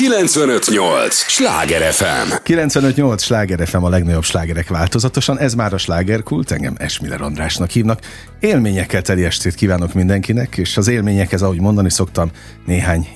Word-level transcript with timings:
958! 0.00 1.14
Sláger 1.14 1.92
FM! 1.92 2.34
958! 2.42 3.22
Sláger 3.22 3.68
FM 3.68 3.82
a 3.82 3.88
legnagyobb 3.88 4.22
slágerek 4.22 4.68
változatosan, 4.68 5.38
ez 5.38 5.54
már 5.54 5.72
a 5.72 5.78
slágerkult, 5.78 6.50
engem 6.50 6.74
Esmiller 6.78 7.20
Andrásnak 7.20 7.70
hívnak. 7.70 8.00
Élményekkel 8.40 9.02
teli 9.02 9.24
estét 9.24 9.54
kívánok 9.54 9.94
mindenkinek, 9.94 10.56
és 10.56 10.76
az 10.76 10.88
élményekhez, 10.88 11.42
ahogy 11.42 11.60
mondani 11.60 11.90
szoktam, 11.90 12.30
néhány 12.66 13.08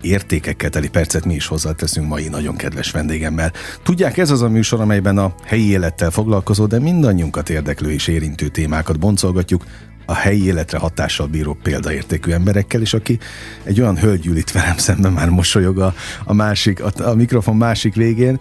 értékekkel 0.00 0.70
teli 0.70 0.88
percet 0.88 1.24
mi 1.24 1.34
is 1.34 1.46
hozzáteszünk 1.46 2.08
mai 2.08 2.28
nagyon 2.28 2.56
kedves 2.56 2.90
vendégemmel. 2.90 3.52
Tudják, 3.82 4.18
ez 4.18 4.30
az 4.30 4.42
a 4.42 4.48
műsor, 4.48 4.80
amelyben 4.80 5.18
a 5.18 5.34
helyi 5.44 5.68
élettel 5.68 6.10
foglalkozó, 6.10 6.66
de 6.66 6.78
mindannyiunkat 6.78 7.50
érdeklő 7.50 7.90
és 7.90 8.08
érintő 8.08 8.48
témákat 8.48 8.98
boncolgatjuk, 8.98 9.64
a 10.06 10.14
helyi 10.14 10.44
életre 10.44 10.78
hatással 10.78 11.26
bíró 11.26 11.58
példaértékű 11.62 12.30
emberekkel, 12.30 12.80
és 12.80 12.94
aki 12.94 13.18
egy 13.62 13.80
olyan 13.80 13.98
hölgy 13.98 14.26
ül 14.26 14.36
itt 14.36 14.50
velem 14.50 14.76
szemben 14.76 15.12
már 15.12 15.28
mosolyog 15.28 15.78
a, 15.78 15.94
a 16.24 16.32
másik, 16.32 16.82
a, 16.82 16.90
a 17.10 17.14
mikrofon 17.14 17.56
másik 17.56 17.94
végén, 17.94 18.38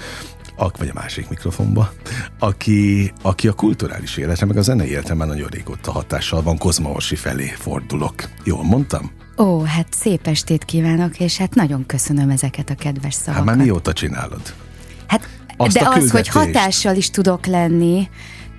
ak, 0.55 0.77
vagy 0.77 0.87
a 0.87 0.93
másik 0.93 1.29
mikrofonba, 1.29 1.93
aki, 2.39 3.11
aki 3.21 3.47
a 3.47 3.53
kulturális 3.53 4.17
életre, 4.17 4.45
meg 4.45 4.57
a 4.57 4.61
zenei 4.61 4.89
életre 4.89 5.13
már 5.13 5.27
nagyon 5.27 5.47
régóta 5.47 5.91
hatással 5.91 6.41
van, 6.41 6.57
Kozma 6.57 6.89
Orsi 6.89 7.15
felé 7.15 7.53
fordulok. 7.57 8.13
Jól 8.43 8.63
mondtam? 8.63 9.11
Ó, 9.37 9.61
hát 9.63 9.87
szép 9.89 10.27
estét 10.27 10.65
kívánok, 10.65 11.19
és 11.19 11.37
hát 11.37 11.55
nagyon 11.55 11.85
köszönöm 11.85 12.29
ezeket 12.29 12.69
a 12.69 12.75
kedves 12.75 13.13
szavakat. 13.13 13.35
Hát 13.35 13.55
már 13.55 13.65
mióta 13.65 13.93
csinálod? 13.93 14.53
Hát, 15.07 15.29
Azt 15.57 15.77
de 15.77 15.87
az, 15.87 16.11
hogy 16.11 16.27
hatással 16.27 16.95
is 16.95 17.09
tudok 17.09 17.45
lenni, 17.45 18.09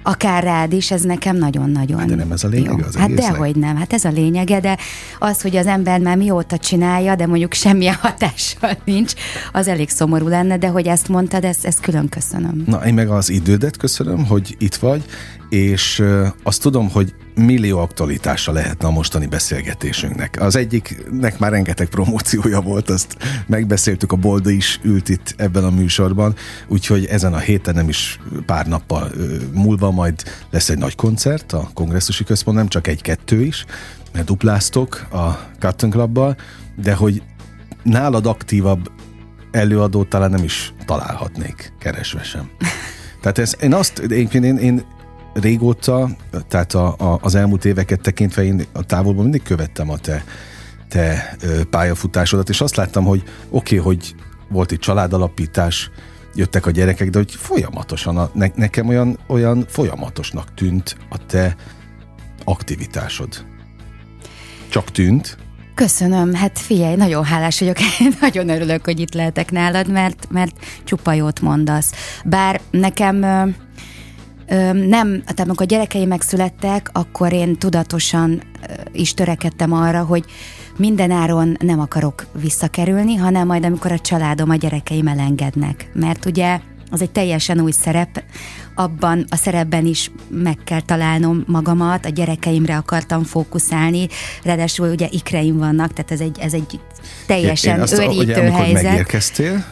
akár 0.06 0.42
rád 0.42 0.72
is, 0.72 0.90
ez 0.90 1.02
nekem 1.02 1.36
nagyon-nagyon 1.36 1.98
hát 1.98 2.08
De 2.08 2.14
nem 2.14 2.32
ez 2.32 2.44
a 2.44 2.48
lényeg 2.48 2.78
jó. 2.78 2.86
Az 2.86 2.96
Hát 2.96 3.14
dehogy 3.14 3.56
nem, 3.56 3.76
hát 3.76 3.92
ez 3.92 4.04
a 4.04 4.10
lényege, 4.10 4.60
de 4.60 4.78
az, 5.18 5.40
hogy 5.40 5.56
az 5.56 5.66
ember 5.66 6.00
már 6.00 6.16
mióta 6.16 6.58
csinálja, 6.58 7.14
de 7.14 7.26
mondjuk 7.26 7.52
semmilyen 7.52 7.94
hatással 8.02 8.76
nincs, 8.84 9.12
az 9.52 9.68
elég 9.68 9.88
szomorú 9.88 10.28
lenne, 10.28 10.58
de 10.58 10.68
hogy 10.68 10.86
ezt 10.86 11.08
mondtad, 11.08 11.44
ezt, 11.44 11.64
ezt 11.64 11.80
külön 11.80 12.08
köszönöm. 12.08 12.62
Na, 12.66 12.86
én 12.86 12.94
meg 12.94 13.08
az 13.08 13.30
idődet 13.30 13.76
köszönöm, 13.76 14.26
hogy 14.26 14.54
itt 14.58 14.74
vagy, 14.74 15.04
és 15.48 16.02
azt 16.42 16.60
tudom, 16.60 16.90
hogy 16.90 17.14
millió 17.34 17.78
aktualitása 17.78 18.52
lehetne 18.52 18.88
a 18.88 18.90
mostani 18.90 19.26
beszélgetésünknek. 19.26 20.40
Az 20.40 20.56
egyiknek 20.56 21.38
már 21.38 21.50
rengeteg 21.50 21.88
promóciója 21.88 22.60
volt, 22.60 22.90
azt 22.90 23.16
megbeszéltük, 23.46 24.12
a 24.12 24.16
Bolda 24.16 24.50
is 24.50 24.80
ült 24.82 25.08
itt 25.08 25.34
ebben 25.36 25.64
a 25.64 25.70
műsorban, 25.70 26.34
úgyhogy 26.66 27.04
ezen 27.04 27.34
a 27.34 27.38
héten 27.38 27.74
nem 27.74 27.88
is 27.88 28.20
pár 28.46 28.66
nappal 28.66 29.10
múlva 29.52 29.90
majd 29.90 30.22
lesz 30.50 30.68
egy 30.68 30.78
nagy 30.78 30.94
koncert 30.94 31.52
a 31.52 31.70
kongresszusi 31.74 32.24
központ, 32.24 32.56
nem 32.56 32.68
csak 32.68 32.86
egy-kettő 32.86 33.42
is, 33.42 33.64
mert 34.12 34.26
dupláztok 34.26 35.06
a 35.12 35.38
Cotton 35.60 35.90
Clubbal, 35.90 36.36
de 36.82 36.94
hogy 36.94 37.22
nálad 37.82 38.26
aktívabb 38.26 38.90
előadót 39.50 40.08
talán 40.08 40.30
nem 40.30 40.44
is 40.44 40.72
találhatnék 40.84 41.72
keresve 41.78 42.22
sem. 42.22 42.50
Tehát 43.20 43.38
ez, 43.38 43.54
én 43.60 43.74
azt, 43.74 43.98
én, 43.98 44.28
én, 44.32 44.56
én 44.56 44.84
régóta, 45.34 46.08
tehát 46.48 46.74
a, 46.74 46.94
a, 46.98 47.18
az 47.20 47.34
elmúlt 47.34 47.64
éveket 47.64 48.00
tekintve 48.00 48.44
én 48.44 48.66
a 48.72 48.82
távolban 48.82 49.22
mindig 49.22 49.42
követtem 49.42 49.90
a 49.90 49.98
te, 49.98 50.24
te 50.88 51.36
pályafutásodat, 51.70 52.48
és 52.48 52.60
azt 52.60 52.76
láttam, 52.76 53.04
hogy 53.04 53.22
oké, 53.50 53.78
okay, 53.78 53.78
hogy 53.78 54.14
volt 54.48 54.72
egy 54.72 54.78
családalapítás, 54.78 55.90
jöttek 56.34 56.66
a 56.66 56.70
gyerekek, 56.70 57.10
de 57.10 57.18
hogy 57.18 57.34
folyamatosan, 57.34 58.16
a, 58.16 58.30
ne, 58.34 58.46
nekem 58.54 58.88
olyan, 58.88 59.18
olyan 59.26 59.64
folyamatosnak 59.68 60.54
tűnt 60.54 60.96
a 61.08 61.26
te 61.26 61.56
aktivitásod. 62.44 63.44
Csak 64.68 64.90
tűnt, 64.90 65.38
Köszönöm, 65.74 66.34
hát 66.34 66.58
figyelj, 66.58 66.94
nagyon 66.94 67.24
hálás 67.24 67.60
vagyok, 67.60 67.76
nagyon 68.20 68.48
örülök, 68.48 68.84
hogy 68.84 69.00
itt 69.00 69.14
lehetek 69.14 69.50
nálad, 69.50 69.90
mert, 69.90 70.26
mert 70.30 70.56
csupa 70.84 71.12
jót 71.12 71.40
mondasz. 71.40 71.92
Bár 72.24 72.60
nekem 72.70 73.24
nem, 74.72 75.08
tehát 75.08 75.40
amikor 75.40 75.62
a 75.62 75.68
gyerekeim 75.68 76.08
megszülettek, 76.08 76.90
akkor 76.92 77.32
én 77.32 77.56
tudatosan 77.56 78.42
is 78.92 79.14
törekedtem 79.14 79.72
arra, 79.72 80.02
hogy 80.02 80.24
minden 80.76 81.10
áron 81.10 81.56
nem 81.60 81.80
akarok 81.80 82.26
visszakerülni, 82.40 83.14
hanem 83.14 83.46
majd 83.46 83.64
amikor 83.64 83.92
a 83.92 83.98
családom, 83.98 84.50
a 84.50 84.54
gyerekeim 84.54 85.06
elengednek. 85.06 85.90
Mert 85.94 86.24
ugye 86.24 86.60
az 86.90 87.02
egy 87.02 87.10
teljesen 87.10 87.60
új 87.60 87.70
szerep, 87.70 88.22
abban 88.74 89.24
a 89.28 89.36
szerepben 89.36 89.86
is 89.86 90.10
meg 90.28 90.58
kell 90.64 90.80
találnom 90.80 91.44
magamat, 91.46 92.04
a 92.04 92.08
gyerekeimre 92.08 92.76
akartam 92.76 93.22
fókuszálni, 93.22 94.08
ráadásul 94.42 94.88
ugye 94.88 95.06
ikreim 95.10 95.58
vannak, 95.58 95.92
tehát 95.92 96.10
ez 96.10 96.20
egy, 96.20 96.38
ez 96.40 96.52
egy 96.52 96.80
teljesen 97.26 97.78
Én 97.78 97.84
örítő 97.92 98.16
ugye, 98.16 98.52
helyzet. 98.52 98.82
megérkeztél, 98.82 99.64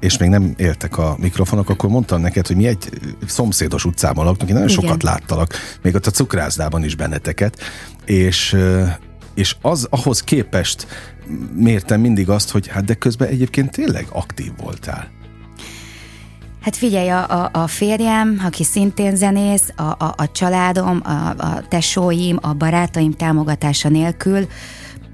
és 0.00 0.18
még 0.18 0.28
nem 0.28 0.54
éltek 0.56 0.98
a 0.98 1.16
mikrofonok, 1.20 1.70
akkor 1.70 1.90
mondtam 1.90 2.20
neked, 2.20 2.46
hogy 2.46 2.56
mi 2.56 2.66
egy 2.66 2.90
szomszédos 3.26 3.84
utcában 3.84 4.24
laktunk, 4.24 4.50
én 4.50 4.54
nagyon 4.56 4.70
Igen. 4.70 4.84
sokat 4.84 5.02
láttalak, 5.02 5.54
még 5.82 5.94
ott 5.94 6.06
a 6.06 6.10
cukrászdában 6.10 6.84
is 6.84 6.94
benneteket, 6.94 7.58
és 8.04 8.56
és 9.34 9.56
az 9.60 9.86
ahhoz 9.90 10.20
képest 10.20 10.86
mértem 11.54 12.00
mindig 12.00 12.28
azt, 12.28 12.50
hogy 12.50 12.66
hát 12.66 12.84
de 12.84 12.94
közben 12.94 13.28
egyébként 13.28 13.70
tényleg 13.70 14.06
aktív 14.12 14.52
voltál. 14.62 15.08
Hát 16.60 16.76
figyelj, 16.76 17.08
a, 17.08 17.30
a, 17.30 17.48
a 17.52 17.66
férjem, 17.66 18.42
aki 18.44 18.64
szintén 18.64 19.16
zenész, 19.16 19.72
a, 19.76 19.82
a, 19.82 20.14
a 20.16 20.30
családom, 20.32 21.00
a, 21.04 21.28
a 21.28 21.62
tesóim, 21.68 22.38
a 22.40 22.52
barátaim 22.52 23.12
támogatása 23.12 23.88
nélkül 23.88 24.46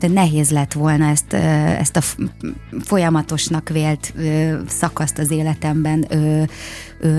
de 0.07 0.13
nehéz 0.13 0.51
lett 0.51 0.73
volna 0.73 1.09
ezt, 1.09 1.33
ezt 1.79 1.97
a 1.97 2.01
folyamatosnak 2.81 3.69
vélt 3.69 4.15
szakaszt 4.69 5.19
az 5.19 5.31
életemben 5.31 6.07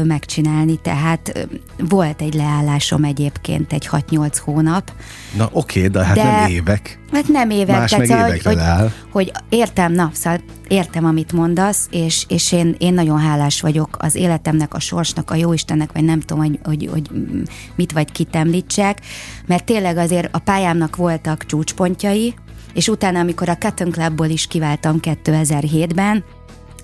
megcsinálni, 0.03 0.79
tehát 0.81 1.47
volt 1.77 2.21
egy 2.21 2.33
leállásom 2.33 3.03
egyébként 3.03 3.73
egy 3.73 3.89
6-8 3.91 4.37
hónap. 4.43 4.91
Na 5.37 5.49
oké, 5.51 5.79
okay, 5.79 5.91
de 5.91 6.05
hát 6.05 6.15
de, 6.15 6.23
nem 6.23 6.49
évek. 6.49 6.99
Hát 7.11 7.27
nem 7.27 7.49
évek. 7.49 7.77
Más 7.77 7.89
tehát, 7.89 8.07
meg 8.07 8.17
szóval, 8.17 8.31
hogy, 8.31 8.43
hogy, 8.43 8.55
leáll. 8.55 8.91
hogy 9.11 9.31
értem, 9.49 9.91
na, 9.91 10.09
szóval 10.13 10.39
értem, 10.67 11.05
amit 11.05 11.31
mondasz, 11.31 11.87
és, 11.91 12.25
és 12.27 12.51
én, 12.51 12.75
én 12.77 12.93
nagyon 12.93 13.19
hálás 13.19 13.61
vagyok 13.61 13.97
az 13.99 14.15
életemnek, 14.15 14.73
a 14.73 14.79
sorsnak, 14.79 15.31
a 15.31 15.35
jóistennek, 15.35 15.91
vagy 15.93 16.03
nem 16.03 16.19
tudom, 16.19 16.43
hogy, 16.43 16.59
hogy, 16.63 16.89
hogy 16.91 17.09
mit 17.75 17.91
vagy 17.91 18.11
kit 18.11 18.35
említsek, 18.35 19.01
mert 19.45 19.63
tényleg 19.63 19.97
azért 19.97 20.35
a 20.35 20.39
pályámnak 20.39 20.95
voltak 20.95 21.45
csúcspontjai, 21.45 22.35
és 22.75 22.87
utána, 22.87 23.19
amikor 23.19 23.49
a 23.49 23.57
Cotton 23.57 23.91
Clubból 23.91 24.27
is 24.27 24.47
kiváltam 24.47 24.97
2007-ben, 25.01 26.23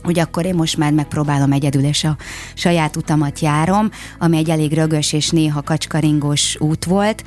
hogy 0.04 0.20
akkor 0.20 0.46
én 0.46 0.56
most 0.56 0.78
már 0.78 0.92
megpróbálom 0.92 1.52
egyedül, 1.52 1.84
és 1.84 2.04
a 2.04 2.18
saját 2.54 2.96
utamat 2.96 3.40
járom, 3.40 3.90
ami 4.20 4.38
egy 4.38 4.50
elég 4.50 4.74
rögös 4.74 5.14
és 5.14 5.30
néha 5.30 5.62
kacskaringós 5.62 6.56
út 6.60 6.86
volt, 6.86 7.24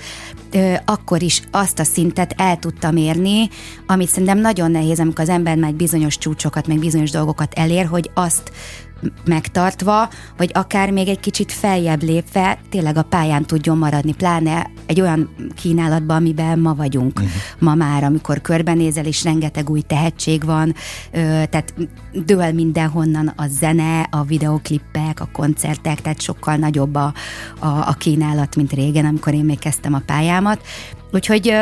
akkor 0.84 1.22
is 1.22 1.42
azt 1.50 1.78
a 1.78 1.84
szintet 1.84 2.34
el 2.36 2.58
tudtam 2.58 2.96
érni, 2.96 3.48
amit 3.86 4.08
szerintem 4.08 4.38
nagyon 4.38 4.70
nehéz, 4.70 5.00
amikor 5.00 5.20
az 5.20 5.28
ember 5.28 5.56
már 5.56 5.74
bizonyos 5.74 6.18
csúcsokat, 6.18 6.66
meg 6.66 6.78
bizonyos 6.78 7.10
dolgokat 7.10 7.52
elér, 7.54 7.86
hogy 7.86 8.10
azt 8.14 8.52
megtartva, 9.24 10.08
vagy 10.36 10.50
akár 10.54 10.90
még 10.90 11.08
egy 11.08 11.20
kicsit 11.20 11.52
feljebb 11.52 12.02
lépve 12.02 12.58
tényleg 12.70 12.96
a 12.96 13.02
pályán 13.02 13.44
tudjon 13.44 13.78
maradni, 13.78 14.14
pláne 14.14 14.70
egy 14.86 15.00
olyan 15.00 15.34
kínálatban, 15.54 16.16
amiben 16.16 16.58
ma 16.58 16.74
vagyunk. 16.74 17.18
Uh-huh. 17.18 17.32
Ma 17.58 17.74
már, 17.74 18.04
amikor 18.04 18.40
körbenézel, 18.40 19.04
és 19.04 19.24
rengeteg 19.24 19.70
új 19.70 19.80
tehetség 19.80 20.44
van, 20.44 20.74
tehát 21.12 21.74
dől 22.12 22.52
mindenhonnan 22.52 23.32
a 23.36 23.46
zene, 23.46 24.06
a 24.10 24.22
videoklippek, 24.22 25.20
a 25.20 25.28
koncertek, 25.32 26.00
tehát 26.00 26.20
sokkal 26.20 26.56
nagyobb 26.56 26.94
a, 26.94 27.12
a, 27.58 27.66
a 27.66 27.94
kínálat, 27.98 28.56
mint 28.56 28.72
régen, 28.72 29.04
amikor 29.04 29.34
én 29.34 29.44
még 29.44 29.58
kezdtem 29.58 29.94
a 29.94 30.02
pályámat. 30.06 30.60
Úgyhogy 31.14 31.52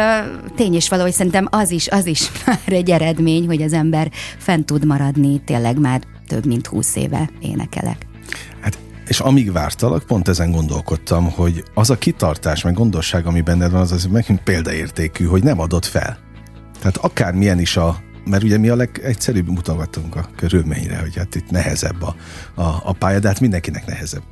tény 0.56 0.74
és 0.74 0.88
való, 0.88 1.02
hogy 1.02 1.12
szerintem 1.12 1.46
az 1.50 1.70
is, 1.70 1.88
az 1.88 2.06
is 2.06 2.30
már 2.46 2.58
egy 2.64 2.90
eredmény, 2.90 3.46
hogy 3.46 3.62
az 3.62 3.72
ember 3.72 4.10
fent 4.38 4.66
tud 4.66 4.84
maradni 4.84 5.40
tényleg 5.44 5.78
már 5.78 6.00
több 6.32 6.46
mint 6.46 6.66
húsz 6.66 6.96
éve 6.96 7.30
énekelek. 7.40 8.06
Hát 8.60 8.78
és 9.06 9.20
amíg 9.20 9.52
vártalak, 9.52 10.02
pont 10.02 10.28
ezen 10.28 10.50
gondolkodtam, 10.50 11.30
hogy 11.30 11.64
az 11.74 11.90
a 11.90 11.98
kitartás, 11.98 12.62
meg 12.62 12.74
gondosság, 12.74 13.26
ami 13.26 13.40
benned 13.40 13.70
van, 13.70 13.80
az 13.80 13.92
az 13.92 14.06
megint 14.06 14.42
példaértékű, 14.42 15.24
hogy 15.24 15.42
nem 15.42 15.60
adott 15.60 15.84
fel. 15.84 16.18
Tehát 16.78 16.96
akármilyen 16.96 17.58
is 17.58 17.76
a 17.76 17.96
mert 18.24 18.42
ugye 18.42 18.58
mi 18.58 18.68
a 18.68 18.76
legegyszerűbb 18.76 19.48
mutogatunk 19.48 20.16
a 20.16 20.28
körülményre, 20.36 20.98
hogy 20.98 21.16
hát 21.16 21.34
itt 21.34 21.50
nehezebb 21.50 22.02
a, 22.02 22.14
a, 22.54 22.80
a 22.84 22.92
pálya, 22.92 23.18
de 23.18 23.28
hát 23.28 23.40
mindenkinek 23.40 23.86
nehezebb. 23.86 24.22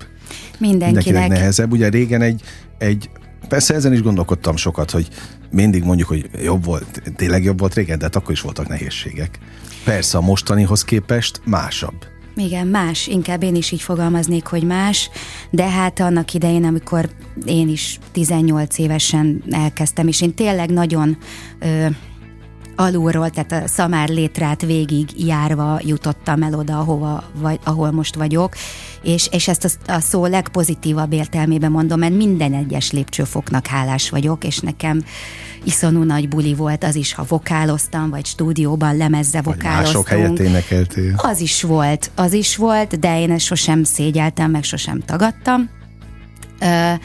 Mindenkinek. 0.58 1.04
mindenkinek 1.04 1.28
nehezebb. 1.28 1.72
Ugye 1.72 1.88
régen 1.88 2.22
egy, 2.22 2.42
egy 2.78 3.10
Persze 3.48 3.74
ezen 3.74 3.92
is 3.92 4.02
gondolkodtam 4.02 4.56
sokat, 4.56 4.90
hogy 4.90 5.08
mindig 5.50 5.84
mondjuk, 5.84 6.08
hogy 6.08 6.30
jobb 6.42 6.64
volt, 6.64 7.02
tényleg 7.16 7.44
jobb 7.44 7.58
volt 7.58 7.74
régen, 7.74 7.98
de 7.98 8.04
hát 8.04 8.16
akkor 8.16 8.32
is 8.32 8.40
voltak 8.40 8.68
nehézségek. 8.68 9.38
Persze 9.84 10.18
a 10.18 10.20
mostanihoz 10.20 10.84
képest 10.84 11.40
másabb. 11.44 11.94
Igen, 12.36 12.66
más, 12.66 13.06
inkább 13.06 13.42
én 13.42 13.54
is 13.54 13.70
így 13.70 13.82
fogalmaznék, 13.82 14.46
hogy 14.46 14.62
más, 14.62 15.10
de 15.50 15.68
hát 15.68 16.00
annak 16.00 16.34
idején, 16.34 16.64
amikor 16.64 17.08
én 17.44 17.68
is 17.68 17.98
18 18.12 18.78
évesen 18.78 19.42
elkezdtem, 19.50 20.08
és 20.08 20.20
én 20.20 20.34
tényleg 20.34 20.70
nagyon 20.70 21.16
ö, 21.58 21.86
alulról, 22.80 23.30
tehát 23.30 23.64
a 23.64 23.68
szamár 23.68 24.08
létrát 24.08 24.62
végig 24.62 25.26
járva 25.26 25.80
jutottam 25.82 26.42
el 26.42 26.54
oda, 26.54 26.78
ahova, 26.78 27.24
vagy, 27.34 27.58
ahol 27.64 27.90
most 27.90 28.14
vagyok, 28.14 28.54
és, 29.02 29.28
és 29.32 29.48
ezt 29.48 29.78
a, 29.86 29.92
a 29.92 30.00
szó 30.00 30.26
legpozitívabb 30.26 31.12
értelmében 31.12 31.70
mondom, 31.70 31.98
mert 31.98 32.14
minden 32.14 32.54
egyes 32.54 32.90
lépcsőfoknak 32.90 33.66
hálás 33.66 34.10
vagyok, 34.10 34.44
és 34.44 34.58
nekem 34.58 35.04
iszonyú 35.64 36.02
nagy 36.02 36.28
buli 36.28 36.54
volt 36.54 36.84
az 36.84 36.94
is, 36.94 37.14
ha 37.14 37.24
vokáloztam, 37.28 38.10
vagy 38.10 38.26
stúdióban 38.26 38.96
lemezze 38.96 39.42
vokáloztunk. 39.42 40.08
Mások 40.08 40.08
helyett 40.08 40.38
énekeltél. 40.38 41.14
Az 41.16 41.40
is 41.40 41.62
volt, 41.62 42.10
az 42.14 42.32
is 42.32 42.56
volt, 42.56 42.98
de 42.98 43.20
én 43.20 43.30
ezt 43.30 43.44
sosem 43.44 43.84
szégyeltem, 43.84 44.50
meg 44.50 44.62
sosem 44.62 45.00
tagadtam. 45.00 45.70
Uh, 46.60 47.00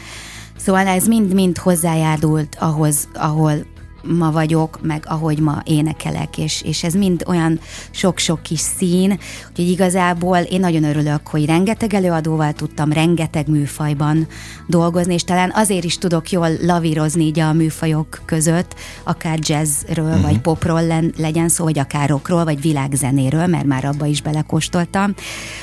szóval 0.57 0.87
ez 0.87 1.07
mind-mind 1.07 1.57
hozzájárult 1.57 2.55
ahhoz, 2.59 3.07
ahol 3.13 3.73
ma 4.07 4.31
vagyok, 4.31 4.79
meg 4.81 5.03
ahogy 5.07 5.39
ma 5.39 5.61
énekelek, 5.63 6.37
és, 6.37 6.61
és 6.61 6.83
ez 6.83 6.93
mind 6.93 7.23
olyan 7.27 7.59
sok-sok 7.91 8.43
kis 8.43 8.59
szín, 8.59 9.19
hogy 9.55 9.69
igazából 9.69 10.37
én 10.37 10.59
nagyon 10.59 10.83
örülök, 10.83 11.27
hogy 11.27 11.45
rengeteg 11.45 11.93
előadóval 11.93 12.53
tudtam 12.53 12.91
rengeteg 12.91 13.47
műfajban 13.47 14.27
dolgozni, 14.67 15.13
és 15.13 15.23
talán 15.23 15.51
azért 15.55 15.83
is 15.83 15.97
tudok 15.97 16.31
jól 16.31 16.49
lavírozni 16.61 17.23
így 17.23 17.39
a 17.39 17.53
műfajok 17.53 18.21
között, 18.25 18.75
akár 19.03 19.39
jazzről, 19.41 20.05
uh-huh. 20.05 20.21
vagy 20.21 20.39
popról 20.39 20.85
len, 20.85 21.13
legyen 21.17 21.49
szó, 21.49 21.63
vagy 21.63 21.79
akár 21.79 22.09
rockról, 22.09 22.43
vagy 22.43 22.61
világzenéről, 22.61 23.47
mert 23.47 23.65
már 23.65 23.85
abba 23.85 24.05
is 24.05 24.21
belekóstoltam, 24.21 25.13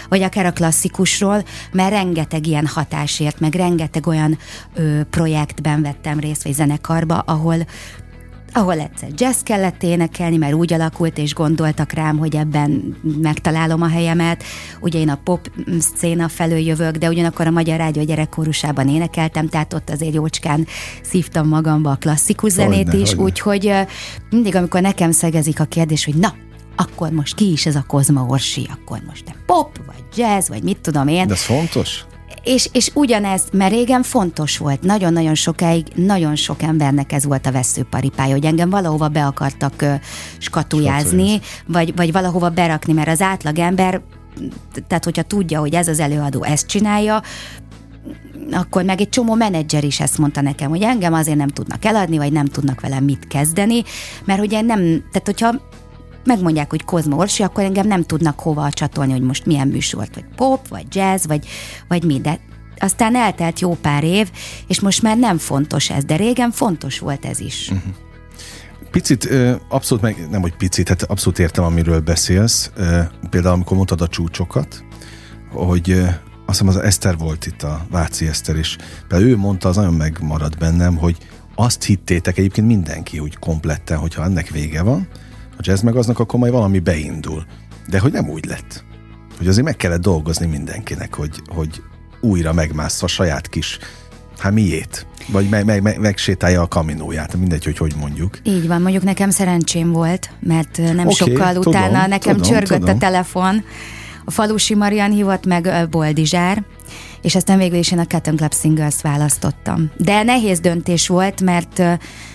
vagy 0.08 0.22
akár 0.22 0.46
a 0.46 0.52
klasszikusról, 0.52 1.44
mert 1.72 1.90
rengeteg 1.90 2.46
ilyen 2.46 2.66
hatásért, 2.66 3.40
meg 3.40 3.54
rengeteg 3.54 4.06
olyan 4.06 4.38
ö, 4.74 5.00
projektben 5.10 5.82
vettem 5.82 6.18
részt, 6.18 6.42
vagy 6.42 6.52
zenekarba, 6.52 7.18
ahol 7.18 7.56
ahol 8.52 8.78
egyszer 8.78 9.08
jazz 9.16 9.40
kellett 9.43 9.82
énekelni, 9.82 10.37
mert 10.37 10.54
úgy 10.54 10.72
alakult, 10.72 11.19
és 11.19 11.34
gondoltak 11.34 11.93
rám, 11.93 12.19
hogy 12.19 12.37
ebben 12.37 12.96
megtalálom 13.22 13.82
a 13.82 13.88
helyemet. 13.88 14.43
Ugye 14.81 14.99
én 14.99 15.08
a 15.08 15.19
pop 15.25 15.50
széna 15.96 16.28
felől 16.28 16.58
jövök, 16.58 16.96
de 16.96 17.08
ugyanakkor 17.08 17.46
a 17.46 17.50
Magyar 17.50 17.78
Rádió 17.78 18.02
gyerekkórusában 18.04 18.88
énekeltem, 18.88 19.49
tehát 19.49 19.72
ott 19.72 19.90
azért 19.90 20.14
jócskán 20.14 20.66
szívtam 21.02 21.49
magamba 21.49 21.90
a 21.90 21.96
klasszikus 21.96 22.52
zenét 22.52 22.84
hogyne, 22.88 23.00
is, 23.00 23.14
úgyhogy 23.14 23.72
mindig, 24.31 24.56
amikor 24.56 24.81
nekem 24.81 25.10
szegezik 25.10 25.60
a 25.60 25.64
kérdés, 25.64 26.04
hogy 26.04 26.14
na, 26.14 26.34
akkor 26.76 27.10
most 27.10 27.34
ki 27.34 27.52
is 27.52 27.66
ez 27.66 27.76
a 27.76 27.84
Kozma 27.87 28.26
Orsi, 28.28 28.69
akkor 28.72 29.02
most 29.06 29.25
te 29.25 29.34
pop, 29.46 29.81
vagy 29.87 30.04
jazz, 30.16 30.49
vagy 30.49 30.62
mit 30.62 30.78
tudom 30.78 31.08
én. 31.08 31.26
De 31.26 31.32
ez 31.32 31.43
fontos? 31.43 32.04
És, 32.42 32.68
és 32.72 32.90
ugyanez, 32.94 33.42
mert 33.52 33.72
régen 33.72 34.02
fontos 34.02 34.58
volt, 34.58 34.82
nagyon-nagyon 34.82 35.34
sokáig, 35.34 35.86
nagyon 35.94 36.36
sok 36.36 36.62
embernek 36.62 37.12
ez 37.12 37.24
volt 37.24 37.46
a 37.46 37.52
veszőparipája, 37.52 38.32
hogy 38.32 38.44
engem 38.44 38.70
valahova 38.70 39.08
be 39.08 39.26
akartak 39.26 39.74
uh, 39.82 39.94
skatujázni, 40.38 41.40
vagy, 41.66 41.96
vagy 41.96 42.12
valahova 42.12 42.50
berakni, 42.50 42.92
mert 42.92 43.08
az 43.08 43.20
átlag 43.20 43.58
ember, 43.58 44.00
tehát 44.86 45.04
hogyha 45.04 45.22
tudja, 45.22 45.60
hogy 45.60 45.74
ez 45.74 45.88
az 45.88 46.00
előadó 46.00 46.42
ezt 46.42 46.66
csinálja, 46.66 47.22
akkor 48.50 48.84
meg 48.84 49.00
egy 49.00 49.08
csomó 49.08 49.34
menedzser 49.34 49.84
is 49.84 50.00
ezt 50.00 50.18
mondta 50.18 50.40
nekem, 50.40 50.70
hogy 50.70 50.82
engem 50.82 51.12
azért 51.12 51.36
nem 51.36 51.48
tudnak 51.48 51.84
eladni, 51.84 52.16
vagy 52.16 52.32
nem 52.32 52.46
tudnak 52.46 52.80
velem 52.80 53.04
mit 53.04 53.26
kezdeni, 53.26 53.82
mert 54.24 54.40
ugye 54.40 54.60
nem, 54.60 54.78
tehát 54.80 55.22
hogyha 55.24 55.54
megmondják, 56.24 56.70
hogy 56.70 56.84
Kozma 56.84 57.16
Orsi, 57.16 57.42
akkor 57.42 57.64
engem 57.64 57.86
nem 57.86 58.02
tudnak 58.02 58.40
hova 58.40 58.70
csatolni, 58.70 59.12
hogy 59.12 59.22
most 59.22 59.46
milyen 59.46 59.69
műsort, 59.69 60.14
vagy 60.14 60.24
pop, 60.36 60.69
vagy 60.69 60.86
jazz, 60.90 61.26
vagy, 61.26 61.46
vagy 61.88 62.04
mi, 62.04 62.20
de 62.20 62.38
aztán 62.78 63.16
eltelt 63.16 63.60
jó 63.60 63.74
pár 63.74 64.04
év, 64.04 64.30
és 64.66 64.80
most 64.80 65.02
már 65.02 65.19
nem 65.19 65.38
fontos 65.38 65.90
ez, 65.90 66.04
de 66.04 66.16
régen 66.16 66.50
fontos 66.50 66.98
volt 66.98 67.24
ez 67.24 67.40
is. 67.40 67.70
Uh-huh. 67.70 67.92
Picit, 68.90 69.28
abszolút 69.69 70.02
meg, 70.02 70.26
nem 70.30 70.40
hogy 70.40 70.56
picit, 70.56 70.88
hát 70.88 71.02
abszolút 71.02 71.38
értem, 71.38 71.64
amiről 71.64 72.00
beszélsz. 72.00 72.70
Például, 73.30 73.54
amikor 73.54 73.76
mondtad 73.76 74.00
a 74.00 74.08
csúcsokat, 74.08 74.84
hogy 75.52 75.90
azt 76.46 76.60
hiszem 76.60 76.68
az 76.68 76.76
Eszter 76.76 77.18
volt 77.18 77.46
itt, 77.46 77.62
a 77.62 77.86
Váci 77.90 78.26
Eszter 78.26 78.56
is. 78.56 78.76
Például 79.08 79.30
ő 79.30 79.36
mondta, 79.36 79.68
az 79.68 79.76
nagyon 79.76 79.94
megmaradt 79.94 80.58
bennem, 80.58 80.96
hogy 80.96 81.16
azt 81.54 81.82
hittétek 81.82 82.38
egyébként 82.38 82.66
mindenki, 82.66 83.18
hogy 83.18 83.38
kompletten, 83.38 83.98
hogyha 83.98 84.25
ennek 84.25 84.48
vége 84.48 84.82
van, 84.82 85.08
a 85.62 85.70
jazz 85.70 85.82
meg 85.82 85.97
aznak 85.97 86.19
akkor 86.19 86.38
majd 86.38 86.53
valami 86.53 86.79
beindul. 86.79 87.44
De 87.88 87.99
hogy 87.99 88.12
nem 88.12 88.29
úgy 88.29 88.44
lett. 88.44 88.85
Hogy 89.38 89.49
azért 89.49 89.64
meg 89.64 89.76
kellett 89.76 90.00
dolgozni 90.00 90.47
mindenkinek, 90.47 91.14
hogy, 91.14 91.43
hogy 91.47 91.82
újra 92.20 92.53
megmászva 92.53 93.06
saját 93.06 93.49
kis, 93.49 93.79
hát 94.38 94.53
miét? 94.53 95.06
Vagy 95.29 95.49
meg, 95.49 95.64
meg, 95.64 95.82
meg, 95.82 96.00
megsétálja 96.00 96.62
a 96.62 96.69
kaminóját, 96.69 97.37
mindegy, 97.37 97.64
hogy 97.64 97.79
hogy 97.79 97.94
mondjuk. 97.99 98.38
Így 98.43 98.67
van, 98.67 98.82
mondjuk 98.82 99.03
nekem 99.03 99.31
szerencsém 99.31 99.93
volt, 99.93 100.31
mert 100.41 100.79
nem 100.79 100.99
okay, 100.99 101.12
sokkal 101.12 101.53
tudom, 101.53 101.73
utána 101.73 102.06
nekem 102.06 102.37
tudom, 102.37 102.50
csörgött 102.50 102.79
tudom. 102.79 102.94
a 102.94 102.99
telefon, 102.99 103.64
a 104.25 104.31
falusi 104.31 104.75
Marian 104.75 105.11
hívott 105.11 105.47
meg 105.47 105.88
Boldizsár, 105.91 106.64
és 107.22 107.34
aztán 107.34 107.58
végül 107.58 107.78
is 107.78 107.92
én 107.92 107.98
a 107.98 108.06
Cotton 108.06 108.36
Club 108.36 108.54
Singles 108.54 109.02
választottam. 109.02 109.90
De 109.96 110.22
nehéz 110.22 110.60
döntés 110.60 111.08
volt, 111.08 111.40
mert 111.40 111.82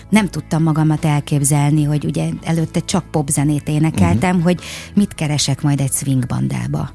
nem 0.08 0.28
tudtam 0.28 0.62
magamat 0.62 1.04
elképzelni, 1.04 1.84
hogy 1.84 2.04
ugye 2.04 2.28
előtte 2.42 2.80
csak 2.80 3.10
popzenét 3.10 3.68
énekeltem, 3.68 4.30
uh-huh. 4.30 4.44
hogy 4.44 4.60
mit 4.94 5.14
keresek 5.14 5.62
majd 5.62 5.80
egy 5.80 5.92
swing 5.92 6.26
bandába. 6.26 6.90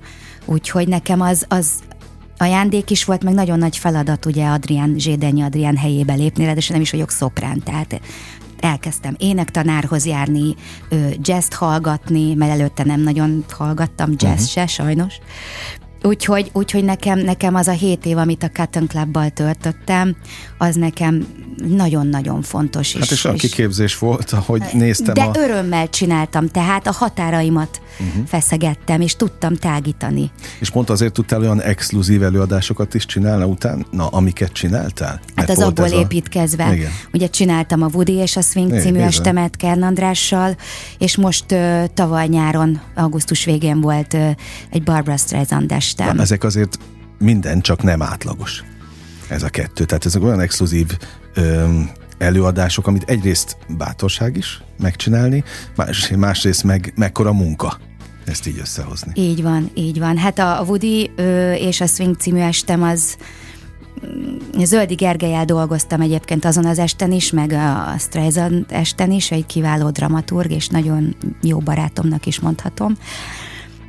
Úgyhogy 0.45 0.87
nekem 0.87 1.21
az, 1.21 1.45
az 1.49 1.69
ajándék 2.37 2.89
is 2.89 3.03
volt, 3.03 3.23
meg 3.23 3.33
nagyon 3.33 3.59
nagy 3.59 3.77
feladat 3.77 4.25
ugye 4.25 4.45
Adrián, 4.45 4.95
Zsédenyi 4.97 5.41
Adrián 5.41 5.77
helyébe 5.77 6.13
lépni, 6.13 6.45
de 6.45 6.61
nem 6.69 6.81
is 6.81 6.91
vagyok 6.91 7.11
szoprán, 7.11 7.63
tehát 7.63 8.01
elkezdtem 8.59 9.15
énektanárhoz 9.17 10.05
járni, 10.05 10.55
jazz 11.21 11.53
hallgatni, 11.53 12.33
mert 12.33 12.51
előtte 12.51 12.83
nem 12.83 13.01
nagyon 13.01 13.45
hallgattam 13.49 14.09
jazz 14.17 14.31
uh-huh. 14.31 14.47
se, 14.47 14.67
sajnos. 14.67 15.13
Úgyhogy, 16.03 16.49
úgyhogy 16.53 16.83
nekem, 16.83 17.19
nekem 17.19 17.55
az 17.55 17.67
a 17.67 17.71
hét 17.71 18.05
év, 18.05 18.17
amit 18.17 18.43
a 18.43 18.49
Cotton 18.53 18.87
Clubbal 18.87 19.29
töltöttem, 19.29 20.15
az 20.57 20.75
nekem 20.75 21.27
nagyon-nagyon 21.67 22.41
fontos. 22.41 22.93
Hát 22.93 23.11
és, 23.11 23.23
és 23.23 23.29
kiképzés 23.37 23.97
volt, 23.97 24.31
ahogy 24.31 24.61
néztem. 24.73 25.13
De 25.13 25.23
a... 25.23 25.31
örömmel 25.35 25.89
csináltam, 25.89 26.47
tehát 26.47 26.87
a 26.87 26.91
határaimat 26.91 27.81
uh-huh. 27.99 28.25
feszegettem, 28.25 29.01
és 29.01 29.15
tudtam 29.15 29.55
tágítani. 29.55 30.31
És 30.59 30.69
pont 30.69 30.89
azért 30.89 31.13
tudtál 31.13 31.41
olyan 31.41 31.61
exkluzív 31.61 32.23
előadásokat 32.23 32.93
is 32.93 33.05
csinálni 33.05 33.43
utána, 33.43 34.07
amiket 34.09 34.51
csináltál? 34.51 35.19
Hát 35.35 35.49
az 35.49 35.59
abból 35.59 35.87
építkezve. 35.87 36.65
A... 36.65 36.73
Ugye 37.13 37.27
csináltam 37.27 37.81
a 37.81 37.89
Woody 37.93 38.13
és 38.13 38.35
a 38.35 38.41
Swing 38.41 38.69
Igen, 38.69 38.81
című 38.81 38.99
estemet 38.99 39.55
Kern 39.55 39.81
Andrással, 39.81 40.57
és 40.97 41.17
most 41.17 41.51
uh, 41.51 41.83
tavaly 41.93 42.27
nyáron, 42.27 42.81
augusztus 42.95 43.45
végén 43.45 43.81
volt 43.81 44.13
uh, 44.13 44.29
egy 44.69 44.83
Barbara 44.83 45.17
Streisand 45.17 45.71
estem. 45.99 46.15
Na, 46.15 46.21
ezek 46.21 46.43
azért 46.43 46.77
minden 47.19 47.61
csak 47.61 47.83
nem 47.83 48.01
átlagos 48.01 48.63
ez 49.27 49.43
a 49.43 49.49
kettő. 49.49 49.85
Tehát 49.85 50.05
ezek 50.05 50.23
olyan 50.23 50.39
exkluzív 50.39 50.97
öm, 51.33 51.89
előadások, 52.17 52.87
amit 52.87 53.09
egyrészt 53.09 53.57
bátorság 53.77 54.37
is 54.37 54.61
megcsinálni, 54.79 55.43
más, 55.75 56.11
másrészt 56.17 56.63
meg 56.63 56.93
mekkora 56.95 57.33
munka 57.33 57.77
ezt 58.25 58.47
így 58.47 58.59
összehozni. 58.59 59.11
Így 59.15 59.41
van, 59.41 59.69
így 59.73 59.99
van. 59.99 60.17
Hát 60.17 60.39
a 60.39 60.63
Woody 60.67 61.11
ö, 61.15 61.53
és 61.53 61.81
a 61.81 61.85
Swing 61.85 62.15
című 62.17 62.39
estem 62.39 62.83
az 62.83 63.17
mm, 64.05 64.63
Zöldi 64.63 64.93
Gergelyel 64.93 65.45
dolgoztam 65.45 66.01
egyébként 66.01 66.45
azon 66.45 66.65
az 66.65 66.79
esten 66.79 67.11
is, 67.11 67.31
meg 67.31 67.51
a 67.51 67.95
Streisand 67.99 68.65
esten 68.69 69.11
is, 69.11 69.31
egy 69.31 69.45
kiváló 69.45 69.89
dramaturg, 69.89 70.51
és 70.51 70.67
nagyon 70.67 71.15
jó 71.41 71.57
barátomnak 71.57 72.25
is 72.25 72.39
mondhatom. 72.39 72.97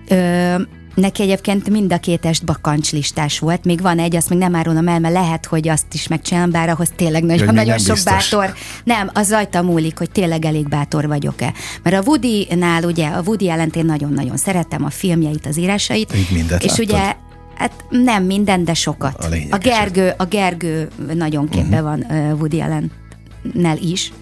Ö, 0.08 0.54
Neki 0.94 1.22
egyébként 1.22 1.70
mind 1.70 1.92
a 1.92 1.98
két 1.98 2.26
est 2.26 2.44
bakancslistás 2.44 3.38
volt, 3.38 3.64
még 3.64 3.80
van 3.80 3.98
egy, 3.98 4.16
azt 4.16 4.28
még 4.28 4.38
nem 4.38 4.54
árulom 4.54 4.88
el, 4.88 5.00
mert 5.00 5.14
lehet, 5.14 5.46
hogy 5.46 5.68
azt 5.68 5.86
is 5.92 6.08
megcsinálom, 6.08 6.50
bár 6.50 6.68
ahhoz 6.68 6.92
tényleg 6.96 7.22
nagyon, 7.22 7.54
nagyon 7.54 7.78
sok 7.78 7.94
biztos. 7.94 8.30
bátor. 8.30 8.54
Nem, 8.84 9.10
az 9.12 9.30
rajta 9.30 9.62
múlik, 9.62 9.98
hogy 9.98 10.10
tényleg 10.10 10.44
elég 10.44 10.68
bátor 10.68 11.06
vagyok-e. 11.06 11.52
Mert 11.82 11.96
a 11.96 12.02
Woody-nál 12.06 12.84
ugye, 12.84 13.08
a 13.08 13.22
Woody 13.26 13.44
jelent 13.44 13.76
én 13.76 13.84
nagyon-nagyon 13.84 14.36
szeretem 14.36 14.84
a 14.84 14.90
filmjeit, 14.90 15.46
az 15.46 15.56
írásait. 15.58 16.14
Így 16.16 16.30
mindet 16.30 16.62
És 16.62 16.70
láttad. 16.70 16.88
ugye 16.88 17.14
Hát 17.54 17.84
nem 17.88 18.24
minden, 18.24 18.64
de 18.64 18.74
sokat. 18.74 19.24
A, 19.24 19.36
a 19.50 19.58
Gergő, 19.58 20.12
a 20.16 20.24
Gergő 20.24 20.88
nagyon 21.14 21.48
képbe 21.48 21.82
uh-huh. 21.82 22.04
van 22.08 22.32
Woody 22.38 22.60
Allen-nel 22.60 23.76
is. 23.76 24.12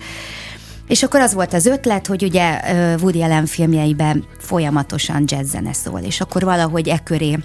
És 0.93 1.03
akkor 1.03 1.21
az 1.21 1.35
volt 1.35 1.53
az 1.53 1.67
ötlet, 1.67 2.07
hogy 2.07 2.23
ugye 2.23 2.61
Woody 3.01 3.23
Allen 3.23 3.47
filmjeiben 3.47 4.25
folyamatosan 4.39 5.25
jazz-zene 5.27 5.73
szól, 5.73 6.01
és 6.01 6.21
akkor 6.21 6.43
valahogy 6.43 6.89
e 6.89 6.99
köré 6.99 7.39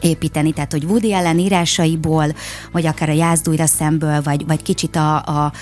építeni, 0.00 0.52
tehát 0.52 0.72
hogy 0.72 0.84
Woody 0.84 1.12
Allen 1.12 1.38
írásaiból, 1.38 2.26
vagy 2.72 2.86
akár 2.86 3.08
a 3.08 3.12
Jászdújra 3.12 3.66
szemből, 3.66 4.22
vagy, 4.22 4.46
vagy 4.46 4.62
kicsit 4.62 4.96
a, 4.96 5.16
a 5.16 5.52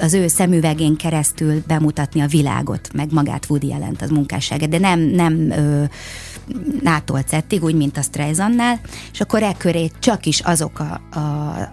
az 0.00 0.14
ő 0.14 0.28
szemüvegén 0.28 0.96
keresztül 0.96 1.62
bemutatni 1.66 2.20
a 2.20 2.26
világot, 2.26 2.92
meg 2.92 3.12
magát 3.12 3.46
Woody 3.48 3.72
allen 3.72 3.96
az 4.00 4.10
munkásságát, 4.10 4.68
de 4.68 4.78
nem, 4.78 5.00
nem 5.00 5.50
ö, 5.50 5.84
nától 6.82 7.22
cettig, 7.22 7.62
úgy, 7.62 7.74
mint 7.74 7.96
a 7.96 8.02
Streisandnál, 8.02 8.80
és 9.12 9.20
akkor 9.20 9.42
e 9.42 9.54
köré 9.58 9.90
csak 9.98 10.26
is 10.26 10.40
azok 10.40 10.78
a, 10.78 11.18
a, 11.18 11.20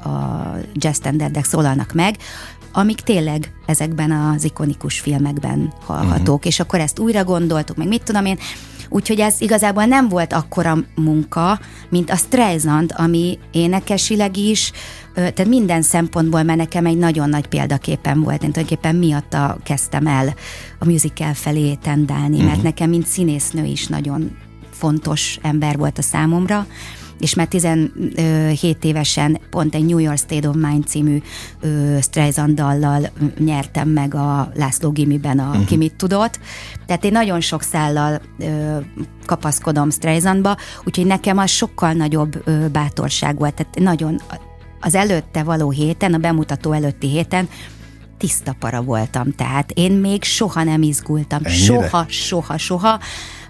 a 0.09 0.55
jazz 0.73 0.95
standardek 0.95 1.45
szólalnak 1.45 1.93
meg, 1.93 2.15
amik 2.75 3.01
tényleg 3.01 3.53
ezekben 3.65 4.11
az 4.11 4.43
ikonikus 4.43 4.99
filmekben 4.99 5.73
hallhatók, 5.85 6.35
uh-huh. 6.35 6.45
és 6.45 6.59
akkor 6.59 6.79
ezt 6.79 6.99
újra 6.99 7.23
gondoltuk, 7.23 7.77
meg 7.77 7.87
mit 7.87 8.03
tudom 8.03 8.25
én, 8.25 8.37
Úgyhogy 8.89 9.19
ez 9.19 9.41
igazából 9.41 9.85
nem 9.85 10.09
volt 10.09 10.33
akkora 10.33 10.77
munka, 10.95 11.59
mint 11.89 12.09
a 12.09 12.15
Streisand, 12.15 12.93
ami 12.97 13.39
énekesileg 13.51 14.37
is, 14.37 14.71
tehát 15.13 15.47
minden 15.47 15.81
szempontból, 15.81 16.43
mert 16.43 16.57
nekem 16.57 16.85
egy 16.85 16.97
nagyon 16.97 17.29
nagy 17.29 17.47
példaképen 17.47 18.21
volt. 18.21 18.43
Én 18.43 18.51
tulajdonképpen 18.51 18.95
miatta 18.95 19.57
kezdtem 19.63 20.07
el 20.07 20.33
a 20.79 20.85
musical 20.85 21.33
felé 21.33 21.73
tendálni, 21.73 22.35
uh-huh. 22.35 22.43
mert 22.43 22.57
mhm. 22.57 22.65
nekem, 22.65 22.89
mint 22.89 23.07
színésznő 23.07 23.63
is 23.63 23.87
nagyon 23.87 24.37
fontos 24.71 25.39
ember 25.41 25.77
volt 25.77 25.97
a 25.97 26.01
számomra 26.01 26.67
és 27.19 27.33
már 27.33 27.47
17 27.47 28.83
évesen 28.83 29.39
pont 29.49 29.75
egy 29.75 29.85
New 29.85 29.97
York 29.97 30.17
State 30.17 30.49
of 30.49 30.55
Mind 30.55 30.85
című 30.85 31.21
Streisand 32.01 32.55
dallal 32.55 33.09
nyertem 33.37 33.89
meg 33.89 34.15
a 34.15 34.51
László 34.55 34.91
Gimiben 34.91 35.39
a 35.39 35.49
uh-huh. 35.49 35.65
Ki 35.65 35.77
mit 35.77 35.95
tudott. 35.95 36.39
Tehát 36.85 37.05
én 37.05 37.11
nagyon 37.11 37.41
sok 37.41 37.61
szállal 37.61 38.21
kapaszkodom 39.25 39.89
Streisandba, 39.89 40.57
úgyhogy 40.83 41.05
nekem 41.05 41.37
az 41.37 41.49
sokkal 41.49 41.91
nagyobb 41.93 42.43
bátorság 42.71 43.37
volt. 43.37 43.53
Tehát 43.53 43.79
nagyon 43.79 44.21
az 44.79 44.95
előtte 44.95 45.43
való 45.43 45.69
héten, 45.69 46.13
a 46.13 46.17
bemutató 46.17 46.71
előtti 46.71 47.07
héten 47.09 47.49
tiszta 48.17 48.55
para 48.59 48.81
voltam, 48.81 49.31
tehát 49.31 49.71
én 49.71 49.91
még 49.91 50.23
soha 50.23 50.63
nem 50.63 50.81
izgultam. 50.81 51.39
Ennyire? 51.43 51.63
Soha, 51.63 52.05
soha, 52.07 52.57
soha 52.57 52.99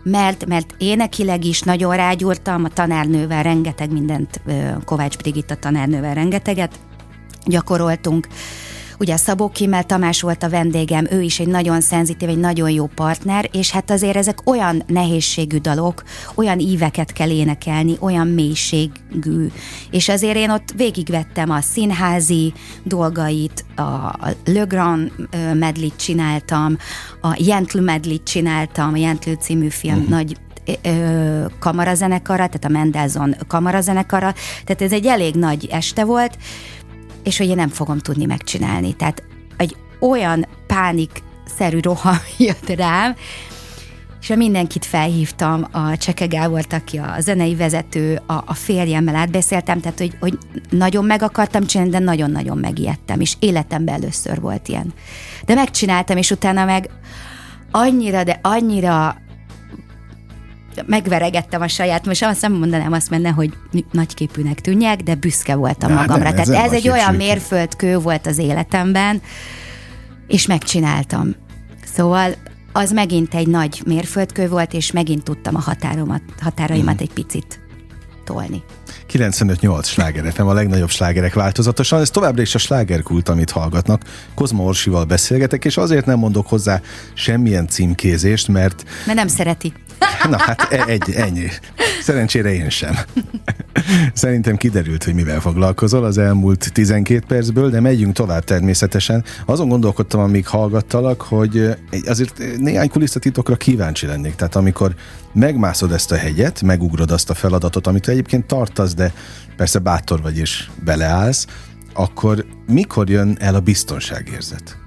mert, 0.09 0.45
mert 0.45 0.73
énekileg 0.77 1.45
is 1.45 1.61
nagyon 1.61 1.95
rágyúrtam, 1.95 2.63
a 2.63 2.69
tanárnővel 2.69 3.43
rengeteg 3.43 3.91
mindent, 3.91 4.41
Kovács 4.85 5.17
Brigitta 5.17 5.55
tanárnővel 5.55 6.13
rengeteget 6.13 6.79
gyakoroltunk, 7.45 8.27
Ugye 8.99 9.17
Szabó 9.17 9.49
Kimmel 9.49 9.83
Tamás 9.83 10.21
volt 10.21 10.43
a 10.43 10.49
vendégem, 10.49 11.07
ő 11.11 11.21
is 11.21 11.39
egy 11.39 11.47
nagyon 11.47 11.81
szenzitív, 11.81 12.29
egy 12.29 12.37
nagyon 12.37 12.69
jó 12.69 12.85
partner, 12.85 13.49
és 13.51 13.71
hát 13.71 13.91
azért 13.91 14.15
ezek 14.15 14.49
olyan 14.49 14.83
nehézségű 14.87 15.57
dalok, 15.57 16.03
olyan 16.35 16.59
íveket 16.59 17.13
kell 17.13 17.29
énekelni, 17.29 17.97
olyan 17.99 18.27
mélységű, 18.27 19.47
és 19.91 20.09
azért 20.09 20.35
én 20.35 20.49
ott 20.49 20.71
végigvettem 20.75 21.49
a 21.49 21.61
színházi 21.61 22.53
dolgait, 22.83 23.65
a 23.75 24.33
Le 24.45 24.63
Grand 24.63 25.11
medlit 25.53 25.95
csináltam, 25.95 26.77
a 27.21 27.35
Jentl 27.37 27.79
medlit 27.79 28.23
csináltam, 28.23 28.93
a 28.93 28.97
Jentl 28.97 29.31
című 29.31 29.69
film 29.69 29.95
uh-huh. 29.95 30.09
nagy 30.09 30.37
kamarazenekara, 31.59 32.47
tehát 32.47 32.65
a 32.65 32.69
Mendelssohn 32.69 33.35
kamarazenekara, 33.47 34.33
tehát 34.63 34.81
ez 34.81 34.91
egy 34.91 35.05
elég 35.05 35.35
nagy 35.35 35.67
este 35.71 36.03
volt, 36.03 36.37
és 37.25 37.37
hogy 37.37 37.47
én 37.47 37.55
nem 37.55 37.69
fogom 37.69 37.97
tudni 37.97 38.25
megcsinálni. 38.25 38.93
Tehát 38.93 39.23
egy 39.57 39.75
olyan 39.99 40.47
pánik-szerű 40.67 41.79
roham 41.79 42.17
jött 42.37 42.69
rám, 42.69 43.15
és 44.27 44.35
mindenkit 44.35 44.85
felhívtam, 44.85 45.67
a 45.71 45.97
Cseke 45.97 46.25
Gábort, 46.25 46.73
aki 46.73 46.97
a 46.97 47.15
zenei 47.19 47.55
vezető, 47.55 48.21
a, 48.25 48.33
a 48.33 48.53
férjemmel 48.53 49.15
átbeszéltem, 49.15 49.79
tehát 49.79 49.99
hogy, 49.99 50.17
hogy 50.19 50.37
nagyon 50.69 51.05
meg 51.05 51.21
akartam 51.21 51.65
csinálni, 51.65 51.91
de 51.91 51.99
nagyon-nagyon 51.99 52.57
megijedtem, 52.57 53.19
és 53.19 53.35
életemben 53.39 53.95
először 53.95 54.41
volt 54.41 54.67
ilyen. 54.67 54.93
De 55.45 55.53
megcsináltam, 55.53 56.17
és 56.17 56.31
utána 56.31 56.65
meg 56.65 56.89
annyira, 57.71 58.23
de 58.23 58.39
annyira 58.41 59.17
megveregettem 60.85 61.61
a 61.61 61.67
saját, 61.67 62.05
most 62.05 62.23
azt 62.23 62.41
nem 62.41 62.53
mondanám 62.53 62.91
azt 62.91 63.09
menne, 63.09 63.29
hogy 63.29 63.53
nagyképűnek 63.91 64.61
tűnjek, 64.61 65.01
de 65.01 65.15
büszke 65.15 65.55
voltam 65.55 65.89
de 65.89 65.95
magamra. 65.95 66.23
Nem, 66.23 66.43
Tehát 66.43 66.65
ez 66.65 66.71
egy 66.71 66.89
olyan 66.89 67.15
mérföldkő 67.15 67.97
volt 67.97 68.27
az 68.27 68.37
életemben, 68.37 69.21
és 70.27 70.45
megcsináltam. 70.45 71.35
Szóval 71.93 72.35
az 72.71 72.91
megint 72.91 73.33
egy 73.33 73.47
nagy 73.47 73.81
mérföldkő 73.85 74.49
volt, 74.49 74.73
és 74.73 74.91
megint 74.91 75.23
tudtam 75.23 75.55
a 75.55 75.59
határomat, 75.59 76.21
határaimat 76.41 76.93
mm. 76.93 76.97
egy 76.99 77.13
picit 77.13 77.59
tolni. 78.23 78.63
95-8 79.11 79.85
sláger 79.85 80.33
FM, 80.33 80.41
a 80.41 80.53
legnagyobb 80.53 80.89
slágerek 80.89 81.33
változatosan. 81.33 82.01
Ez 82.01 82.09
továbbra 82.09 82.41
is 82.41 82.55
a 82.55 82.57
slágerkult, 82.57 83.29
amit 83.29 83.51
hallgatnak. 83.51 84.01
Kozma 84.33 84.63
Orsival 84.63 85.05
beszélgetek, 85.05 85.65
és 85.65 85.77
azért 85.77 86.05
nem 86.05 86.19
mondok 86.19 86.47
hozzá 86.47 86.81
semmilyen 87.13 87.67
címkézést, 87.67 88.47
mert... 88.47 88.83
Mert 89.05 89.17
nem 89.17 89.27
szereti. 89.27 89.73
Na 90.29 90.37
hát 90.39 90.67
e- 90.69 90.85
egy, 90.87 91.11
ennyi. 91.15 91.47
Szerencsére 92.01 92.53
én 92.53 92.69
sem. 92.69 92.95
Szerintem 94.13 94.55
kiderült, 94.55 95.03
hogy 95.03 95.13
mivel 95.13 95.39
foglalkozol 95.39 96.03
az 96.03 96.17
elmúlt 96.17 96.73
12 96.73 97.23
percből, 97.27 97.69
de 97.69 97.79
megyünk 97.79 98.13
tovább 98.13 98.43
természetesen. 98.43 99.23
Azon 99.45 99.67
gondolkodtam, 99.67 100.19
amíg 100.19 100.47
hallgattalak, 100.47 101.21
hogy 101.21 101.75
azért 102.05 102.41
néhány 102.57 102.89
kulisszatitokra 102.89 103.55
kíváncsi 103.55 104.05
lennék. 104.05 104.35
Tehát 104.35 104.55
amikor 104.55 104.95
megmászod 105.33 105.91
ezt 105.91 106.11
a 106.11 106.15
hegyet, 106.15 106.61
megugrod 106.61 107.11
azt 107.11 107.29
a 107.29 107.33
feladatot, 107.33 107.87
amit 107.87 108.07
egyébként 108.07 108.45
tartasz, 108.45 108.93
de 108.93 109.13
persze 109.57 109.79
bátor 109.79 110.21
vagy 110.21 110.37
és 110.37 110.69
beleállsz, 110.83 111.45
akkor 111.93 112.45
mikor 112.67 113.09
jön 113.09 113.37
el 113.39 113.55
a 113.55 113.59
biztonságérzet? 113.59 114.77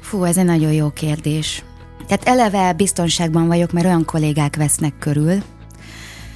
Fú, 0.00 0.24
ez 0.24 0.36
egy 0.36 0.44
nagyon 0.44 0.72
jó 0.72 0.90
kérdés. 0.90 1.64
Tehát 2.06 2.28
eleve 2.28 2.72
biztonságban 2.72 3.46
vagyok, 3.46 3.72
mert 3.72 3.86
olyan 3.86 4.04
kollégák 4.04 4.56
vesznek 4.56 4.98
körül. 4.98 5.42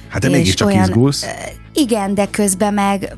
Hát 0.07 0.21
de 0.21 0.29
mégiscsak 0.29 0.67
olyan, 0.67 0.83
izgulsz. 0.83 1.25
Igen, 1.73 2.13
de 2.13 2.27
közben 2.29 2.73
meg 2.73 3.15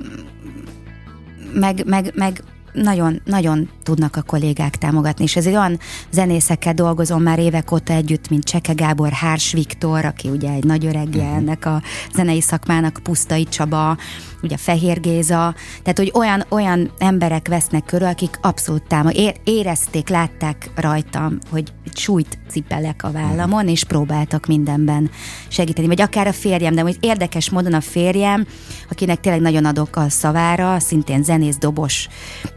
meg, 1.54 1.86
meg, 1.86 2.12
meg 2.16 2.44
nagyon, 2.74 3.22
nagyon 3.26 3.70
tudnak 3.84 4.16
a 4.16 4.22
kollégák 4.22 4.76
támogatni, 4.76 5.24
és 5.24 5.36
ez 5.36 5.46
egy 5.46 5.56
olyan 5.56 5.80
zenészekkel 6.12 6.74
dolgozom 6.74 7.22
már 7.22 7.40
évek 7.40 7.72
óta 7.72 7.94
együtt, 7.94 8.30
mint 8.30 8.44
Cseke 8.44 8.74
Gábor, 8.74 9.12
Hárs 9.12 9.52
Viktor, 9.52 10.06
aki 10.06 10.30
ugye 10.30 10.52
egy 10.52 10.64
nagy 10.64 10.86
öregje 10.86 11.24
uh-huh. 11.24 11.38
ennek 11.38 11.66
a 11.66 11.82
zenei 12.16 12.42
szakmának, 12.42 13.00
Pusztai 13.04 13.44
Csaba, 13.44 13.98
ugye 14.42 14.58
Fehér 14.58 15.00
Géza, 15.00 15.56
tehát 15.84 15.98
hogy 15.98 16.12
olyan, 16.14 16.46
olyan 16.50 16.92
emberek 16.98 17.48
vesznek 17.48 17.86
körül, 17.86 18.08
akik 18.08 18.40
abszolút 18.42 18.84
támog, 18.88 19.14
é- 19.14 19.40
érezték, 19.44 20.10
látták 20.10 20.70
rajtam, 20.76 21.38
hogy 21.50 21.74
súlyt 21.94 22.38
cipelek 22.50 23.04
a 23.04 23.12
vállamon, 23.12 23.68
és 23.68 23.84
próbáltak 23.84 24.46
mindenben 24.46 25.10
segíteni. 25.48 25.88
Vagy 25.88 26.02
akár 26.02 26.28
a 26.28 26.34
férjem, 26.34 26.76
de 26.76 26.82
hogy 26.82 26.98
érdekes 27.00 27.50
módon 27.50 27.74
a 27.74 27.82
férjem, 27.82 28.48
akinek 28.90 29.20
tényleg 29.20 29.42
nagyon 29.42 29.66
adok 29.66 29.96
a 29.96 30.10
szavára, 30.10 30.80
szintén 30.80 31.24
zenész, 31.24 31.58
dobos, 31.58 32.08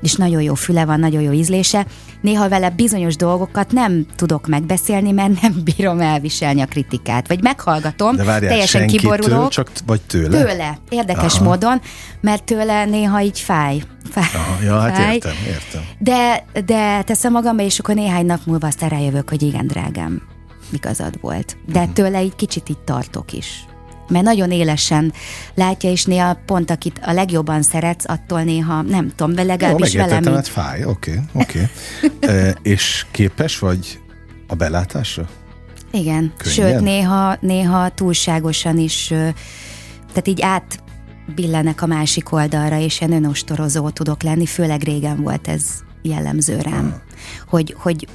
és 0.07 0.15
nagyon 0.15 0.43
jó 0.43 0.55
füle 0.55 0.85
van, 0.85 1.01
nagyon 1.01 1.23
jó 1.23 1.33
ízlése, 1.33 1.87
néha 2.21 2.49
vele 2.49 2.71
bizonyos 2.71 3.17
dolgokat 3.17 3.73
nem 3.73 4.07
tudok 4.17 4.47
megbeszélni, 4.47 5.11
mert 5.11 5.41
nem 5.41 5.63
bírom 5.77 6.01
elviselni 6.01 6.61
a 6.61 6.67
kritikát. 6.67 7.29
Vagy 7.29 7.43
meghallgatom, 7.43 8.17
De 8.17 8.25
várjál, 8.25 8.51
teljesen 8.51 8.87
kiborulok. 8.87 9.51
csak 9.51 9.71
vagy 9.87 10.01
tőle? 10.01 10.45
Tőle, 10.45 10.79
érdekes 10.89 11.35
Aha. 11.35 11.45
módon, 11.45 11.81
mert 12.21 12.45
tőle 12.45 12.85
néha 12.85 13.21
így 13.21 13.41
fáj. 13.41 13.83
fáj 14.15 14.25
Aha, 14.35 14.63
ja, 14.63 14.81
hát 14.81 14.97
fáj. 14.97 15.15
értem, 15.15 15.35
értem. 15.47 15.83
De, 15.99 16.45
de 16.65 17.03
teszem 17.03 17.33
magamba, 17.33 17.63
és 17.63 17.79
akkor 17.79 17.95
néhány 17.95 18.27
nap 18.27 18.41
múlva 18.45 18.67
azt 18.67 18.81
rájövök, 18.81 19.29
hogy 19.29 19.43
igen, 19.43 19.67
drágám, 19.67 20.23
igazad 20.73 21.21
volt. 21.21 21.57
De 21.67 21.79
uh-huh. 21.79 21.95
tőle 21.95 22.19
egy 22.19 22.37
kicsit 22.37 22.69
így 22.69 22.79
tartok 22.79 23.33
is 23.33 23.65
mert 24.09 24.25
nagyon 24.25 24.51
élesen 24.51 25.13
látja, 25.55 25.91
és 25.91 26.05
néha 26.05 26.39
pont 26.47 26.71
akit 26.71 27.01
a 27.03 27.13
legjobban 27.13 27.63
szeretsz, 27.63 28.05
attól 28.09 28.43
néha, 28.43 28.83
nem 28.83 29.13
tudom, 29.17 29.35
de 29.35 29.43
legalábbis 29.43 29.93
Jó, 29.93 30.05
velem. 30.05 30.25
hát 30.25 30.49
fáj, 30.49 30.85
oké, 30.85 31.11
okay, 31.11 31.43
oké. 31.43 31.69
Okay. 32.17 32.37
e, 32.37 32.57
és 32.63 33.07
képes 33.11 33.59
vagy 33.59 34.01
a 34.47 34.55
belátásra? 34.55 35.29
Igen, 35.91 36.33
Könnyen? 36.37 36.55
sőt 36.55 36.81
néha, 36.81 37.37
néha 37.41 37.89
túlságosan 37.89 38.79
is, 38.79 39.07
tehát 40.09 40.29
így 40.29 40.43
át 40.43 40.83
billenek 41.35 41.83
a 41.83 41.87
másik 41.87 42.33
oldalra, 42.33 42.79
és 42.79 43.01
ilyen 43.01 43.13
önostorozó 43.13 43.91
tudok 43.91 44.23
lenni, 44.23 44.47
főleg 44.47 44.83
régen 44.83 45.23
volt 45.23 45.49
ez 45.49 45.63
jellemző 46.07 46.61
rám. 46.61 47.03
Hogy, 47.49 47.75
hogy, 47.79 48.09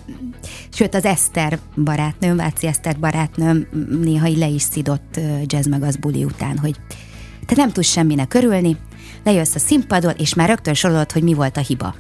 sőt 0.70 0.96
az 0.96 1.06
Eszter 1.06 1.60
barátnőm, 1.84 2.36
Váci 2.36 2.68
Eszter 2.68 3.00
barátnőm 3.00 3.68
néha 4.02 4.30
le 4.36 4.48
is 4.48 4.62
szidott 4.62 5.20
jazz 5.46 5.68
meg 5.68 5.84
az 5.84 5.96
buli 5.96 6.24
után, 6.24 6.58
hogy 6.58 6.76
te 7.46 7.54
nem 7.56 7.72
tudsz 7.72 7.88
semminek 7.88 8.34
örülni, 8.34 8.78
lejössz 9.24 9.56
a 9.56 9.60
színpadon, 9.60 10.14
és 10.18 10.34
már 10.34 10.48
rögtön 10.50 10.74
sorolod, 10.74 11.12
hogy 11.12 11.24
mi 11.24 11.34
volt 11.34 11.58
a 11.58 11.62
hiba 11.62 11.96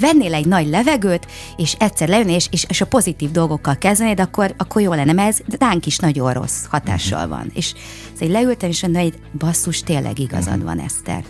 vennél 0.00 0.34
egy 0.34 0.46
nagy 0.46 0.68
levegőt, 0.68 1.26
és 1.56 1.74
egyszer 1.78 2.08
leülni, 2.08 2.32
és, 2.32 2.46
és, 2.50 2.64
és 2.68 2.80
a 2.80 2.86
pozitív 2.86 3.30
dolgokkal 3.30 3.78
kezdenéd, 3.78 4.20
akkor, 4.20 4.54
akkor 4.56 4.82
jó 4.82 4.92
lenne, 4.92 5.12
mert 5.12 5.28
ez 5.28 5.56
ránk 5.58 5.86
is 5.86 5.98
nagyon 5.98 6.32
rossz 6.32 6.64
hatással 6.64 7.28
van. 7.28 7.50
És 7.54 7.74
szóval 8.12 8.34
leültem, 8.34 8.68
és 8.68 8.82
mondom, 8.82 9.02
hogy 9.02 9.14
basszus, 9.38 9.82
tényleg 9.82 10.18
igazad 10.18 10.52
uh-huh. 10.52 10.64
van, 10.64 10.78
Eszter. 10.78 11.24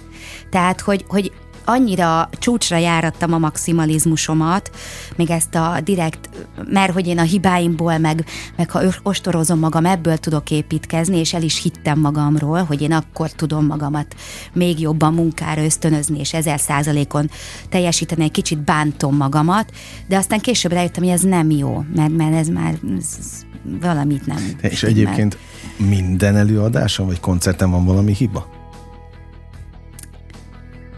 Tehát, 0.51 0.81
hogy, 0.81 1.05
hogy 1.09 1.33
annyira 1.65 2.29
csúcsra 2.39 2.77
járattam 2.77 3.33
a 3.33 3.39
maximalizmusomat, 3.39 4.71
még 5.17 5.31
ezt 5.31 5.55
a 5.55 5.81
direkt, 5.85 6.29
mert 6.65 6.93
hogy 6.93 7.07
én 7.07 7.19
a 7.19 7.23
hibáimból, 7.23 7.99
meg, 7.99 8.25
meg 8.57 8.71
ha 8.71 8.83
ostorozom 9.03 9.59
magam, 9.59 9.85
ebből 9.87 10.17
tudok 10.17 10.51
építkezni, 10.51 11.17
és 11.17 11.35
el 11.35 11.43
is 11.43 11.63
hittem 11.63 11.99
magamról, 11.99 12.63
hogy 12.63 12.83
én 12.83 12.93
akkor 12.93 13.31
tudom 13.31 13.67
magamat 13.67 14.15
még 14.53 14.81
jobban 14.81 15.15
munkára 15.15 15.65
ösztönözni, 15.65 16.19
és 16.19 16.35
ezer 16.35 16.61
százalékon 16.61 17.31
teljesíteni, 17.69 18.25
egy 18.25 18.31
kicsit 18.31 18.59
bántom 18.59 19.17
magamat, 19.17 19.73
de 20.09 20.17
aztán 20.17 20.41
később 20.41 20.73
rájöttem, 20.73 21.03
hogy 21.03 21.13
ez 21.13 21.21
nem 21.21 21.51
jó, 21.51 21.85
mert, 21.95 22.17
mert 22.17 22.35
ez 22.35 22.49
már 22.49 22.79
ez 22.99 23.45
valamit 23.81 24.27
nem. 24.27 24.57
És 24.61 24.83
egyébként 24.83 25.39
minden 25.77 26.37
előadáson 26.37 27.07
vagy 27.07 27.21
koncerten 27.21 27.71
van 27.71 27.85
valami 27.85 28.15
hiba? 28.15 28.62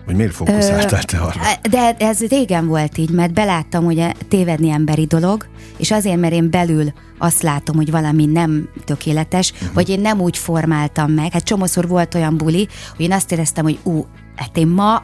Vagy 0.07 0.17
miért 0.17 0.35
fókuszáltál 0.35 1.03
te 1.03 1.19
arra? 1.19 1.41
De 1.71 1.95
ez 1.99 2.21
régen 2.27 2.67
volt 2.67 2.99
így, 2.99 3.11
mert 3.11 3.33
beláttam, 3.33 3.85
hogy 3.85 4.07
tévedni 4.29 4.71
emberi 4.71 5.05
dolog, 5.05 5.47
és 5.77 5.91
azért, 5.91 6.21
mert 6.21 6.33
én 6.33 6.51
belül 6.51 6.93
azt 7.19 7.43
látom, 7.43 7.77
hogy 7.77 7.91
valami 7.91 8.25
nem 8.27 8.69
tökéletes, 8.85 9.53
uh-huh. 9.53 9.73
vagy 9.73 9.89
én 9.89 10.01
nem 10.01 10.21
úgy 10.21 10.39
formáltam 10.39 11.13
meg. 11.13 11.33
Hát 11.33 11.45
csomószor 11.45 11.89
volt 11.89 12.15
olyan 12.15 12.37
buli, 12.37 12.69
hogy 12.97 13.05
én 13.05 13.13
azt 13.13 13.33
éreztem, 13.33 13.65
hogy 13.65 13.79
ú, 13.83 14.07
hát 14.37 14.57
én 14.57 14.67
ma 14.69 15.03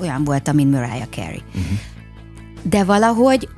olyan 0.00 0.24
voltam, 0.24 0.54
mint 0.54 0.70
Mariah 0.70 1.08
Carey. 1.10 1.42
Uh-huh. 1.48 1.78
De 2.62 2.84
valahogy 2.84 3.48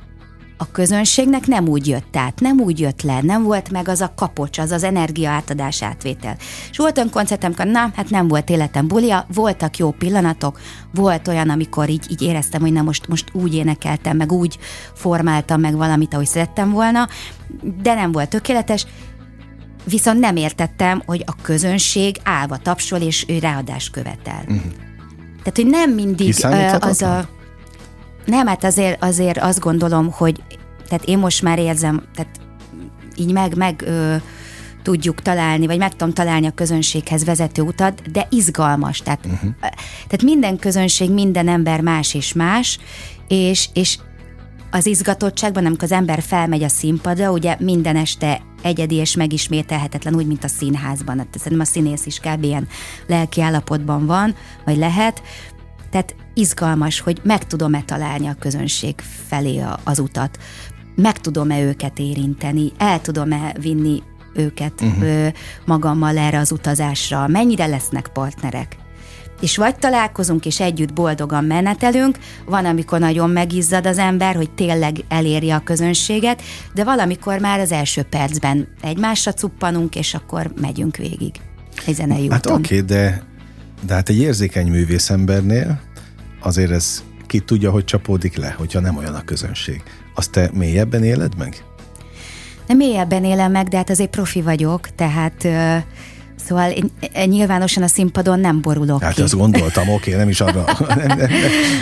a 0.61 0.71
közönségnek 0.71 1.47
nem 1.47 1.67
úgy 1.67 1.87
jött 1.87 2.15
át, 2.15 2.39
nem 2.39 2.59
úgy 2.59 2.79
jött 2.79 3.01
le, 3.01 3.21
nem 3.21 3.43
volt 3.43 3.71
meg 3.71 3.87
az 3.87 4.01
a 4.01 4.13
kapocs, 4.15 4.57
az 4.57 4.71
az 4.71 4.83
energia 4.83 5.29
átadás 5.29 5.83
átvétel. 5.83 6.37
És 6.71 6.77
volt 6.77 6.97
olyan 6.97 7.09
koncertem, 7.09 7.51
amikor 7.55 7.71
na, 7.73 7.91
hát 7.95 8.09
nem 8.09 8.27
volt 8.27 8.49
életem 8.49 8.87
bulia, 8.87 9.25
voltak 9.33 9.77
jó 9.77 9.91
pillanatok, 9.91 10.59
volt 10.93 11.27
olyan, 11.27 11.49
amikor 11.49 11.89
így, 11.89 12.05
így 12.09 12.21
éreztem, 12.21 12.61
hogy 12.61 12.71
na 12.71 12.81
most, 12.81 13.07
most 13.07 13.29
úgy 13.33 13.55
énekeltem, 13.55 14.17
meg 14.17 14.31
úgy 14.31 14.57
formáltam 14.93 15.59
meg 15.59 15.75
valamit, 15.75 16.13
ahogy 16.13 16.27
szerettem 16.27 16.71
volna, 16.71 17.07
de 17.81 17.93
nem 17.93 18.11
volt 18.11 18.29
tökéletes, 18.29 18.85
viszont 19.83 20.19
nem 20.19 20.35
értettem, 20.35 21.01
hogy 21.05 21.23
a 21.25 21.35
közönség 21.41 22.17
állva 22.23 22.57
tapsol, 22.57 22.99
és 22.99 23.25
ő 23.27 23.39
ráadást 23.39 23.91
követel. 23.91 24.41
Uh-huh. 24.41 24.71
Tehát, 25.37 25.55
hogy 25.55 25.67
nem 25.67 25.91
mindig 25.91 26.35
az 26.79 27.01
a 27.01 27.29
nem, 28.29 28.47
hát 28.47 28.63
azért, 28.63 29.03
azért 29.03 29.37
azt 29.37 29.59
gondolom, 29.59 30.11
hogy 30.11 30.43
tehát 30.87 31.03
én 31.05 31.17
most 31.17 31.41
már 31.41 31.59
érzem, 31.59 32.03
tehát 32.15 32.39
így 33.15 33.31
meg, 33.31 33.55
meg 33.55 33.83
ö, 33.85 34.15
tudjuk 34.83 35.21
találni, 35.21 35.65
vagy 35.65 35.77
meg 35.77 35.95
tudom 35.95 36.13
találni 36.13 36.47
a 36.47 36.51
közönséghez 36.51 37.25
vezető 37.25 37.61
utat, 37.61 38.11
de 38.11 38.27
izgalmas. 38.29 38.99
Tehát, 38.99 39.25
uh-huh. 39.25 39.49
tehát 39.59 40.23
minden 40.23 40.57
közönség, 40.57 41.11
minden 41.11 41.47
ember 41.47 41.81
más 41.81 42.13
és 42.13 42.33
más, 42.33 42.79
és, 43.27 43.69
és 43.73 43.97
az 44.71 44.85
izgatottságban, 44.85 45.65
amikor 45.65 45.83
az 45.83 45.91
ember 45.91 46.21
felmegy 46.21 46.63
a 46.63 46.69
színpadra, 46.69 47.31
ugye 47.31 47.55
minden 47.59 47.95
este 47.95 48.41
egyedi 48.61 48.95
és 48.95 49.15
megismételhetetlen, 49.15 50.15
úgy, 50.15 50.27
mint 50.27 50.43
a 50.43 50.47
színházban. 50.47 51.17
Hát 51.17 51.27
szerintem 51.37 51.67
a 51.67 51.69
színész 51.69 52.05
is 52.05 52.19
kb. 52.19 52.43
ilyen 52.43 52.67
lelki 53.07 53.41
állapotban 53.41 54.05
van, 54.05 54.35
vagy 54.65 54.77
lehet. 54.77 55.21
Tehát 55.91 56.15
izgalmas, 56.33 56.99
hogy 56.99 57.19
meg 57.23 57.47
tudom-e 57.47 57.81
találni 57.85 58.27
a 58.27 58.35
közönség 58.39 59.01
felé 59.27 59.61
az 59.83 59.99
utat, 59.99 60.37
meg 60.95 61.17
tudom-e 61.17 61.61
őket 61.61 61.99
érinteni, 61.99 62.71
el 62.77 63.01
tudom-e 63.01 63.55
vinni 63.61 64.03
őket 64.33 64.81
uh-huh. 64.81 65.27
magammal 65.65 66.17
erre 66.17 66.39
az 66.39 66.51
utazásra, 66.51 67.27
mennyire 67.27 67.65
lesznek 67.65 68.07
partnerek. 68.07 68.77
És 69.41 69.57
vagy 69.57 69.75
találkozunk, 69.75 70.45
és 70.45 70.59
együtt 70.59 70.93
boldogan 70.93 71.43
menetelünk, 71.43 72.17
van, 72.45 72.65
amikor 72.65 72.99
nagyon 72.99 73.29
megizzad 73.29 73.85
az 73.85 73.97
ember, 73.97 74.35
hogy 74.35 74.51
tényleg 74.51 75.03
elérje 75.07 75.55
a 75.55 75.63
közönséget, 75.63 76.41
de 76.73 76.83
valamikor 76.83 77.39
már 77.39 77.59
az 77.59 77.71
első 77.71 78.01
percben 78.01 78.67
egymásra 78.81 79.33
cuppanunk, 79.33 79.95
és 79.95 80.13
akkor 80.13 80.51
megyünk 80.61 80.97
végig. 80.97 81.35
Egy 81.85 81.95
zenei 81.95 82.29
Hát 82.29 82.45
oké, 82.45 82.55
okay, 82.57 82.81
de, 82.81 83.23
de 83.81 83.93
hát 83.93 84.09
egy 84.09 84.17
érzékeny 84.19 84.67
művészembernél 84.67 85.81
azért 86.39 86.71
ez 86.71 87.03
ki 87.27 87.39
tudja, 87.39 87.71
hogy 87.71 87.83
csapódik 87.83 88.35
le, 88.35 88.55
hogyha 88.57 88.79
nem 88.79 88.97
olyan 88.97 89.15
a 89.15 89.23
közönség. 89.23 89.83
Azt 90.15 90.31
te 90.31 90.49
mélyebben 90.53 91.03
éled 91.03 91.37
meg? 91.37 91.63
Nem 92.67 92.77
mélyebben 92.77 93.23
élem 93.23 93.51
meg, 93.51 93.67
de 93.67 93.77
hát 93.77 93.89
azért 93.89 94.09
profi 94.09 94.41
vagyok, 94.41 94.95
tehát 94.95 95.47
Szóval 96.45 96.71
én, 96.71 96.91
én 97.15 97.29
nyilvánosan 97.29 97.83
a 97.83 97.87
színpadon 97.87 98.39
nem 98.39 98.61
borulok 98.61 99.03
Hát 99.03 99.13
ki. 99.13 99.21
azt 99.21 99.35
gondoltam, 99.35 99.89
oké, 99.97 100.15
nem 100.15 100.29
is 100.29 100.41
arra, 100.41 100.65
nem, 100.87 101.07
nem, 101.07 101.17
nem, 101.17 101.29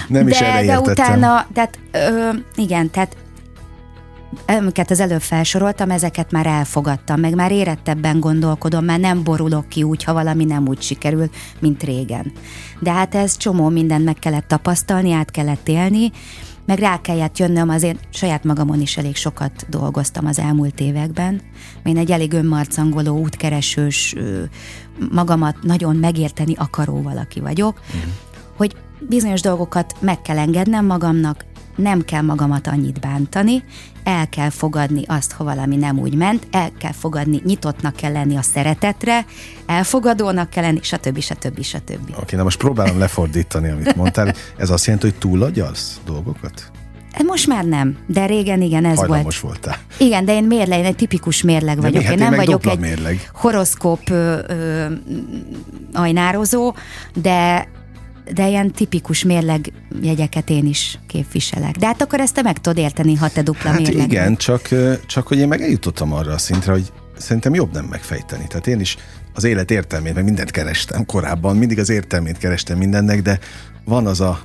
nem 0.07 0.25
de, 0.25 0.29
is 0.29 0.39
erre 0.39 0.65
De 0.65 0.79
utána, 0.79 1.47
tehát 1.53 1.79
ö, 1.91 2.29
igen, 2.55 2.91
tehát 2.91 3.15
amiket 4.45 4.91
az 4.91 4.99
előbb 4.99 5.21
felsoroltam, 5.21 5.91
ezeket 5.91 6.31
már 6.31 6.45
elfogadtam, 6.45 7.19
meg 7.19 7.35
már 7.35 7.51
érettebben 7.51 8.19
gondolkodom, 8.19 8.85
már 8.85 8.99
nem 8.99 9.23
borulok 9.23 9.69
ki 9.69 9.83
úgy, 9.83 10.03
ha 10.03 10.13
valami 10.13 10.45
nem 10.45 10.67
úgy 10.67 10.81
sikerül, 10.81 11.29
mint 11.59 11.83
régen. 11.83 12.31
De 12.79 12.91
hát 12.91 13.15
ez 13.15 13.37
csomó 13.37 13.69
mindent 13.69 14.05
meg 14.05 14.15
kellett 14.15 14.47
tapasztalni, 14.47 15.11
át 15.11 15.31
kellett 15.31 15.67
élni, 15.67 16.11
meg 16.65 16.79
rá 16.79 17.01
kellett 17.01 17.37
jönnöm, 17.37 17.69
azért 17.69 17.99
saját 18.09 18.43
magamon 18.43 18.81
is 18.81 18.97
elég 18.97 19.15
sokat 19.15 19.65
dolgoztam 19.69 20.25
az 20.25 20.39
elmúlt 20.39 20.79
években. 20.79 21.41
Én 21.83 21.97
egy 21.97 22.11
elég 22.11 22.33
önmarcangoló, 22.33 23.17
útkeresős, 23.17 24.15
magamat 25.11 25.55
nagyon 25.61 25.95
megérteni 25.95 26.53
akaró 26.55 27.01
valaki 27.01 27.39
vagyok, 27.39 27.79
mm. 27.95 28.09
hogy 28.57 28.75
bizonyos 28.99 29.41
dolgokat 29.41 29.95
meg 29.99 30.21
kell 30.21 30.37
engednem 30.37 30.85
magamnak, 30.85 31.45
nem 31.75 32.01
kell 32.01 32.21
magamat 32.21 32.67
annyit 32.67 32.99
bántani, 32.99 33.63
el 34.07 34.29
kell 34.29 34.49
fogadni 34.49 35.01
azt, 35.07 35.31
ha 35.31 35.43
valami 35.43 35.75
nem 35.75 35.99
úgy 35.99 36.15
ment, 36.15 36.47
el 36.51 36.71
kell 36.79 36.91
fogadni, 36.91 37.41
nyitottnak 37.45 37.95
kell 37.95 38.11
lenni 38.11 38.35
a 38.35 38.41
szeretetre, 38.41 39.25
elfogadónak 39.65 40.49
kell 40.49 40.63
lenni, 40.63 40.79
stb. 40.81 41.19
stb. 41.19 41.61
stb. 41.63 42.15
Oké, 42.21 42.35
na 42.35 42.43
most 42.43 42.57
próbálom 42.57 42.99
lefordítani, 42.99 43.69
amit 43.69 43.95
mondtál. 43.95 44.33
Ez 44.57 44.69
azt 44.69 44.85
jelenti, 44.85 45.07
hogy 45.07 45.17
túlagyalsz 45.17 45.99
dolgokat? 46.05 46.71
E, 47.11 47.23
most 47.23 47.47
már 47.47 47.65
nem, 47.65 47.97
de 48.05 48.25
régen 48.25 48.61
igen, 48.61 48.85
ez 48.85 48.97
Hajlamos 48.97 49.39
volt. 49.39 49.53
voltál. 49.63 49.81
Igen, 49.97 50.25
de 50.25 50.33
én 50.33 50.43
mérleg, 50.43 50.79
én 50.79 50.85
egy 50.85 50.95
tipikus 50.95 51.41
mérleg 51.41 51.81
vagyok. 51.81 52.03
én 52.03 52.17
nem 52.17 52.35
vagyok 52.35 52.65
egy 52.65 52.79
mérleg. 52.79 53.29
horoszkóp 53.33 54.09
ö, 54.09 54.39
ö, 54.47 54.85
ajnározó, 55.93 56.75
de 57.13 57.67
de 58.33 58.47
ilyen 58.47 58.71
tipikus 58.71 59.23
mérleg 59.23 59.71
jegyeket 60.01 60.49
én 60.49 60.65
is 60.65 60.99
képviselek. 61.07 61.75
De 61.75 61.85
hát 61.85 62.01
akkor 62.01 62.19
ezt 62.19 62.33
te 62.33 62.41
meg 62.41 62.57
tudod 62.57 62.77
érteni, 62.77 63.15
ha 63.15 63.29
te 63.29 63.41
dupla 63.41 63.69
hát 63.69 63.79
mérleg. 63.79 64.11
igen, 64.11 64.35
csak, 64.35 64.69
csak 65.05 65.27
hogy 65.27 65.37
én 65.37 65.47
meg 65.47 65.61
eljutottam 65.61 66.13
arra 66.13 66.33
a 66.33 66.37
szintre, 66.37 66.71
hogy 66.71 66.91
szerintem 67.17 67.53
jobb 67.53 67.73
nem 67.73 67.85
megfejteni. 67.85 68.47
Tehát 68.47 68.67
én 68.67 68.79
is 68.79 68.97
az 69.33 69.43
élet 69.43 69.71
értelmét, 69.71 70.13
meg 70.13 70.23
mindent 70.23 70.51
kerestem 70.51 71.05
korábban, 71.05 71.55
mindig 71.55 71.79
az 71.79 71.89
értelmét 71.89 72.37
kerestem 72.37 72.77
mindennek, 72.77 73.21
de 73.21 73.39
van 73.85 74.07
az 74.07 74.21
a 74.21 74.39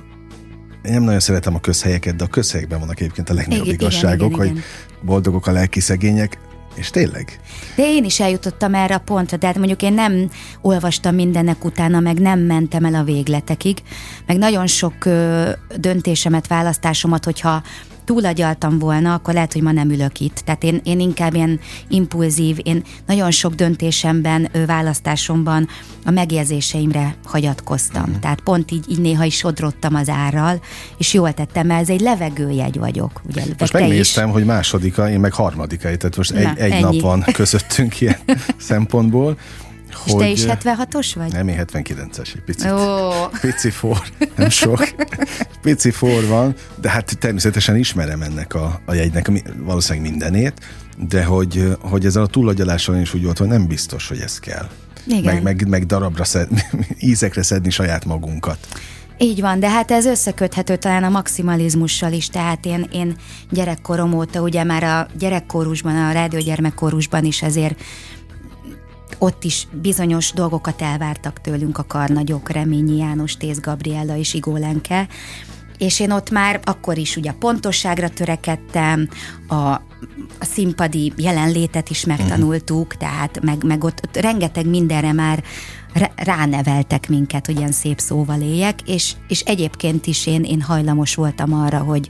én 0.83 0.91
nem 0.91 1.03
nagyon 1.03 1.19
szeretem 1.19 1.55
a 1.55 1.59
közhelyeket, 1.59 2.15
de 2.15 2.23
a 2.23 2.27
közhelyekben 2.27 2.79
vannak 2.79 2.99
egyébként 2.99 3.29
a 3.29 3.33
legnagyobb 3.33 3.65
igen, 3.65 3.79
igazságok, 3.79 4.31
igen, 4.31 4.45
igen, 4.45 4.53
hogy 4.53 4.63
boldogok 5.05 5.47
a 5.47 5.51
lelki 5.51 5.79
szegények. 5.79 6.37
És 6.75 6.89
tényleg? 6.89 7.39
De 7.75 7.83
én 7.83 8.03
is 8.03 8.19
eljutottam 8.19 8.73
erre 8.73 8.95
a 8.95 8.99
pontra, 8.99 9.37
de 9.37 9.47
hát 9.47 9.57
mondjuk 9.57 9.81
én 9.81 9.93
nem 9.93 10.29
olvastam 10.61 11.15
mindennek 11.15 11.65
utána, 11.65 11.99
meg 11.99 12.19
nem 12.19 12.39
mentem 12.39 12.85
el 12.85 12.95
a 12.95 13.03
végletekig, 13.03 13.77
meg 14.25 14.37
nagyon 14.37 14.67
sok 14.67 15.05
ö, 15.05 15.49
döntésemet, 15.77 16.47
választásomat, 16.47 17.25
hogyha 17.25 17.63
túlagyaltam 18.05 18.79
volna, 18.79 19.13
akkor 19.13 19.33
lehet, 19.33 19.53
hogy 19.53 19.61
ma 19.61 19.71
nem 19.71 19.89
ülök 19.89 20.19
itt. 20.19 20.35
Tehát 20.35 20.63
én, 20.63 20.81
én 20.83 20.99
inkább 20.99 21.33
ilyen 21.33 21.59
impulzív, 21.87 22.57
én 22.63 22.83
nagyon 23.07 23.31
sok 23.31 23.53
döntésemben, 23.53 24.49
választásomban 24.65 25.67
a 26.05 26.11
megérzéseimre 26.11 27.15
hagyatkoztam. 27.25 28.09
Mm. 28.09 28.19
Tehát 28.19 28.41
pont 28.41 28.71
így, 28.71 28.85
így 28.89 28.99
néha 28.99 29.23
is 29.23 29.35
sodrottam 29.35 29.95
az 29.95 30.09
árral, 30.09 30.61
és 30.97 31.13
jól 31.13 31.33
tettem, 31.33 31.67
mert 31.67 31.81
ez 31.81 31.89
egy 31.89 32.01
levegőjegy 32.01 32.77
vagyok. 32.77 33.21
Ugye, 33.29 33.43
most 33.57 33.73
megnéztem, 33.73 34.27
is. 34.27 34.33
hogy 34.33 34.45
másodika, 34.45 35.09
én 35.09 35.19
meg 35.19 35.33
harmadika, 35.33 35.83
tehát 35.83 36.17
most 36.17 36.33
Na, 36.33 36.39
egy, 36.39 36.71
egy 36.71 36.81
nap 36.81 36.99
van 36.99 37.25
közöttünk 37.33 38.01
ilyen 38.01 38.17
szempontból. 38.57 39.37
És 40.05 40.11
hogy, 40.11 40.21
te 40.21 40.29
is 40.29 40.43
76-os 40.47 41.11
vagy? 41.15 41.31
Nem, 41.31 41.47
én 41.47 41.65
79-es, 41.67 42.35
egy 42.35 42.43
picit. 42.45 42.71
Oh. 42.71 43.39
Pici 43.41 43.69
for, 43.69 44.01
nem 44.35 44.49
sok. 44.49 44.95
Pici 45.61 45.91
for 45.91 46.27
van, 46.27 46.55
de 46.81 46.89
hát 46.89 47.17
természetesen 47.19 47.75
ismerem 47.75 48.21
ennek 48.21 48.53
a, 48.53 48.81
a 48.85 48.93
jegynek 48.93 49.31
valószínűleg 49.57 50.09
mindenét, 50.09 50.53
de 51.09 51.23
hogy, 51.23 51.77
hogy 51.79 52.05
ezzel 52.05 52.23
a 52.23 52.27
túlagyalással 52.27 52.95
is 52.95 53.13
úgy 53.13 53.23
volt, 53.23 53.37
hogy 53.37 53.47
nem 53.47 53.67
biztos, 53.67 54.07
hogy 54.07 54.19
ez 54.19 54.39
kell. 54.39 54.69
Igen. 55.07 55.33
Meg, 55.33 55.43
meg, 55.43 55.67
meg 55.67 55.85
darabra 55.85 56.23
szedni, 56.23 56.61
ízekre 56.99 57.43
szedni 57.43 57.69
saját 57.69 58.05
magunkat. 58.05 58.57
Így 59.17 59.41
van, 59.41 59.59
de 59.59 59.69
hát 59.69 59.91
ez 59.91 60.05
összeköthető 60.05 60.75
talán 60.75 61.03
a 61.03 61.09
maximalizmussal 61.09 62.11
is, 62.11 62.27
tehát 62.27 62.65
én, 62.65 62.87
én 62.91 63.15
gyerekkorom 63.49 64.13
óta, 64.13 64.41
ugye 64.41 64.63
már 64.63 64.83
a 64.83 65.07
gyerekkórusban, 65.17 65.95
a 65.95 66.11
rádiógyermekkórusban 66.11 67.25
is 67.25 67.41
ezért 67.41 67.81
ott 69.23 69.43
is 69.43 69.67
bizonyos 69.81 70.31
dolgokat 70.31 70.81
elvártak 70.81 71.41
tőlünk 71.41 71.77
a 71.77 71.85
karnagyok, 71.87 72.49
Reményi 72.49 72.97
János, 72.97 73.37
Tész 73.37 73.59
Gabriella 73.59 74.15
és 74.15 74.33
Igó 74.33 74.57
Lenke, 74.57 75.07
és 75.77 75.99
én 75.99 76.11
ott 76.11 76.29
már 76.29 76.59
akkor 76.63 76.97
is 76.97 77.15
ugye 77.15 77.29
a 77.29 77.35
pontosságra 77.39 78.09
törekedtem, 78.09 79.09
a, 79.47 79.55
a 79.55 79.81
színpadi 80.39 81.13
jelenlétet 81.17 81.89
is 81.89 82.05
megtanultuk, 82.05 82.85
uh-huh. 82.85 82.99
tehát 82.99 83.39
meg, 83.41 83.63
meg 83.63 83.83
ott, 83.83 83.99
ott 84.03 84.17
rengeteg 84.17 84.67
mindenre 84.67 85.13
már 85.13 85.43
ráneveltek 86.15 87.09
minket, 87.09 87.45
hogy 87.45 87.57
ilyen 87.57 87.71
szép 87.71 87.99
szóval 87.99 88.41
éljek, 88.41 88.81
és, 88.85 89.13
és 89.27 89.39
egyébként 89.39 90.07
is 90.07 90.27
én, 90.27 90.43
én 90.43 90.61
hajlamos 90.61 91.15
voltam 91.15 91.53
arra, 91.53 91.79
hogy, 91.79 92.09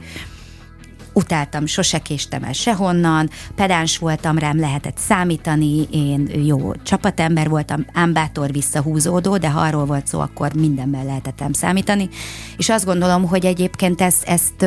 utáltam, 1.13 1.65
sose 1.65 1.99
késtem 1.99 2.43
el 2.43 2.53
sehonnan, 2.53 3.29
pedáns 3.55 3.97
voltam, 3.97 4.37
rám 4.37 4.59
lehetett 4.59 4.97
számítani, 4.97 5.87
én 5.91 6.29
jó 6.45 6.73
csapatember 6.83 7.49
voltam, 7.49 7.85
ám 7.93 8.13
bátor 8.13 8.51
visszahúzódó, 8.51 9.37
de 9.37 9.49
ha 9.49 9.59
arról 9.59 9.85
volt 9.85 10.07
szó, 10.07 10.19
akkor 10.19 10.53
mindenben 10.53 11.05
lehetettem 11.05 11.53
számítani, 11.53 12.09
és 12.57 12.69
azt 12.69 12.85
gondolom, 12.85 13.27
hogy 13.27 13.45
egyébként 13.45 14.01
ezt, 14.01 14.23
ezt 14.23 14.65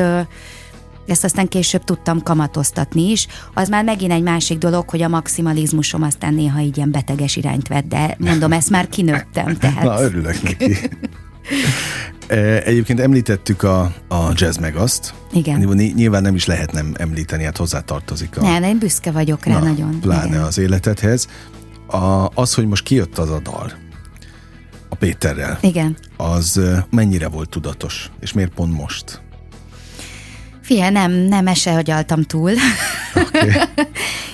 ezt 1.07 1.23
aztán 1.23 1.47
később 1.47 1.83
tudtam 1.83 2.23
kamatoztatni 2.23 3.09
is. 3.11 3.27
Az 3.53 3.69
már 3.69 3.83
megint 3.83 4.11
egy 4.11 4.21
másik 4.21 4.57
dolog, 4.57 4.89
hogy 4.89 5.01
a 5.01 5.07
maximalizmusom 5.07 6.01
aztán 6.01 6.33
néha 6.33 6.59
így 6.59 6.77
ilyen 6.77 6.91
beteges 6.91 7.35
irányt 7.35 7.67
vett, 7.67 7.87
de 7.87 8.15
mondom, 8.19 8.51
ezt 8.51 8.69
már 8.69 8.89
kinőttem. 8.89 9.55
Tehát... 9.59 9.83
Na, 9.83 10.01
örülök 10.01 10.41
neki. 10.41 10.75
Egyébként 12.63 12.99
említettük 12.99 13.63
a, 13.63 13.81
a 14.07 14.31
Jazz 14.33 14.57
Megaszt. 14.57 15.13
Igen. 15.31 15.59
Nyilván 15.95 16.21
nem 16.21 16.35
is 16.35 16.45
lehet 16.45 16.71
nem 16.71 16.93
említeni, 16.97 17.43
hát 17.43 17.57
hozzá 17.57 17.79
tartozik 17.79 18.37
a... 18.37 18.41
Nem, 18.41 18.63
én 18.63 18.77
büszke 18.77 19.11
vagyok 19.11 19.45
rá 19.45 19.59
na, 19.59 19.65
nagyon. 19.65 19.99
Pláne 19.99 20.27
Igen. 20.27 20.41
az 20.41 20.57
életedhez. 20.57 21.27
A, 21.87 22.29
az, 22.33 22.53
hogy 22.53 22.67
most 22.67 22.83
kijött 22.83 23.17
az 23.17 23.29
a 23.29 23.39
dal 23.39 23.71
a 24.89 24.95
Péterrel. 24.95 25.57
Igen. 25.61 25.97
Az 26.17 26.61
mennyire 26.89 27.27
volt 27.27 27.49
tudatos, 27.49 28.11
és 28.19 28.33
miért 28.33 28.53
pont 28.53 28.73
most? 28.73 29.21
Fia, 30.61 30.89
nem, 30.89 31.11
nem 31.11 31.47
esehagyaltam 31.47 32.23
túl. 32.23 32.51
Okay. 33.43 33.85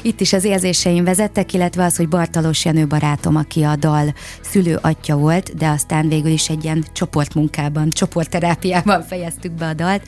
Itt 0.01 0.21
is 0.21 0.33
az 0.33 0.43
érzéseim 0.43 1.03
vezettek, 1.03 1.53
illetve 1.53 1.83
az, 1.83 1.95
hogy 1.95 2.07
Bartalos 2.07 2.65
Jenő 2.65 2.87
barátom, 2.87 3.35
aki 3.35 3.63
a 3.63 3.75
dal 3.75 4.13
szülő 4.41 4.79
atya 4.81 5.15
volt, 5.15 5.55
de 5.55 5.67
aztán 5.67 6.07
végül 6.07 6.31
is 6.31 6.49
egy 6.49 6.63
ilyen 6.63 6.85
csoportmunkában, 6.93 7.89
csoportterápiában 7.89 9.03
fejeztük 9.03 9.51
be 9.51 9.67
a 9.67 9.73
dalt. 9.73 10.07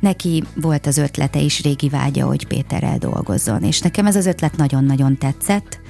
Neki 0.00 0.44
volt 0.54 0.86
az 0.86 0.98
ötlete 0.98 1.38
is, 1.38 1.62
régi 1.62 1.88
vágya, 1.88 2.26
hogy 2.26 2.46
Péterrel 2.46 2.98
dolgozzon, 2.98 3.62
és 3.62 3.80
nekem 3.80 4.06
ez 4.06 4.16
az 4.16 4.26
ötlet 4.26 4.56
nagyon-nagyon 4.56 5.18
tetszett. 5.18 5.80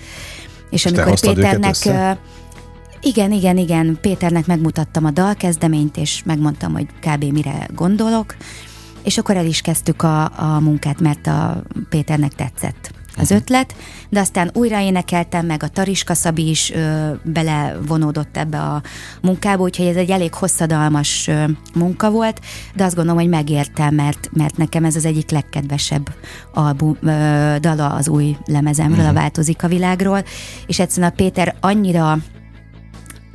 És, 0.70 0.84
és 0.84 0.92
amikor 0.92 1.20
Péternek 1.20 1.74
igen, 3.02 3.32
igen, 3.32 3.56
igen. 3.56 3.98
Péternek 4.00 4.46
megmutattam 4.46 5.04
a 5.04 5.10
dalkezdeményt, 5.10 5.96
és 5.96 6.22
megmondtam, 6.24 6.72
hogy 6.72 6.86
kb. 7.00 7.24
mire 7.24 7.68
gondolok, 7.74 8.36
és 9.02 9.18
akkor 9.18 9.36
el 9.36 9.46
is 9.46 9.60
kezdtük 9.60 10.02
a, 10.02 10.22
a 10.24 10.60
munkát, 10.60 11.00
mert 11.00 11.26
a 11.26 11.62
Péternek 11.88 12.34
tetszett 12.34 12.98
az 13.16 13.22
uh-huh. 13.22 13.38
ötlet, 13.38 13.74
de 14.08 14.20
aztán 14.20 14.50
újra 14.54 14.80
énekeltem, 14.80 15.46
meg 15.46 15.62
a 15.62 15.68
Tariska 15.68 16.14
Szabi 16.14 16.48
is 16.48 16.70
ö, 16.70 17.10
belevonódott 17.22 18.36
ebbe 18.36 18.58
a 18.58 18.82
munkába, 19.22 19.62
úgyhogy 19.62 19.86
ez 19.86 19.96
egy 19.96 20.10
elég 20.10 20.34
hosszadalmas 20.34 21.28
ö, 21.28 21.44
munka 21.74 22.10
volt, 22.10 22.40
de 22.74 22.84
azt 22.84 22.94
gondolom, 22.94 23.20
hogy 23.20 23.28
megértem, 23.28 23.94
mert, 23.94 24.28
mert 24.32 24.56
nekem 24.56 24.84
ez 24.84 24.96
az 24.96 25.04
egyik 25.04 25.30
legkedvesebb 25.30 26.08
album, 26.54 26.96
ö, 27.02 27.08
dala 27.60 27.88
az 27.88 28.08
új 28.08 28.36
lemezemről, 28.44 28.98
uh-huh. 28.98 29.16
a 29.16 29.20
Változik 29.20 29.62
a 29.62 29.68
világról, 29.68 30.24
és 30.66 30.78
egyszerűen 30.78 31.10
a 31.10 31.14
Péter 31.14 31.54
annyira 31.60 32.18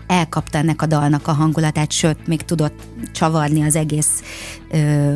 elkapta 0.08 0.58
ennek 0.58 0.82
a 0.82 0.86
dalnak 0.86 1.28
a 1.28 1.32
hangulatát, 1.32 1.92
sőt, 1.92 2.28
még 2.28 2.42
tudott 2.42 2.80
csavarni 3.12 3.64
az 3.64 3.76
egész 3.76 4.24
ö, 4.72 5.14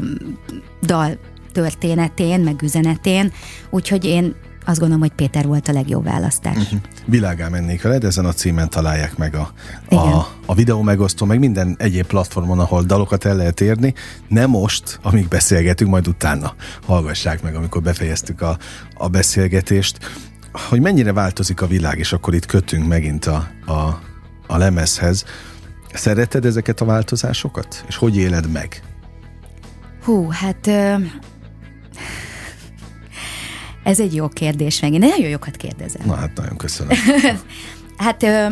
dal 0.82 1.18
történetén, 1.52 2.40
meg 2.40 2.62
üzenetén, 2.62 3.32
úgyhogy 3.70 4.06
én 4.06 4.36
azt 4.66 4.80
gondolom, 4.80 5.04
hogy 5.04 5.14
Péter 5.14 5.46
volt 5.46 5.68
a 5.68 5.72
legjobb 5.72 6.04
választás. 6.04 6.58
Uh-huh. 6.58 6.80
Világá 7.06 7.48
mennék 7.48 7.82
veled, 7.82 8.04
ezen 8.04 8.26
a 8.26 8.34
címen 8.34 8.70
találják 8.70 9.18
meg 9.18 9.36
a, 9.36 9.52
a, 9.96 10.28
a 10.46 10.54
videó 10.54 10.82
megosztó, 10.82 11.26
meg 11.26 11.40
minden 11.40 11.76
egyéb 11.80 12.06
platformon, 12.06 12.60
ahol 12.60 12.84
dalokat 12.84 13.26
el 13.26 13.36
lehet 13.36 13.62
érni. 13.62 13.94
Nem 14.28 14.50
most, 14.50 15.00
amíg 15.02 15.28
beszélgetünk, 15.28 15.90
majd 15.90 16.08
utána 16.08 16.54
hallgassák 16.86 17.42
meg, 17.42 17.56
amikor 17.56 17.82
befejeztük 17.82 18.42
a, 18.42 18.58
a 18.94 19.08
beszélgetést, 19.08 19.98
hogy 20.52 20.82
mennyire 20.82 21.14
változik 21.14 21.62
a 21.62 21.68
világ, 21.68 21.98
és 21.98 22.14
akkor 22.14 22.34
itt 22.34 22.46
kötünk 22.46 22.88
megint 22.88 23.26
a, 23.26 23.48
a, 23.66 24.00
a 24.50 24.58
lemezhez. 24.58 25.24
Szereted 25.94 26.46
ezeket 26.46 26.82
a 26.82 26.86
változásokat? 26.86 27.84
És 27.88 27.96
hogy 27.96 28.18
éled 28.18 28.52
meg? 28.52 28.82
Hú, 30.04 30.30
hát... 30.30 30.68
Ö... 30.68 30.96
Ez 33.84 34.00
egy 34.00 34.16
jó 34.16 34.28
kérdés 34.28 34.80
meg. 34.80 34.94
Én 34.94 35.00
nagyon 35.00 35.30
jókat 35.30 35.56
kérdezem. 35.56 36.02
Na 36.06 36.16
hát 36.16 36.32
nagyon 36.36 36.58
köszönöm. 36.58 36.98
hát 37.98 38.24
ö, 38.24 38.48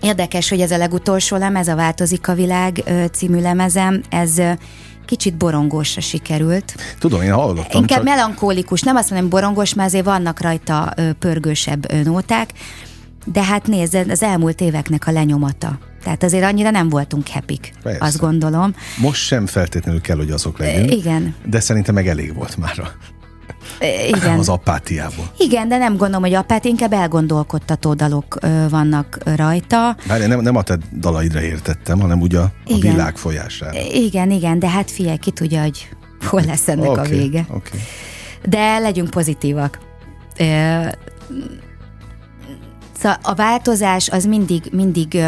érdekes, 0.00 0.48
hogy 0.48 0.60
ez 0.60 0.70
a 0.70 0.76
legutolsó 0.76 1.36
lemez, 1.36 1.68
a 1.68 1.74
Változik 1.74 2.28
a 2.28 2.34
világ 2.34 2.82
című 3.12 3.40
lemezem, 3.40 4.02
ez 4.08 4.40
kicsit 5.04 5.36
borongósra 5.36 6.00
sikerült. 6.00 6.74
Tudom, 6.98 7.22
én 7.22 7.32
hallottam. 7.32 7.80
Inkább 7.80 7.98
csak... 7.98 8.08
melankólikus, 8.08 8.80
nem 8.80 8.96
azt 8.96 9.10
mondom 9.10 9.28
borongos, 9.28 9.74
mert 9.74 9.88
azért 9.88 10.04
vannak 10.04 10.40
rajta 10.40 10.94
pörgősebb 11.18 11.92
nóták, 12.04 12.52
de 13.32 13.44
hát 13.44 13.66
nézd, 13.66 13.94
az 14.08 14.22
elmúlt 14.22 14.60
éveknek 14.60 15.06
a 15.06 15.10
lenyomata. 15.10 15.78
Tehát 16.02 16.22
azért 16.22 16.44
annyira 16.44 16.70
nem 16.70 16.88
voltunk 16.88 17.28
happy 17.28 17.60
azt 17.98 18.18
gondolom. 18.18 18.74
Most 19.00 19.22
sem 19.22 19.46
feltétlenül 19.46 20.00
kell, 20.00 20.16
hogy 20.16 20.30
azok 20.30 20.58
legyünk. 20.58 20.94
Igen. 20.94 21.34
De 21.44 21.60
szerintem 21.60 21.94
meg 21.94 22.08
elég 22.08 22.34
volt 22.34 22.56
már 22.56 22.92
igen. 24.06 24.38
az 24.38 24.48
apátiából. 24.48 25.30
Igen, 25.38 25.68
de 25.68 25.78
nem 25.78 25.96
gondolom, 25.96 26.22
hogy 26.22 26.34
apát, 26.34 26.64
inkább 26.64 26.92
elgondolkodtató 26.92 27.94
dalok 27.94 28.38
ö, 28.40 28.68
vannak 28.68 29.18
rajta. 29.36 29.96
Várj, 30.06 30.26
nem, 30.26 30.40
nem 30.40 30.56
a 30.56 30.62
te 30.62 30.78
dalaidra 30.98 31.42
értettem, 31.42 32.00
hanem 32.00 32.20
ugye 32.20 32.38
a, 32.38 32.52
a 32.66 32.78
világ 32.80 33.16
folyására. 33.16 33.80
Igen, 33.92 34.30
igen, 34.30 34.58
de 34.58 34.68
hát 34.68 34.90
figyelj, 34.90 35.16
ki 35.16 35.30
tudja, 35.30 35.62
hogy 35.62 35.88
hol 36.26 36.42
lesz 36.42 36.68
ennek 36.68 36.90
okay, 36.90 37.04
a 37.04 37.08
vége. 37.08 37.46
Okay. 37.48 37.80
De 38.48 38.78
legyünk 38.78 39.10
pozitívak. 39.10 39.78
Ö, 40.38 40.88
Szóval 42.98 43.18
a 43.22 43.34
változás 43.34 44.08
az 44.08 44.24
mindig, 44.24 44.68
mindig 44.72 45.18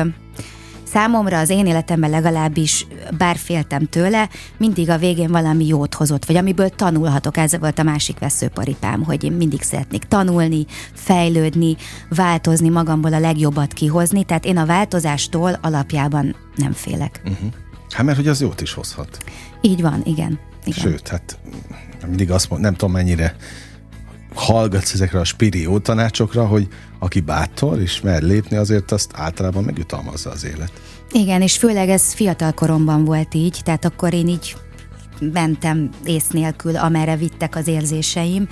számomra 0.93 1.39
az 1.39 1.49
én 1.49 1.67
életemben 1.67 2.11
legalábbis, 2.11 2.87
bár 3.19 3.37
féltem 3.37 3.87
tőle, 3.87 4.29
mindig 4.57 4.91
a 4.91 4.99
végén 4.99 5.31
valami 5.31 5.67
jót 5.67 5.95
hozott, 5.95 6.25
vagy 6.25 6.37
amiből 6.37 6.69
tanulhatok. 6.69 7.37
Ez 7.37 7.59
volt 7.59 7.79
a 7.79 7.83
másik 7.83 8.19
veszőparipám, 8.19 9.03
hogy 9.03 9.25
én 9.25 9.33
mindig 9.33 9.63
szeretnék 9.63 10.05
tanulni, 10.05 10.67
fejlődni, 10.93 11.77
változni, 12.09 12.69
magamból 12.69 13.13
a 13.13 13.19
legjobbat 13.19 13.73
kihozni, 13.73 14.25
tehát 14.25 14.45
én 14.45 14.57
a 14.57 14.67
változástól 14.67 15.59
alapjában 15.63 16.37
nem 16.57 16.73
félek. 16.73 17.21
Uh-huh. 17.25 17.51
Hát 17.91 18.05
mert 18.05 18.17
hogy 18.17 18.29
az 18.29 18.41
jót 18.41 18.61
is 18.61 18.73
hozhat. 18.73 19.19
Így 19.61 19.81
van, 19.81 20.01
igen. 20.05 20.39
igen. 20.65 20.83
Sőt, 20.83 21.09
hát 21.09 21.39
mindig 22.07 22.31
azt 22.31 22.49
mondom, 22.51 22.71
nem 22.71 22.79
tudom 22.79 22.95
mennyire 22.95 23.37
hallgatsz 24.35 24.93
ezekre 24.93 25.21
a 25.21 25.25
spiri 25.25 25.61
jó 25.61 25.79
tanácsokra, 25.79 26.47
hogy 26.47 26.69
aki 26.99 27.21
bátor 27.21 27.81
és 27.81 28.01
mer 28.01 28.23
lépni, 28.23 28.57
azért 28.57 28.93
azt 28.93 29.11
általában 29.15 29.65
megjutalmazza 29.65 30.31
az 30.31 30.45
élet. 30.45 30.73
Igen, 31.13 31.43
és 31.43 31.57
főleg 31.57 31.89
ez 31.89 32.13
fiatal 32.13 32.53
koromban 32.53 33.05
volt 33.05 33.35
így, 33.35 33.61
tehát 33.65 33.85
akkor 33.85 34.15
én 34.15 34.29
így 34.29 34.57
mentem 35.21 35.91
ész 36.05 36.29
nélkül, 36.29 36.77
amerre 36.77 37.17
vittek 37.17 37.57
az 37.57 37.67
érzéseim, 37.67 38.49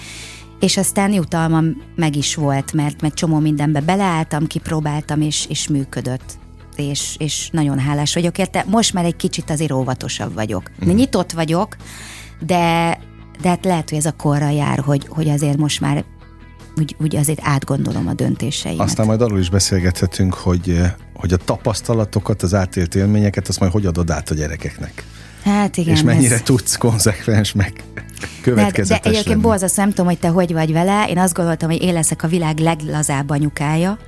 és 0.61 0.77
aztán 0.77 1.12
jutalmam 1.12 1.83
meg 1.97 2.17
is 2.17 2.35
volt, 2.35 2.73
mert 2.73 3.01
meg 3.01 3.14
csomó 3.14 3.38
mindenbe 3.38 3.81
beleálltam, 3.81 4.47
kipróbáltam, 4.47 5.21
és, 5.21 5.47
és 5.49 5.69
működött. 5.69 6.38
És, 6.77 7.17
és 7.19 7.49
nagyon 7.53 7.79
hálás 7.79 8.14
vagyok 8.14 8.38
érte. 8.38 8.64
Most 8.69 8.93
már 8.93 9.05
egy 9.05 9.17
kicsit 9.17 9.51
azért 9.51 9.73
óvatosabb 9.73 10.35
vagyok. 10.35 10.71
Mm. 10.85 10.91
Nyitott 10.91 11.33
vagyok, 11.33 11.77
de, 12.47 12.99
de 13.40 13.48
hát 13.48 13.64
lehet, 13.64 13.88
hogy 13.88 13.98
ez 13.98 14.07
a 14.07 14.12
korra 14.12 14.48
jár, 14.48 14.79
hogy, 14.79 15.07
hogy 15.09 15.29
azért 15.29 15.57
most 15.57 15.81
már 15.81 16.05
úgy, 16.77 16.96
úgy 17.01 17.16
azért 17.16 17.40
átgondolom 17.42 18.09
a 18.09 18.12
döntéseimet. 18.12 18.81
Aztán 18.81 19.07
majd 19.07 19.20
arról 19.20 19.38
is 19.38 19.51
beszélgethetünk, 19.51 20.35
hogy, 20.35 20.81
hogy 21.14 21.33
a 21.33 21.37
tapasztalatokat, 21.37 22.42
az 22.42 22.55
átélt 22.55 22.94
élményeket, 22.94 23.48
azt 23.48 23.61
majd 23.61 23.72
hogy 23.72 23.87
adod 23.87 24.11
át 24.11 24.31
a 24.31 24.35
gyerekeknek. 24.35 25.05
Hát 25.42 25.77
igen. 25.77 25.94
És 25.94 26.03
mennyire 26.03 26.35
ez... 26.35 26.42
tudsz 26.42 26.77
konzekvens 26.77 27.53
meg 27.53 27.85
következetes 28.42 29.02
De, 29.02 29.11
de 29.11 29.16
egyébként 29.16 29.40
borzasztó, 29.40 29.83
nem 29.83 29.90
tudom, 29.90 30.07
hogy 30.07 30.18
te 30.18 30.28
hogy 30.28 30.52
vagy 30.52 30.72
vele. 30.72 31.07
Én 31.09 31.18
azt 31.18 31.35
gondoltam, 31.35 31.70
hogy 31.70 31.83
én 31.83 31.92
leszek 31.92 32.22
a 32.22 32.28
világ 32.28 32.59
leglazább 32.59 33.31
anyukája. 33.31 33.98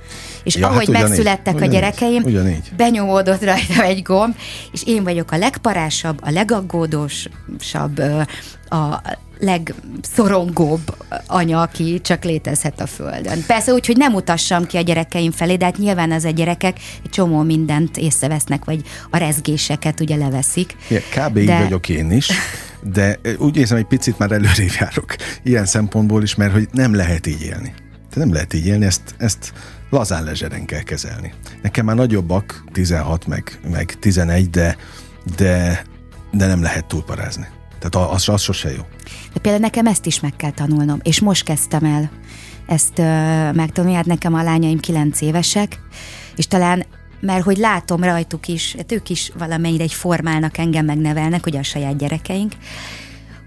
És 0.43 0.55
ja, 0.55 0.67
ahogy 0.67 0.93
hát 0.93 1.01
megszülettek 1.01 1.55
ugyanígy, 1.55 1.75
a 1.75 1.79
gyerekeim, 1.79 2.23
ugyanígy. 2.23 2.71
benyomódott 2.77 3.43
rajta 3.43 3.83
egy 3.83 4.01
gomb, 4.01 4.35
és 4.71 4.83
én 4.85 5.03
vagyok 5.03 5.31
a 5.31 5.37
legparásabb, 5.37 6.19
a 6.21 6.31
legaggódósabb, 6.31 7.99
a 8.69 9.01
legszorongóbb 9.41 10.95
anya, 11.27 11.61
aki 11.61 12.01
csak 12.01 12.23
létezhet 12.23 12.81
a 12.81 12.85
Földön. 12.85 13.43
Persze 13.47 13.73
úgy, 13.73 13.85
hogy 13.85 13.97
nem 13.97 14.13
utassam 14.13 14.65
ki 14.65 14.77
a 14.77 14.81
gyerekeim 14.81 15.31
felé, 15.31 15.55
de 15.55 15.65
hát 15.65 15.77
nyilván 15.77 16.11
az 16.11 16.23
a 16.23 16.29
gyerekek 16.29 16.77
egy 17.03 17.09
csomó 17.09 17.41
mindent 17.41 17.97
észrevesznek, 17.97 18.65
vagy 18.65 18.81
a 19.09 19.17
rezgéseket 19.17 19.99
ugye 19.99 20.15
leveszik. 20.15 20.75
Ja, 20.89 20.99
kb. 20.99 21.33
De... 21.33 21.41
így 21.41 21.63
vagyok 21.63 21.89
én 21.89 22.11
is, 22.11 22.29
de 22.93 23.19
úgy 23.37 23.57
érzem, 23.57 23.77
egy 23.77 23.85
picit 23.85 24.17
már 24.17 24.31
előrébb 24.31 24.71
járok 24.79 25.15
ilyen 25.43 25.65
szempontból 25.65 26.23
is, 26.23 26.35
mert 26.35 26.53
hogy 26.53 26.67
nem 26.71 26.93
lehet 26.95 27.27
így 27.27 27.41
élni. 27.41 27.73
De 28.13 28.19
nem 28.19 28.33
lehet 28.33 28.53
így 28.53 28.65
élni, 28.65 28.85
ezt, 28.85 29.15
ezt 29.17 29.53
lazán 29.89 30.23
lezseren 30.23 30.65
kell 30.65 30.81
kezelni. 30.81 31.33
Nekem 31.61 31.85
már 31.85 31.95
nagyobbak, 31.95 32.63
16 32.71 33.27
meg, 33.27 33.59
meg 33.71 33.95
11, 33.99 34.49
de, 34.49 34.77
de, 35.35 35.83
de 36.31 36.45
nem 36.45 36.61
lehet 36.61 36.85
túlparázni. 36.85 37.47
Tehát 37.81 38.11
az, 38.11 38.29
az 38.29 38.41
sose 38.41 38.69
jó. 38.71 38.81
De 39.33 39.39
például 39.39 39.63
nekem 39.63 39.85
ezt 39.85 40.05
is 40.05 40.19
meg 40.19 40.35
kell 40.35 40.51
tanulnom, 40.51 40.99
és 41.03 41.19
most 41.19 41.43
kezdtem 41.43 41.83
el 41.83 42.11
ezt 42.65 42.99
uh, 42.99 43.05
megtanulni, 43.53 43.95
hát 43.95 44.05
nekem 44.05 44.33
a 44.33 44.43
lányaim 44.43 44.79
9 44.79 45.21
évesek, 45.21 45.79
és 46.35 46.47
talán 46.47 46.85
mert 47.21 47.43
hogy 47.43 47.57
látom 47.57 48.03
rajtuk 48.03 48.47
is, 48.47 48.75
hát 48.75 48.91
ők 48.91 49.09
is 49.09 49.31
valamennyire 49.37 49.83
egy 49.83 49.93
formálnak, 49.93 50.57
engem 50.57 50.85
megnevelnek, 50.85 51.45
ugye 51.45 51.59
a 51.59 51.63
saját 51.63 51.97
gyerekeink, 51.97 52.53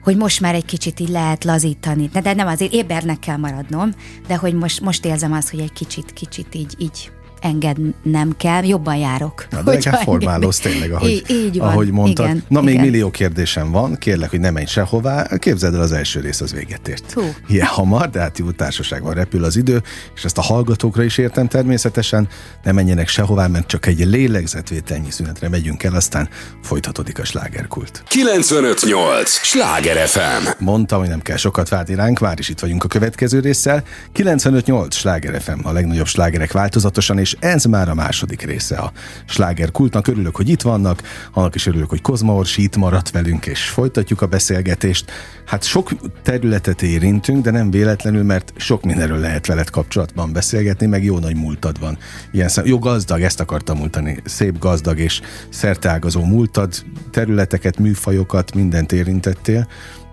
hogy 0.02 0.16
most 0.16 0.40
már 0.40 0.54
egy 0.54 0.64
kicsit 0.64 1.00
így 1.00 1.08
lehet 1.08 1.44
lazítani. 1.44 2.10
De 2.22 2.34
nem 2.34 2.46
azért 2.46 2.72
ébernek 2.72 3.18
kell 3.18 3.36
maradnom, 3.36 3.90
de 4.26 4.36
hogy 4.36 4.54
most, 4.54 4.80
most 4.80 5.04
érzem 5.04 5.32
azt, 5.32 5.50
hogy 5.50 5.60
egy 5.60 5.72
kicsit, 5.72 6.12
kicsit 6.12 6.54
így, 6.54 6.74
így 6.78 7.10
engednem 7.44 8.36
kell, 8.36 8.64
jobban 8.64 8.96
járok. 8.96 9.46
Na, 9.50 9.62
de 9.62 9.72
nekem 9.72 9.92
formálóz 9.92 10.58
tényleg, 10.58 10.92
ahogy, 10.92 11.10
így, 11.10 11.30
így 11.30 11.58
van, 11.58 11.68
ahogy 11.68 11.90
mondtad. 11.90 12.26
Igen, 12.26 12.44
Na, 12.48 12.60
még 12.60 12.74
igen. 12.74 12.86
millió 12.86 13.10
kérdésem 13.10 13.70
van, 13.70 13.96
kérlek, 13.98 14.30
hogy 14.30 14.40
ne 14.40 14.50
menj 14.50 14.66
sehová. 14.66 15.26
Képzeld 15.38 15.74
el, 15.74 15.80
az 15.80 15.92
első 15.92 16.20
rész 16.20 16.40
az 16.40 16.52
véget 16.52 16.88
ért. 16.88 17.12
Hú. 17.12 17.22
Ilyen 17.48 17.66
hamar, 17.66 18.10
de 18.10 18.20
hát 18.20 18.38
jó 18.38 18.50
társaságban 18.50 19.14
repül 19.14 19.44
az 19.44 19.56
idő, 19.56 19.82
és 20.14 20.24
ezt 20.24 20.38
a 20.38 20.42
hallgatókra 20.42 21.02
is 21.02 21.18
értem 21.18 21.48
természetesen. 21.48 22.28
Ne 22.62 22.72
menjenek 22.72 23.08
sehová, 23.08 23.46
mert 23.46 23.66
csak 23.66 23.86
egy 23.86 24.04
lélegzetvételnyi 24.06 25.10
szünetre 25.10 25.48
megyünk 25.48 25.82
el, 25.82 25.94
aztán 25.94 26.28
folytatódik 26.62 27.18
a 27.18 27.24
slágerkult. 27.24 28.02
958! 28.06 29.30
Sláger 29.30 30.08
FM! 30.08 30.48
Mondtam, 30.58 30.98
hogy 30.98 31.08
nem 31.08 31.22
kell 31.22 31.36
sokat 31.36 31.68
várni 31.68 31.94
ránk, 31.94 32.18
már 32.18 32.38
is 32.38 32.48
itt 32.48 32.60
vagyunk 32.60 32.84
a 32.84 32.88
következő 32.88 33.40
résszel. 33.40 33.82
958! 34.12 34.94
Sláger 34.94 35.40
FM, 35.42 35.58
a 35.62 35.72
legnagyobb 35.72 36.06
slágerek 36.06 36.52
változatosan 36.52 37.18
és 37.18 37.33
ez 37.40 37.64
már 37.64 37.88
a 37.88 37.94
második 37.94 38.42
része 38.42 38.76
a 38.76 38.92
sláger 39.26 39.70
kultnak. 39.70 40.06
Örülök, 40.06 40.36
hogy 40.36 40.48
itt 40.48 40.62
vannak, 40.62 41.02
annak 41.32 41.54
is 41.54 41.66
örülök, 41.66 41.88
hogy 41.88 42.00
Kozma 42.00 42.34
Orsi 42.34 42.62
itt 42.62 42.76
maradt 42.76 43.10
velünk, 43.10 43.46
és 43.46 43.68
folytatjuk 43.68 44.22
a 44.22 44.26
beszélgetést. 44.26 45.10
Hát 45.46 45.62
sok 45.64 45.90
területet 46.22 46.82
érintünk, 46.82 47.44
de 47.44 47.50
nem 47.50 47.70
véletlenül, 47.70 48.22
mert 48.22 48.52
sok 48.56 48.82
mindenről 48.84 49.18
lehet 49.18 49.46
veled 49.46 49.70
kapcsolatban 49.70 50.32
beszélgetni, 50.32 50.86
meg 50.86 51.04
jó 51.04 51.18
nagy 51.18 51.36
múltad 51.36 51.80
van. 51.80 51.98
Ilyen 52.30 52.48
szem, 52.48 52.66
jó 52.66 52.78
gazdag, 52.78 53.20
ezt 53.20 53.40
akartam 53.40 53.78
múltani, 53.78 54.16
szép 54.24 54.58
gazdag 54.58 54.98
és 54.98 55.20
szerteágazó 55.48 56.24
múltad, 56.24 56.74
területeket, 57.10 57.78
műfajokat, 57.78 58.54
mindent 58.54 58.92
érintettél, 58.92 59.68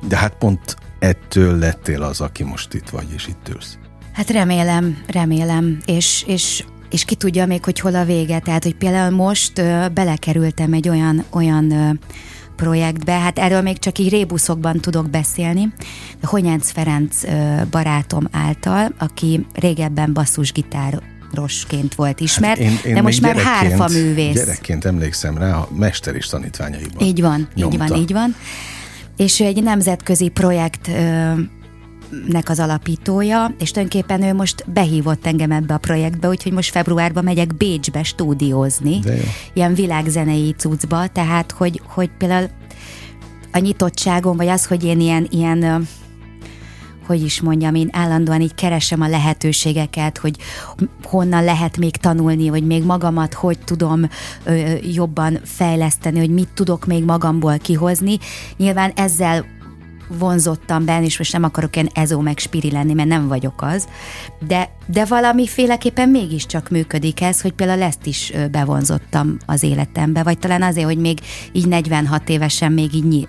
de 0.08 0.18
hát 0.18 0.36
pont 0.36 0.76
ettől 1.00 1.58
lettél 1.58 2.02
az, 2.02 2.22
aki 2.22 2.44
most 2.44 2.74
itt 2.74 2.90
vagy, 2.90 3.08
és 3.16 3.28
itt 3.28 3.50
ülsz. 3.54 3.78
Hát 4.14 4.30
remélem, 4.30 4.98
remélem, 5.08 5.78
és, 5.86 6.24
és 6.28 6.64
és 6.92 7.06
ki 7.06 7.16
tudja 7.16 7.46
még, 7.46 7.64
hogy 7.64 7.80
hol 7.80 7.96
a 7.96 8.06
vége. 8.06 8.40
Tehát, 8.40 8.64
hogy 8.64 8.76
például 8.76 9.16
most 9.16 9.58
ö, 9.58 9.86
belekerültem 9.94 10.74
egy 10.74 10.90
olyan, 10.90 11.24
olyan 11.30 11.72
ö, 11.72 11.90
projektbe, 12.56 13.12
hát 13.12 13.40
erről 13.40 13.62
még 13.62 13.80
csak 13.80 13.98
így 13.98 14.10
rébuszokban 14.10 14.80
tudok 14.80 15.10
beszélni. 15.10 15.74
Honyánc 16.24 16.72
Ferenc 16.72 17.24
ö, 17.24 17.62
barátom 17.72 18.28
által, 18.32 18.94
aki 19.00 19.46
régebben 19.54 20.14
basszusgitár 20.14 21.02
rosként 21.34 21.96
volt 21.96 22.20
ismert, 22.20 22.58
hát 22.58 22.70
én, 22.70 22.80
én 22.86 22.94
de 22.94 23.02
most 23.02 23.22
már 23.22 23.36
hárfa 23.36 23.88
művész. 23.88 24.34
Gyerekként 24.34 24.86
emlékszem 24.86 25.38
rá 25.38 25.58
a 25.58 25.68
mester 25.78 26.16
és 26.16 26.28
tanítványaiban. 26.28 27.04
Így 27.08 27.22
van, 27.22 27.48
nyomta. 27.56 27.84
így 27.84 27.90
van, 27.90 28.00
így 28.00 28.12
van. 28.12 28.36
És 29.18 29.40
egy 29.40 29.64
nemzetközi 29.64 30.28
projekt 30.28 30.88
ö, 30.88 31.32
nek 32.28 32.50
az 32.50 32.60
alapítója, 32.60 33.56
és 33.60 33.72
tulajdonképpen 33.72 34.24
ő 34.24 34.34
most 34.34 34.72
behívott 34.74 35.26
engem 35.26 35.52
ebbe 35.52 35.74
a 35.74 35.78
projektbe, 35.78 36.28
úgyhogy 36.28 36.52
most 36.52 36.72
februárban 36.72 37.24
megyek 37.24 37.56
Bécsbe 37.56 38.04
stúdiózni, 38.04 39.00
ilyen 39.54 39.74
világzenei 39.74 40.54
cuccba, 40.58 41.08
tehát 41.08 41.52
hogy, 41.52 41.82
hogy 41.88 42.10
például 42.18 42.50
a 43.52 43.60
nyitottságom, 43.60 44.38
vagy 44.38 44.48
az, 44.48 44.66
hogy 44.66 44.84
én 44.84 45.00
ilyen, 45.00 45.28
ilyen 45.30 45.88
hogy 47.08 47.24
is 47.24 47.42
mondjam, 47.42 47.76
én 47.76 47.90
állandóan 47.92 48.42
így 48.42 48.56
keresem 48.56 49.02
a 49.02 49.08
lehetőségeket, 49.08 50.18
hogy 50.18 50.36
honnan 51.04 51.44
lehet 51.44 51.78
még 51.78 51.96
tanulni, 51.96 52.50
vagy 52.50 52.66
még 52.66 52.84
magamat 52.84 53.34
hogy 53.34 53.60
tudom 53.60 54.10
ö, 54.44 54.74
jobban 54.94 55.40
fejleszteni, 55.44 56.20
hogy 56.20 56.30
mit 56.30 56.50
tudok 56.54 56.86
még 56.86 57.04
magamból 57.04 57.58
kihozni. 57.58 58.18
Nyilván 58.58 58.92
ezzel 58.96 59.46
vonzottam 60.18 60.86
benne, 60.86 61.06
és 61.06 61.18
most 61.18 61.34
nem 61.34 61.44
akarok 61.44 61.76
ilyen 61.76 61.90
ezó 61.94 62.20
meg 62.20 62.38
spiri 62.38 62.72
lenni, 62.72 62.94
mert 62.94 63.10
nem 63.10 63.28
vagyok 63.28 63.62
az, 63.62 63.88
de, 64.48 64.70
de 64.86 65.06
valamiféleképpen 65.06 66.10
mégiscsak 66.10 66.70
működik 66.70 67.22
ez, 67.22 67.42
hogy 67.42 67.52
például 67.52 67.82
ezt 67.82 68.06
is 68.06 68.34
bevonzottam 68.52 69.38
az 69.46 69.64
életembe, 69.64 70.24
vagy 70.24 70.40
talán 70.40 70.62
azért, 70.62 70.86
hogy 70.86 70.98
még 70.98 71.20
így 71.52 71.68
46 71.68 72.30
évesen 72.30 72.72
még 72.72 72.94
így 72.94 73.28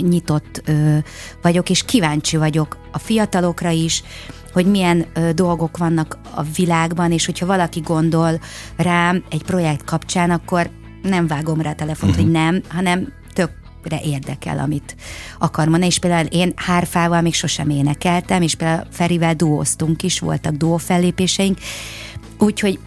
nyitott 0.00 0.62
vagyok, 1.42 1.70
és 1.70 1.84
kíváncsi 1.84 2.36
vagyok 2.36 2.76
a 2.92 2.98
fiatalokra 2.98 3.70
is, 3.70 4.02
hogy 4.54 4.66
milyen 4.66 5.06
ö, 5.14 5.32
dolgok 5.32 5.76
vannak 5.76 6.18
a 6.34 6.42
világban, 6.56 7.12
és 7.12 7.26
hogyha 7.26 7.46
valaki 7.46 7.80
gondol 7.80 8.40
rám 8.76 9.24
egy 9.30 9.42
projekt 9.42 9.84
kapcsán, 9.84 10.30
akkor 10.30 10.70
nem 11.02 11.26
vágom 11.26 11.60
rá 11.60 11.70
a 11.70 11.74
telefont, 11.74 12.12
uh-huh. 12.12 12.26
hogy 12.26 12.34
nem, 12.34 12.60
hanem 12.68 13.12
re 13.86 14.00
érdekel, 14.04 14.58
amit 14.58 14.96
akar 15.38 15.64
mondani, 15.64 15.86
és 15.86 15.98
például 15.98 16.26
én 16.26 16.52
hárfával 16.56 17.20
még 17.20 17.34
sosem 17.34 17.68
énekeltem, 17.68 18.42
és 18.42 18.54
például 18.54 18.86
Ferivel 18.90 19.34
duóztunk 19.34 20.02
is, 20.02 20.18
voltak 20.18 20.54
duó 20.54 20.76
fellépéseink, 20.76 21.58
úgyhogy 22.38 22.78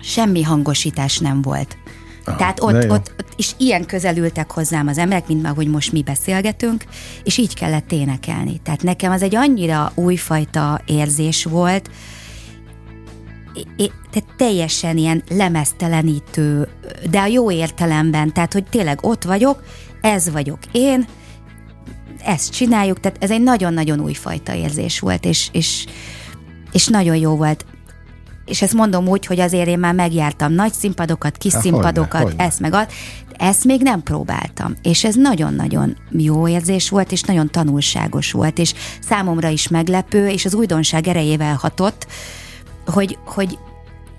semmi 0.00 0.42
hangosítás 0.42 1.18
nem 1.18 1.42
volt. 1.42 1.76
Aha, 2.24 2.36
Tehát 2.36 2.60
ott, 2.60 2.90
ott, 2.90 3.12
ott 3.18 3.32
is 3.36 3.54
ilyen 3.56 3.86
közel 3.86 4.16
ültek 4.16 4.50
hozzám 4.50 4.86
az 4.86 4.98
emberek, 4.98 5.26
mint 5.26 5.46
ahogy 5.46 5.68
most 5.68 5.92
mi 5.92 6.02
beszélgetünk, 6.02 6.84
és 7.24 7.36
így 7.36 7.54
kellett 7.54 7.92
énekelni. 7.92 8.60
Tehát 8.62 8.82
nekem 8.82 9.12
az 9.12 9.22
egy 9.22 9.34
annyira 9.34 9.92
újfajta 9.94 10.80
érzés 10.86 11.44
volt, 11.44 11.90
tehát 14.10 14.28
teljesen 14.36 14.96
ilyen 14.96 15.22
lemeztelenítő, 15.28 16.68
de 17.10 17.20
a 17.20 17.26
jó 17.26 17.50
értelemben, 17.50 18.32
tehát 18.32 18.52
hogy 18.52 18.64
tényleg 18.64 18.98
ott 19.02 19.24
vagyok, 19.24 19.62
ez 20.08 20.30
vagyok 20.30 20.58
én, 20.72 21.06
ezt 22.24 22.52
csináljuk, 22.52 23.00
tehát 23.00 23.22
ez 23.22 23.30
egy 23.30 23.42
nagyon-nagyon 23.42 24.00
újfajta 24.00 24.54
érzés 24.54 25.00
volt, 25.00 25.24
és, 25.24 25.48
és, 25.52 25.86
és 26.72 26.86
nagyon 26.86 27.16
jó 27.16 27.36
volt. 27.36 27.64
És 28.44 28.62
ezt 28.62 28.72
mondom 28.72 29.08
úgy, 29.08 29.26
hogy 29.26 29.40
azért 29.40 29.68
én 29.68 29.78
már 29.78 29.94
megjártam 29.94 30.52
nagy 30.52 30.72
színpadokat, 30.72 31.36
kis 31.36 31.52
Há, 31.52 31.60
színpadokat, 31.60 32.22
hogyne, 32.22 32.44
ezt 32.44 32.60
meg 32.60 32.74
azt, 32.74 32.92
ezt 33.36 33.64
még 33.64 33.82
nem 33.82 34.02
próbáltam. 34.02 34.74
És 34.82 35.04
ez 35.04 35.14
nagyon-nagyon 35.14 35.96
jó 36.10 36.48
érzés 36.48 36.88
volt, 36.88 37.12
és 37.12 37.22
nagyon 37.22 37.50
tanulságos 37.50 38.32
volt, 38.32 38.58
és 38.58 38.74
számomra 39.08 39.48
is 39.48 39.68
meglepő, 39.68 40.28
és 40.28 40.44
az 40.44 40.54
újdonság 40.54 41.06
erejével 41.08 41.54
hatott, 41.54 42.06
hogy, 42.86 43.18
hogy 43.24 43.58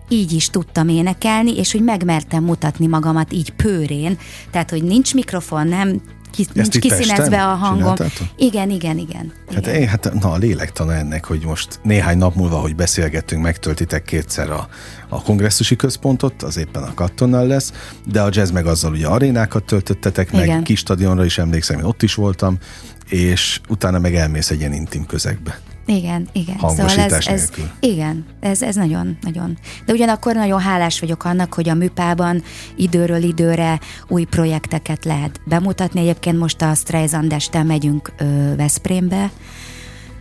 így 0.09 0.31
is 0.31 0.49
tudtam 0.49 0.87
énekelni, 0.87 1.57
és 1.57 1.71
hogy 1.71 1.83
megmertem 1.83 2.43
mutatni 2.43 2.87
magamat 2.87 3.33
így 3.33 3.49
pőrén, 3.49 4.17
tehát 4.51 4.69
hogy 4.69 4.83
nincs 4.83 5.13
mikrofon, 5.13 5.67
nem 5.67 6.01
ki, 6.31 6.47
nincs 6.53 6.79
kiszínezve 6.79 7.45
a 7.45 7.53
hangom. 7.53 7.95
Igen, 8.37 8.69
igen, 8.69 8.97
igen. 8.97 9.33
Hát, 9.53 9.67
igen. 9.67 9.81
Én, 9.81 9.87
hát 9.87 10.13
na, 10.21 10.31
a 10.31 10.37
lélektana 10.37 10.93
ennek, 10.93 11.25
hogy 11.25 11.43
most 11.45 11.79
néhány 11.83 12.17
nap 12.17 12.35
múlva, 12.35 12.57
hogy 12.57 12.75
beszélgettünk, 12.75 13.41
megtöltitek 13.41 14.03
kétszer 14.03 14.49
a, 14.49 14.67
a 15.09 15.21
kongresszusi 15.21 15.75
központot, 15.75 16.43
az 16.43 16.57
éppen 16.57 16.83
a 16.83 16.93
kattonnal 16.93 17.47
lesz, 17.47 17.73
de 18.05 18.21
a 18.21 18.29
jazz 18.31 18.51
meg 18.51 18.65
azzal 18.65 18.91
ugye 18.91 19.07
arénákat 19.07 19.63
töltöttetek, 19.63 20.29
igen. 20.33 20.47
meg 20.47 20.61
kis 20.61 20.79
stadionra 20.79 21.25
is 21.25 21.37
emlékszem, 21.37 21.79
én 21.79 21.85
ott 21.85 22.03
is 22.03 22.13
voltam, 22.13 22.57
és 23.05 23.59
utána 23.67 23.99
meg 23.99 24.15
elmész 24.15 24.49
egy 24.49 24.59
ilyen 24.59 24.73
intim 24.73 25.05
közegbe. 25.05 25.59
Igen, 25.89 26.27
igen. 26.31 26.55
Hangosítás 26.55 26.95
szóval 26.95 27.15
ez, 27.15 27.27
ez, 27.27 27.49
igen, 27.79 28.25
ez, 28.39 28.61
ez 28.61 28.75
nagyon, 28.75 29.17
nagyon. 29.21 29.57
De 29.85 29.93
ugyanakkor 29.93 30.35
nagyon 30.35 30.59
hálás 30.59 30.99
vagyok 30.99 31.23
annak, 31.23 31.53
hogy 31.53 31.69
a 31.69 31.73
műpában 31.73 32.43
időről 32.75 33.23
időre 33.23 33.79
új 34.07 34.23
projekteket 34.23 35.05
lehet 35.05 35.39
bemutatni. 35.45 35.99
Egyébként 35.99 36.39
most 36.39 36.61
a 36.61 36.73
Streisand 36.73 37.33
este 37.33 37.63
megyünk 37.63 38.11
ö, 38.17 38.55
Veszprémbe, 38.55 39.31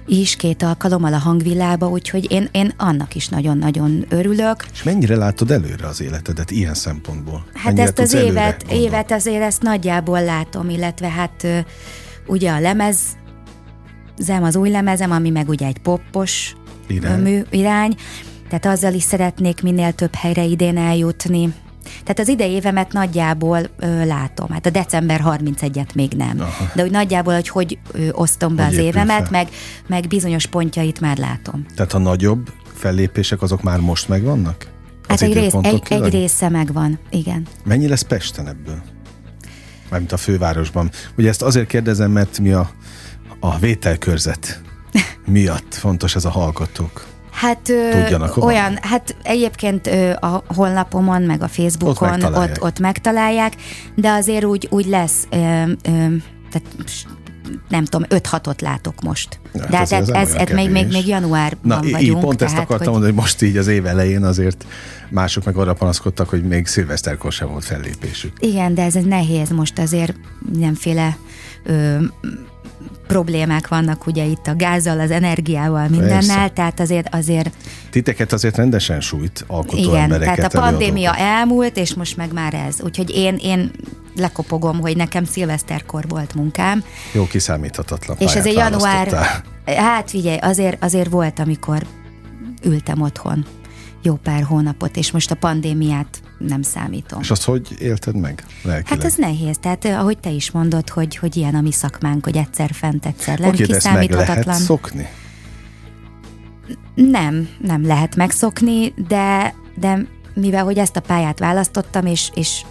is 0.06 0.36
két 0.36 0.62
alkalommal 0.62 1.14
a 1.14 1.18
hangvillába, 1.18 1.88
úgyhogy 1.88 2.32
én, 2.32 2.48
én 2.52 2.72
annak 2.76 3.14
is 3.14 3.28
nagyon-nagyon 3.28 4.04
örülök. 4.08 4.64
És 4.72 4.82
mennyire 4.82 5.16
látod 5.16 5.50
előre 5.50 5.86
az 5.86 6.00
életedet 6.00 6.50
ilyen 6.50 6.74
szempontból? 6.74 7.44
Hát 7.54 7.64
mennyire 7.64 7.82
ezt 7.82 7.98
az 7.98 8.12
évet, 8.12 8.64
évet 8.70 9.12
azért 9.12 9.42
ezt 9.42 9.62
nagyjából 9.62 10.24
látom, 10.24 10.68
illetve 10.68 11.08
hát 11.08 11.46
ugye 12.26 12.50
a 12.50 12.60
lemez 12.60 12.98
lemezem, 14.18 14.42
az 14.42 14.56
új 14.56 14.70
lemezem, 14.70 15.10
ami 15.10 15.30
meg 15.30 15.48
ugye 15.48 15.66
egy 15.66 15.78
poppos 15.78 16.56
Irány. 16.86 17.20
mű, 17.20 17.42
irány. 17.50 17.94
Tehát 18.48 18.66
azzal 18.66 18.92
is 18.92 19.02
szeretnék 19.02 19.62
minél 19.62 19.92
több 19.92 20.14
helyre 20.14 20.44
idén 20.44 20.76
eljutni. 20.76 21.52
Tehát 21.82 22.18
az 22.18 22.28
idei 22.28 22.50
évemet 22.50 22.92
nagyjából 22.92 23.60
ö, 23.78 24.04
látom. 24.04 24.50
Hát 24.50 24.66
a 24.66 24.70
december 24.70 25.22
31-et 25.24 25.94
még 25.94 26.12
nem. 26.12 26.40
Aha. 26.40 26.70
De 26.74 26.82
úgy 26.82 26.90
nagyjából, 26.90 27.34
hogy 27.34 27.48
hogy 27.48 27.78
ö, 27.92 28.08
osztom 28.12 28.56
be 28.56 28.64
Hogy 28.64 28.74
az 28.74 28.80
évemet, 28.80 29.20
fel. 29.20 29.28
meg, 29.30 29.48
meg 29.86 30.06
bizonyos 30.08 30.46
pontjait 30.46 31.00
már 31.00 31.16
látom. 31.16 31.66
Tehát 31.74 31.92
a 31.92 31.98
nagyobb 31.98 32.52
fellépések 32.74 33.42
azok 33.42 33.62
már 33.62 33.80
most 33.80 34.08
megvannak? 34.08 34.66
Hát 35.08 35.22
egy, 35.22 35.32
rész, 35.32 35.54
egy, 35.62 35.82
egy 35.88 36.10
része 36.10 36.48
megvan, 36.48 36.98
igen. 37.10 37.46
Mennyi 37.64 37.88
lesz 37.88 38.02
Pesten 38.02 38.48
ebből? 38.48 38.82
Mármint 39.90 40.12
a 40.12 40.16
fővárosban. 40.16 40.90
Ugye 41.16 41.28
ezt 41.28 41.42
azért 41.42 41.66
kérdezem, 41.66 42.10
mert 42.10 42.38
mi 42.38 42.52
a, 42.52 42.70
a 43.40 43.58
vételkörzet 43.58 44.60
miatt 45.26 45.74
fontos 45.74 46.14
ez 46.14 46.24
a 46.24 46.30
hallgatók. 46.30 47.06
Hát 47.30 47.60
Tudjanak 47.90 48.32
hova 48.32 48.46
olyan, 48.46 48.78
hát 48.82 49.16
egyébként 49.22 49.86
a 50.20 50.42
honlapomon, 50.54 51.22
meg 51.22 51.42
a 51.42 51.48
Facebookon 51.48 52.08
Ott 52.08 52.14
megtalálják. 52.16 52.56
ott, 52.56 52.62
ott 52.62 52.78
megtalálják, 52.78 53.52
de 53.94 54.10
azért 54.10 54.44
úgy, 54.44 54.66
úgy 54.70 54.86
lesz, 54.86 55.26
ö, 55.30 55.36
ö, 55.36 55.66
tehát 56.50 56.66
nem 57.68 57.84
tudom, 57.84 58.06
5-6-ot 58.10 58.60
látok 58.60 59.02
most. 59.02 59.40
Ja, 59.54 59.60
hát 59.60 59.70
de 59.70 59.76
hát 59.76 59.92
ez, 59.92 60.08
ez 60.08 60.08
ez, 60.08 60.34
ez 60.34 60.48
még, 60.54 60.70
még, 60.70 60.86
még 60.86 61.06
januárban 61.06 61.78
Na, 61.78 61.80
így 61.84 61.92
vagyunk. 61.92 62.20
pont 62.20 62.42
ezt 62.42 62.52
tehát, 62.52 62.64
akartam 62.66 62.92
hogy, 62.92 63.02
mondani, 63.02 63.12
hogy 63.12 63.22
most 63.22 63.42
így 63.42 63.56
az 63.56 63.66
év 63.66 63.86
elején 63.86 64.24
azért 64.24 64.66
mások 65.10 65.44
meg 65.44 65.56
arra 65.56 65.74
panaszkodtak, 65.74 66.28
hogy 66.28 66.42
még 66.44 66.66
szilveszterkor 66.66 67.32
sem 67.32 67.48
volt 67.48 67.64
fellépésük. 67.64 68.32
Igen, 68.38 68.74
de 68.74 68.82
ez 68.82 68.96
egy 68.96 69.06
nehéz 69.06 69.48
most 69.50 69.78
azért 69.78 70.14
mindenféle 70.50 71.16
ö, 71.64 71.96
problémák 73.06 73.68
vannak 73.68 74.06
ugye 74.06 74.24
itt 74.24 74.46
a 74.46 74.56
gázzal, 74.56 75.00
az 75.00 75.10
energiával, 75.10 75.88
mindennel, 75.88 76.18
Persze. 76.18 76.50
tehát 76.54 76.80
azért, 76.80 77.14
azért 77.14 77.50
Titeket 77.90 78.32
azért 78.32 78.56
rendesen 78.56 79.00
sújt 79.00 79.44
alkotó 79.46 79.78
Igen, 79.78 80.02
embereket. 80.02 80.36
tehát 80.36 80.54
a 80.54 80.60
pandémia 80.60 81.14
előadókat. 81.14 81.38
elmúlt, 81.38 81.76
és 81.76 81.94
most 81.94 82.16
meg 82.16 82.32
már 82.32 82.54
ez. 82.54 82.80
Úgyhogy 82.80 83.10
én, 83.10 83.38
én 83.42 83.70
lekopogom, 84.16 84.80
hogy 84.80 84.96
nekem 84.96 85.24
szilveszterkor 85.24 86.04
volt 86.08 86.34
munkám, 86.34 86.84
Jó 87.12 87.26
kiszámíthatatlan 87.26 88.16
és 88.20 88.34
ez 88.34 88.46
egy 88.46 88.54
január, 88.54 89.08
hát 89.66 90.10
figyelj, 90.10 90.38
azért, 90.38 90.84
azért 90.84 91.10
volt, 91.10 91.38
amikor 91.38 91.86
ültem 92.62 93.00
otthon 93.00 93.44
jó 94.02 94.14
pár 94.14 94.42
hónapot, 94.42 94.96
és 94.96 95.10
most 95.10 95.30
a 95.30 95.34
pandémiát 95.34 96.20
nem 96.38 96.62
számítom. 96.62 97.20
És 97.20 97.30
azt 97.30 97.44
hogy 97.44 97.74
élted 97.78 98.16
meg 98.16 98.44
lelkileg? 98.62 98.86
Hát 98.86 99.04
ez 99.04 99.14
nehéz, 99.16 99.56
tehát 99.60 99.84
eh, 99.84 100.00
ahogy 100.00 100.18
te 100.18 100.30
is 100.30 100.50
mondod, 100.50 100.88
hogy, 100.88 101.16
hogy 101.16 101.36
ilyen 101.36 101.54
a 101.54 101.60
mi 101.60 101.72
szakmánk, 101.72 102.24
hogy 102.24 102.36
egyszer 102.36 102.70
fent, 102.72 103.06
egyszer 103.06 103.38
lent, 103.38 103.54
Oké, 103.54 103.64
de 103.64 103.74
ezt 103.76 103.84
meg 103.84 103.94
lehet 103.94 104.08
kiszámíthatatlan. 104.08 104.56
szokni? 104.56 105.08
Nem, 106.94 107.48
nem 107.58 107.86
lehet 107.86 108.16
megszokni, 108.16 108.94
de, 109.08 109.54
de 109.76 110.06
mivel 110.34 110.64
hogy 110.64 110.78
ezt 110.78 110.96
a 110.96 111.00
pályát 111.00 111.38
választottam, 111.38 112.06
és, 112.06 112.30
és 112.34 112.62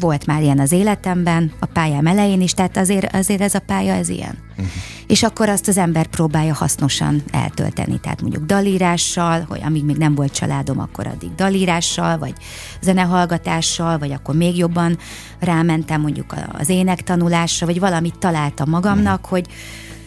volt 0.00 0.26
már 0.26 0.42
ilyen 0.42 0.58
az 0.58 0.72
életemben, 0.72 1.52
a 1.58 1.66
pályám 1.66 2.06
elején 2.06 2.40
is, 2.40 2.52
tehát 2.52 2.76
azért, 2.76 3.14
azért 3.14 3.40
ez 3.40 3.54
a 3.54 3.58
pálya, 3.58 3.92
ez 3.92 4.08
ilyen. 4.08 4.38
Uh-huh. 4.50 4.66
És 5.06 5.22
akkor 5.22 5.48
azt 5.48 5.68
az 5.68 5.76
ember 5.76 6.06
próbálja 6.06 6.54
hasznosan 6.54 7.22
eltölteni, 7.30 8.00
tehát 8.00 8.20
mondjuk 8.20 8.44
dalírással, 8.44 9.44
hogy 9.48 9.60
amíg 9.64 9.84
még 9.84 9.96
nem 9.96 10.14
volt 10.14 10.32
családom, 10.32 10.78
akkor 10.78 11.06
addig 11.06 11.34
dalírással, 11.34 12.18
vagy 12.18 12.34
zenehallgatással, 12.80 13.98
vagy 13.98 14.12
akkor 14.12 14.34
még 14.34 14.56
jobban 14.56 14.98
rámentem 15.38 16.00
mondjuk 16.00 16.32
a- 16.32 16.56
az 16.58 16.68
énektanulásra, 16.68 17.66
vagy 17.66 17.80
valamit 17.80 18.18
találtam 18.18 18.68
magamnak, 18.70 19.14
uh-huh. 19.14 19.30
hogy 19.30 19.48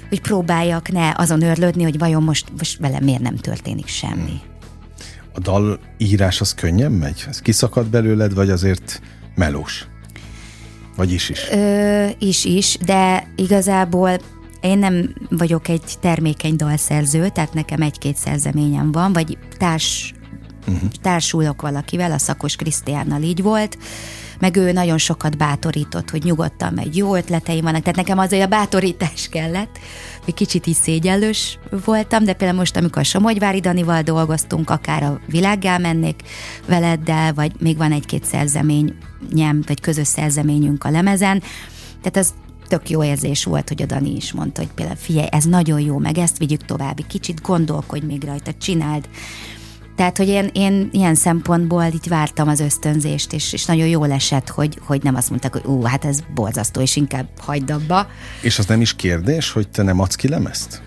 hogy 0.10 0.22
próbáljak 0.22 0.92
ne 0.92 1.12
azon 1.16 1.42
örlődni, 1.42 1.84
hogy 1.84 1.98
vajon 1.98 2.24
most, 2.24 2.46
most 2.58 2.80
velem 2.80 3.04
miért 3.04 3.22
nem 3.22 3.36
történik 3.36 3.88
semmi. 3.88 4.42
A 5.34 5.40
dal 5.40 5.80
írás 5.98 6.42
az 6.42 6.54
könnyen 6.54 6.92
megy? 6.92 7.26
Ez 7.28 7.42
kiszakad 7.42 7.88
belőled, 7.88 8.34
vagy 8.34 8.50
azért 8.50 9.02
melós? 9.38 9.88
Vagy 10.96 11.12
is 11.12 11.30
is? 11.30 11.50
Ö, 11.52 12.08
is 12.20 12.46
is, 12.46 12.78
de 12.86 13.32
igazából 13.36 14.20
én 14.62 14.78
nem 14.78 15.14
vagyok 15.30 15.68
egy 15.68 15.94
termékeny 16.02 16.56
dalszerző, 16.56 17.30
tehát 17.30 17.54
nekem 17.54 17.82
egy-két 17.82 18.16
szerzeményem 18.16 18.92
van, 18.92 19.14
vagy 19.14 19.38
társ, 19.58 20.14
uh-huh. 20.68 20.90
társulok 21.02 21.62
valakivel, 21.62 22.12
a 22.12 22.18
Szakos 22.18 22.56
Krisztiánnal 22.56 23.22
így 23.22 23.42
volt, 23.42 23.78
meg 24.40 24.56
ő 24.56 24.72
nagyon 24.72 24.98
sokat 24.98 25.38
bátorított, 25.38 26.10
hogy 26.10 26.24
nyugodtan 26.24 26.74
megy, 26.74 26.98
jó 26.98 27.16
ötleteim 27.16 27.64
vannak, 27.64 27.82
tehát 27.82 27.96
nekem 27.96 28.18
azért 28.18 28.46
a 28.46 28.48
bátorítás 28.48 29.30
kellett, 29.32 29.80
hogy 30.24 30.34
kicsit 30.34 30.68
is 30.68 30.76
szégyellős 30.76 31.60
voltam, 31.86 32.24
de 32.24 32.34
például 32.34 32.60
most, 32.60 32.78
amikor 32.78 33.02
a 33.02 33.06
Somogyvári 33.06 33.60
Danival 33.60 34.02
dolgoztunk, 34.02 34.70
akár 34.70 35.04
a 35.04 35.20
világgá 35.28 35.78
mennék 35.78 36.22
veleddel, 36.68 37.34
vagy 37.34 37.52
még 37.60 37.78
van 37.78 37.92
egy-két 37.92 38.26
szerzeményem, 38.26 39.64
vagy 39.68 39.80
közös 39.82 40.08
szerzeményünk 40.08 40.84
a 40.84 40.90
lemezen, 40.90 41.40
tehát 42.02 42.18
az 42.18 42.34
tök 42.68 42.90
jó 42.90 43.04
érzés 43.04 43.44
volt, 43.44 43.68
hogy 43.68 43.82
a 43.82 43.86
Dani 43.86 44.16
is 44.16 44.34
mondta, 44.34 44.62
hogy 44.62 44.72
például 44.72 44.98
figyelj, 44.98 45.28
ez 45.32 45.44
nagyon 45.44 45.80
jó, 45.80 45.98
meg 45.98 46.18
ezt 46.18 46.38
vigyük 46.38 46.66
tovább, 46.66 47.00
kicsit 47.08 47.42
gondolkodj 47.42 48.06
még 48.06 48.24
rajta, 48.24 48.54
csináld. 48.54 49.10
Tehát, 49.98 50.18
hogy 50.18 50.28
én, 50.28 50.50
én 50.54 50.90
ilyen 50.92 51.16
szempontból 51.16 51.84
itt 51.84 52.06
vártam 52.06 52.48
az 52.48 52.60
ösztönzést, 52.60 53.34
és, 53.34 53.54
és 53.54 53.66
nagyon 53.66 53.88
jól 53.88 54.12
esett, 54.12 54.50
hogy, 54.50 54.80
hogy 54.86 55.04
nem 55.04 55.16
azt 55.16 55.30
mondták, 55.30 55.54
hogy 55.54 55.66
ú, 55.66 55.82
hát 55.82 56.06
ez 56.06 56.20
borzasztó, 56.34 56.82
és 56.82 56.96
inkább 56.96 57.28
hagyd 57.40 57.72
abba. 57.72 58.08
És 58.42 58.60
az 58.60 58.66
nem 58.66 58.82
is 58.82 58.96
kérdés, 58.96 59.52
hogy 59.52 59.68
te 59.68 59.84
nem 59.84 60.00
adsz 60.00 60.16
ki 60.16 60.28
lemezt? 60.28 60.87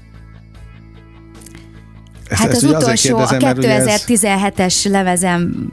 Ezt, 2.30 2.40
Hát 2.40 2.50
ezt 2.50 2.64
az 2.64 2.70
utolsó, 2.70 3.16
a 3.16 3.26
kérdezem, 3.26 3.40
mert 3.40 3.58
ugye 3.58 3.90
ez- 3.90 4.04
2017-es 4.06 4.90
levezem 4.90 5.68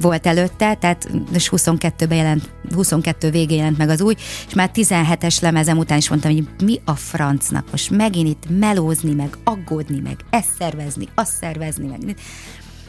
volt 0.00 0.26
előtte, 0.26 0.74
tehát 0.74 1.08
és 1.32 1.48
22-ben 1.56 2.16
jelent, 2.18 2.50
22 2.74 3.30
végén 3.30 3.56
jelent 3.56 3.78
meg 3.78 3.88
az 3.88 4.00
új, 4.00 4.14
és 4.46 4.54
már 4.54 4.70
17-es 4.74 5.40
lemezem 5.40 5.78
után 5.78 5.98
is 5.98 6.08
mondtam, 6.08 6.32
hogy 6.32 6.46
mi 6.64 6.80
a 6.84 6.94
francnak 6.94 7.64
most 7.70 7.90
megint 7.90 8.28
itt 8.28 8.58
melózni, 8.58 9.14
meg 9.14 9.36
aggódni, 9.44 10.00
meg 10.00 10.16
ezt 10.30 10.48
szervezni, 10.58 11.08
azt 11.14 11.32
szervezni, 11.40 11.86
meg 11.86 12.16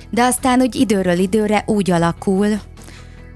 de 0.10 0.24
aztán 0.24 0.62
úgy 0.62 0.76
időről 0.76 1.18
időre 1.18 1.64
úgy 1.66 1.92
alakul, 1.92 2.48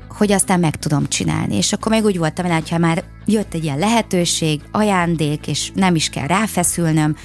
hogy 0.10 0.32
aztán 0.32 0.60
meg 0.60 0.76
tudom 0.76 1.08
csinálni. 1.08 1.56
És 1.56 1.74
akkor 1.74 1.91
meg 1.91 2.04
úgy 2.06 2.17
voltam 2.17 2.46
vele, 2.46 2.58
hogyha 2.58 2.78
már 2.78 3.04
jött 3.26 3.54
egy 3.54 3.63
ilyen 3.63 3.78
lehetőség, 3.78 4.62
ajándék, 4.72 5.48
és 5.48 5.72
nem 5.76 5.96
is 5.96 6.10
kell 6.10 6.28
ráfeszülnöm, 6.28 7.15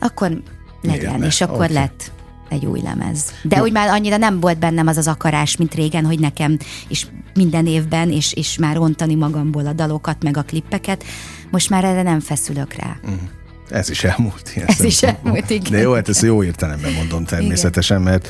akkor 0.00 0.42
legyen, 0.82 1.18
ne? 1.18 1.26
és 1.26 1.40
akkor 1.40 1.64
Oké. 1.64 1.72
lett 1.72 2.12
egy 2.48 2.66
új 2.66 2.80
lemez. 2.80 3.32
De 3.42 3.62
úgy 3.62 3.72
már 3.72 3.88
annyira 3.88 4.16
nem 4.16 4.40
volt 4.40 4.58
bennem 4.58 4.86
az 4.86 4.96
az 4.96 5.08
akarás, 5.08 5.56
mint 5.56 5.74
régen, 5.74 6.04
hogy 6.04 6.20
nekem 6.20 6.58
is 6.88 7.06
minden 7.34 7.66
évben, 7.66 8.10
és, 8.10 8.32
és 8.32 8.58
már 8.58 8.76
rontani 8.76 9.14
magamból 9.14 9.66
a 9.66 9.72
dalokat, 9.72 10.22
meg 10.22 10.36
a 10.36 10.42
klippeket. 10.42 11.04
Most 11.50 11.70
már 11.70 11.84
erre 11.84 12.02
nem 12.02 12.20
feszülök 12.20 12.74
rá. 12.74 12.96
Ez 13.70 13.90
is 13.90 14.04
elmúlt. 14.04 14.52
Ilyen 14.54 14.68
Ez 14.68 14.84
is 14.84 15.02
elmúlt, 15.02 15.50
igen. 15.50 15.70
De 15.70 15.78
jó, 15.78 15.92
hát 15.92 16.08
ezt 16.08 16.22
jó 16.22 16.44
értelemben 16.44 16.92
mondom 16.92 17.24
természetesen, 17.24 18.02
mert 18.02 18.28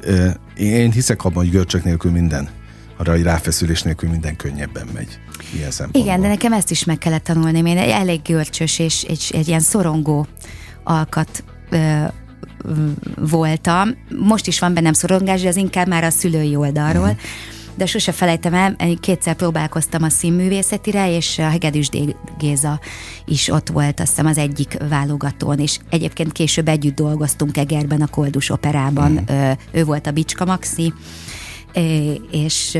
ö, 0.00 0.28
én 0.56 0.90
hiszek 0.90 1.24
abban, 1.24 1.42
hogy 1.42 1.50
görcsök 1.50 1.84
nélkül 1.84 2.10
minden, 2.10 2.48
arra, 2.96 3.12
hogy 3.12 3.22
ráfeszülés 3.22 3.82
nélkül 3.82 4.10
minden 4.10 4.36
könnyebben 4.36 4.88
megy. 4.94 5.18
Ilyen 5.54 5.70
szempontból. 5.70 6.02
Igen, 6.02 6.20
de 6.20 6.28
nekem 6.28 6.52
ezt 6.52 6.70
is 6.70 6.84
meg 6.84 6.98
kellett 6.98 7.24
tanulni. 7.24 7.70
Én 7.70 7.78
elég 7.78 8.22
görcsös 8.22 8.78
és 8.78 9.02
egy, 9.02 9.30
egy 9.32 9.48
ilyen 9.48 9.60
szorongó 9.60 10.26
alkat 10.84 11.44
voltam. 13.16 13.96
Most 14.18 14.46
is 14.46 14.58
van 14.58 14.74
bennem 14.74 14.92
szorongás, 14.92 15.42
de 15.42 15.48
az 15.48 15.56
inkább 15.56 15.88
már 15.88 16.04
a 16.04 16.10
szülői 16.10 16.56
oldalról. 16.56 17.06
Mhm. 17.06 17.16
De 17.76 17.86
sose 17.86 18.12
felejtem 18.12 18.54
el, 18.54 18.76
kétszer 19.00 19.34
próbálkoztam 19.34 20.02
a 20.02 20.08
színművészetire, 20.08 21.16
és 21.16 21.38
a 21.38 21.48
Hegedűs. 21.48 21.88
Géza 22.38 22.80
is 23.26 23.48
ott 23.48 23.68
volt, 23.68 24.00
azt 24.00 24.08
hiszem 24.08 24.26
az 24.26 24.38
egyik 24.38 24.76
válogatón, 24.88 25.58
és 25.58 25.78
egyébként 25.90 26.32
később 26.32 26.68
együtt 26.68 26.94
dolgoztunk 26.94 27.56
Egerben, 27.56 28.00
a 28.02 28.06
Koldus 28.06 28.50
Operában, 28.50 29.12
Mhm. 29.12 29.22
Ö, 29.36 29.50
ő 29.72 29.84
volt 29.84 30.06
a 30.06 30.10
Bicska 30.10 30.44
Maxi, 30.44 30.92
és 32.30 32.78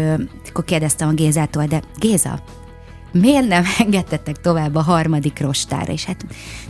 akkor 0.48 0.64
kérdeztem 0.64 1.09
a 1.09 1.12
Gézától, 1.12 1.64
de 1.64 1.83
Géza, 1.98 2.42
miért 3.14 3.46
nem 3.46 3.64
engedtetek 3.79 4.40
tovább 4.40 4.74
a 4.74 4.81
harmadik 4.83 5.40
rostára? 5.40 5.92
És 5.92 6.05
hát 6.05 6.24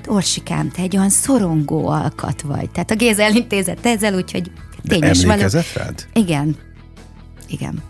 Orsikám, 0.07 0.70
te 0.70 0.83
egy 0.83 0.96
olyan 0.96 1.11
szorongó 1.11 1.87
alkat 1.88 2.42
vagy. 2.42 2.70
Tehát 2.70 2.90
a 2.90 2.94
Géza 2.94 3.22
elintézett 3.22 3.87
ezzel, 3.87 4.14
úgyhogy 4.14 4.50
De 4.83 4.98
tény 4.98 5.11
is 5.11 5.18
való. 5.20 5.30
emlékezett 5.33 5.72
rád? 5.72 6.07
Igen. 6.12 6.57
Igen. 7.48 7.83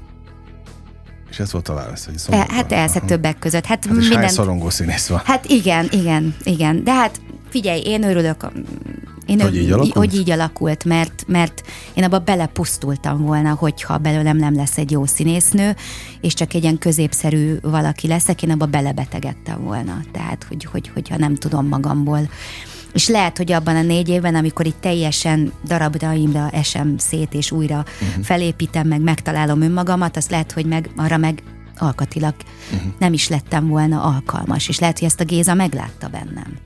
És 1.30 1.38
ez 1.38 1.52
volt 1.52 1.68
a 1.68 1.74
válasz, 1.74 2.04
hogy 2.04 2.14
E, 2.14 2.18
szomorú 2.18 2.46
hát 2.48 2.72
elsze 2.72 2.98
Aha. 2.98 3.06
többek 3.06 3.38
között. 3.38 3.64
Hát, 3.64 3.84
Hát 3.84 3.94
és 3.96 4.00
hány 4.00 4.08
minden... 4.08 4.28
szorongó 4.28 4.70
színész 4.70 5.06
van? 5.06 5.20
Hát 5.24 5.44
igen, 5.44 5.88
igen, 5.90 6.34
igen. 6.44 6.84
De 6.84 6.92
hát 6.92 7.20
figyelj, 7.48 7.80
én 7.80 8.02
örülök, 8.02 8.46
én 9.26 9.40
Hogy 9.40 9.56
így 9.56 9.70
alakult? 9.70 9.94
hogy 9.94 10.14
így 10.14 10.30
alakult, 10.30 10.84
mert, 10.84 11.24
mert 11.26 11.62
én 11.94 12.04
abba 12.04 12.18
belepusztultam 12.18 13.22
volna, 13.22 13.54
hogyha 13.54 13.98
belőlem 13.98 14.36
nem 14.36 14.54
lesz 14.56 14.78
egy 14.78 14.90
jó 14.90 15.06
színésznő, 15.06 15.76
és 16.20 16.34
csak 16.34 16.54
egy 16.54 16.62
ilyen 16.62 16.78
középszerű 16.78 17.56
valaki 17.62 18.06
leszek, 18.06 18.42
én 18.42 18.50
abba 18.50 18.66
belebetegedtem 18.66 19.64
volna. 19.64 20.00
Tehát, 20.12 20.44
hogy, 20.48 20.64
hogy, 20.64 20.90
hogyha 20.94 21.16
nem 21.16 21.34
tudom 21.34 21.68
magamból 21.68 22.28
És 22.92 23.08
lehet, 23.08 23.36
hogy 23.36 23.52
abban 23.52 23.76
a 23.76 23.82
négy 23.82 24.08
évben, 24.08 24.34
amikor 24.34 24.66
itt 24.66 24.80
teljesen 24.80 25.52
darabdaimra 25.64 26.50
esem 26.50 26.98
szét, 26.98 27.34
és 27.34 27.50
újra 27.50 27.84
uh-huh. 28.00 28.24
felépítem, 28.24 28.88
meg 28.88 29.00
megtalálom 29.00 29.60
önmagamat, 29.60 30.16
azt 30.16 30.30
lehet, 30.30 30.52
hogy 30.52 30.66
meg 30.66 30.90
arra 30.96 31.16
meg 31.16 31.42
alkatilag 31.78 32.34
uh-huh. 32.72 32.92
nem 32.98 33.12
is 33.12 33.28
lettem 33.28 33.68
volna 33.68 34.02
alkalmas, 34.02 34.68
és 34.68 34.78
lehet, 34.78 34.98
hogy 34.98 35.08
ezt 35.08 35.20
a 35.20 35.24
Géza 35.24 35.54
meglátta 35.54 36.08
bennem. 36.08 36.58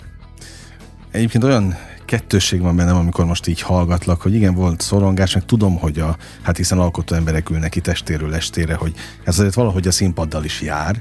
Egyébként 1.11 1.45
olyan 1.45 1.75
kettősség 2.09 2.61
van 2.61 2.77
bennem, 2.77 2.97
amikor 2.97 3.25
most 3.25 3.47
így 3.47 3.61
hallgatlak, 3.61 4.23
hogy 4.23 4.35
igen, 4.35 4.55
volt 4.55 4.81
szorongás, 4.81 5.35
meg 5.35 5.45
tudom, 5.45 5.79
hogy 5.79 5.99
a, 5.99 6.17
hát 6.43 6.57
hiszen 6.57 6.79
alkotó 6.79 7.15
emberek 7.15 7.51
ülnek 7.51 7.77
itt 7.77 7.87
estéről 7.87 8.35
estére, 8.35 8.75
hogy 8.75 8.95
ez 9.25 9.39
azért 9.39 9.55
valahogy 9.55 9.87
a 9.87 9.91
színpaddal 9.91 10.45
is 10.45 10.61
jár, 10.61 11.01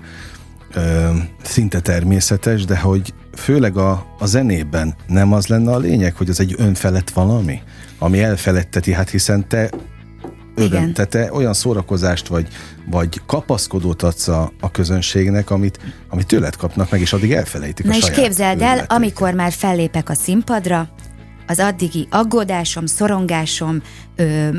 ö, 0.73 1.09
szinte 1.43 1.79
természetes, 1.79 2.65
de 2.65 2.77
hogy 2.77 3.13
főleg 3.33 3.77
a, 3.77 4.05
a 4.19 4.25
zenében 4.25 4.95
nem 5.07 5.33
az 5.33 5.47
lenne 5.47 5.71
a 5.71 5.77
lényeg, 5.77 6.15
hogy 6.15 6.29
az 6.29 6.39
egy 6.39 6.55
önfelett 6.57 7.09
valami, 7.09 7.61
ami 7.99 8.21
elfeletteti, 8.23 8.93
hát 8.93 9.09
hiszen 9.09 9.47
te 9.47 9.69
öröm, 10.57 10.93
te, 10.93 11.05
te 11.05 11.33
olyan 11.33 11.53
szórakozást 11.53 12.27
vagy, 12.27 12.47
vagy 12.89 13.21
kapaszkodót 13.25 14.03
adsz 14.03 14.27
a, 14.27 14.51
a 14.59 14.71
közönségnek, 14.71 15.49
amit, 15.49 15.79
amit 16.09 16.27
tőled 16.27 16.55
kapnak 16.55 16.91
meg, 16.91 17.01
és 17.01 17.13
addig 17.13 17.31
elfelejtik 17.31 17.85
Na 17.85 17.91
a 17.91 17.95
és 17.95 18.03
saját 18.03 18.19
képzeld 18.19 18.61
el, 18.61 18.67
őrületeiket. 18.67 18.91
amikor 18.91 19.33
már 19.33 19.51
fellépek 19.51 20.09
a 20.09 20.13
színpadra, 20.13 20.89
az 21.47 21.59
addigi 21.59 22.07
aggódásom, 22.11 22.85
szorongásom, 22.85 23.81
ö, 24.15 24.49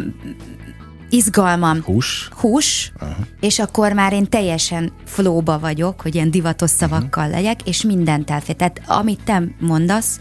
izgalmam, 1.11 1.83
Hús? 1.83 2.29
hús, 2.33 2.93
uh-huh. 2.95 3.27
és 3.41 3.59
akkor 3.59 3.93
már 3.93 4.13
én 4.13 4.29
teljesen 4.29 4.93
flóba 5.05 5.59
vagyok, 5.59 6.01
hogy 6.01 6.15
ilyen 6.15 6.31
divatos 6.31 6.71
szavakkal 6.71 7.27
uh-huh. 7.27 7.43
legyek, 7.43 7.69
és 7.69 7.83
mindent 7.83 8.31
elfér. 8.31 8.57
Tehát 8.57 8.81
amit 8.87 9.21
te 9.25 9.43
mondasz, 9.61 10.21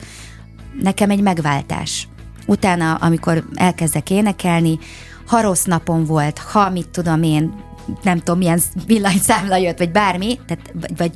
nekem 0.81 1.09
egy 1.09 1.21
megváltás. 1.21 2.07
Utána, 2.45 2.95
amikor 2.95 3.43
elkezdek 3.55 4.09
énekelni, 4.09 4.79
ha 5.27 5.41
rossz 5.41 5.63
napom 5.63 6.05
volt, 6.05 6.37
ha 6.37 6.69
mit 6.69 6.89
tudom 6.89 7.23
én, 7.23 7.53
nem 8.01 8.17
tudom, 8.17 8.37
milyen 8.37 8.59
villanyszámla 8.85 9.55
jött, 9.57 9.77
vagy 9.77 9.91
bármi, 9.91 10.39
tehát, 10.47 10.71
vagy, 10.73 10.97
vagy 10.97 11.11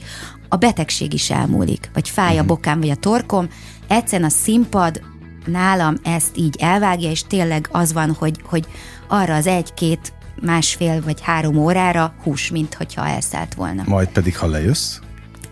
a 0.49 0.55
betegség 0.55 1.14
is 1.14 1.30
elmúlik, 1.30 1.89
vagy 1.93 2.09
fáj 2.09 2.38
a 2.38 2.43
bokám, 2.43 2.80
vagy 2.80 2.89
a 2.89 2.95
torkom, 2.95 3.49
egyszerűen 3.88 4.30
a 4.30 4.34
színpad 4.34 5.01
nálam 5.45 5.95
ezt 6.03 6.38
így 6.38 6.55
elvágja, 6.59 7.09
és 7.09 7.24
tényleg 7.24 7.68
az 7.72 7.93
van, 7.93 8.16
hogy, 8.20 8.41
hogy 8.43 8.68
arra 9.07 9.36
az 9.36 9.47
egy-két, 9.47 10.14
másfél 10.41 11.01
vagy 11.03 11.22
három 11.22 11.57
órára 11.57 12.14
hús, 12.24 12.51
mint 12.51 12.74
hogyha 12.74 13.07
elszállt 13.07 13.53
volna. 13.53 13.84
Majd 13.86 14.07
pedig, 14.07 14.38
ha 14.38 14.47
lejössz, 14.47 14.99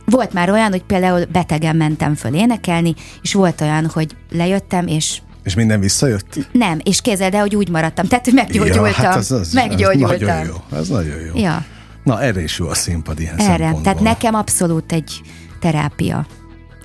Volt 0.06 0.34
már 0.34 0.50
olyan, 0.50 0.72
hogy 0.72 0.84
például 0.84 1.26
betegen 1.26 1.76
mentem 1.76 2.16
föl 2.16 2.34
énekelni, 2.34 2.94
és 3.22 3.34
volt 3.34 3.62
olyan, 3.62 3.90
hogy 3.90 4.16
lejöttem, 4.32 4.88
és 4.88 5.22
és 5.44 5.54
minden 5.56 5.80
visszajött? 5.80 6.50
nem, 6.52 6.80
és 6.84 7.02
kézzel, 7.02 7.30
de 7.30 7.40
hogy 7.40 7.56
úgy 7.56 7.70
maradtam, 7.70 8.08
tehát 8.08 8.26
hogy 8.26 8.34
meggyógyultam. 8.34 8.86
Ja, 8.86 8.92
hát 8.92 9.16
az, 9.16 9.32
az, 9.32 9.54
meggyógyultam. 9.54 10.12
Az 10.12 10.20
nagyon 10.20 10.46
jó. 10.46 10.78
Az 10.78 10.88
nagyon 10.88 11.20
jó. 11.20 11.42
Ja, 11.42 11.66
Na, 12.04 12.22
erre 12.22 12.42
is 12.42 12.60
jó 12.60 12.68
a 12.68 12.74
színpad 12.74 13.20
ilyen 13.20 13.38
erre. 13.38 13.76
Tehát 13.84 14.00
nekem 14.00 14.34
abszolút 14.34 14.92
egy 14.92 15.22
terápia. 15.60 16.28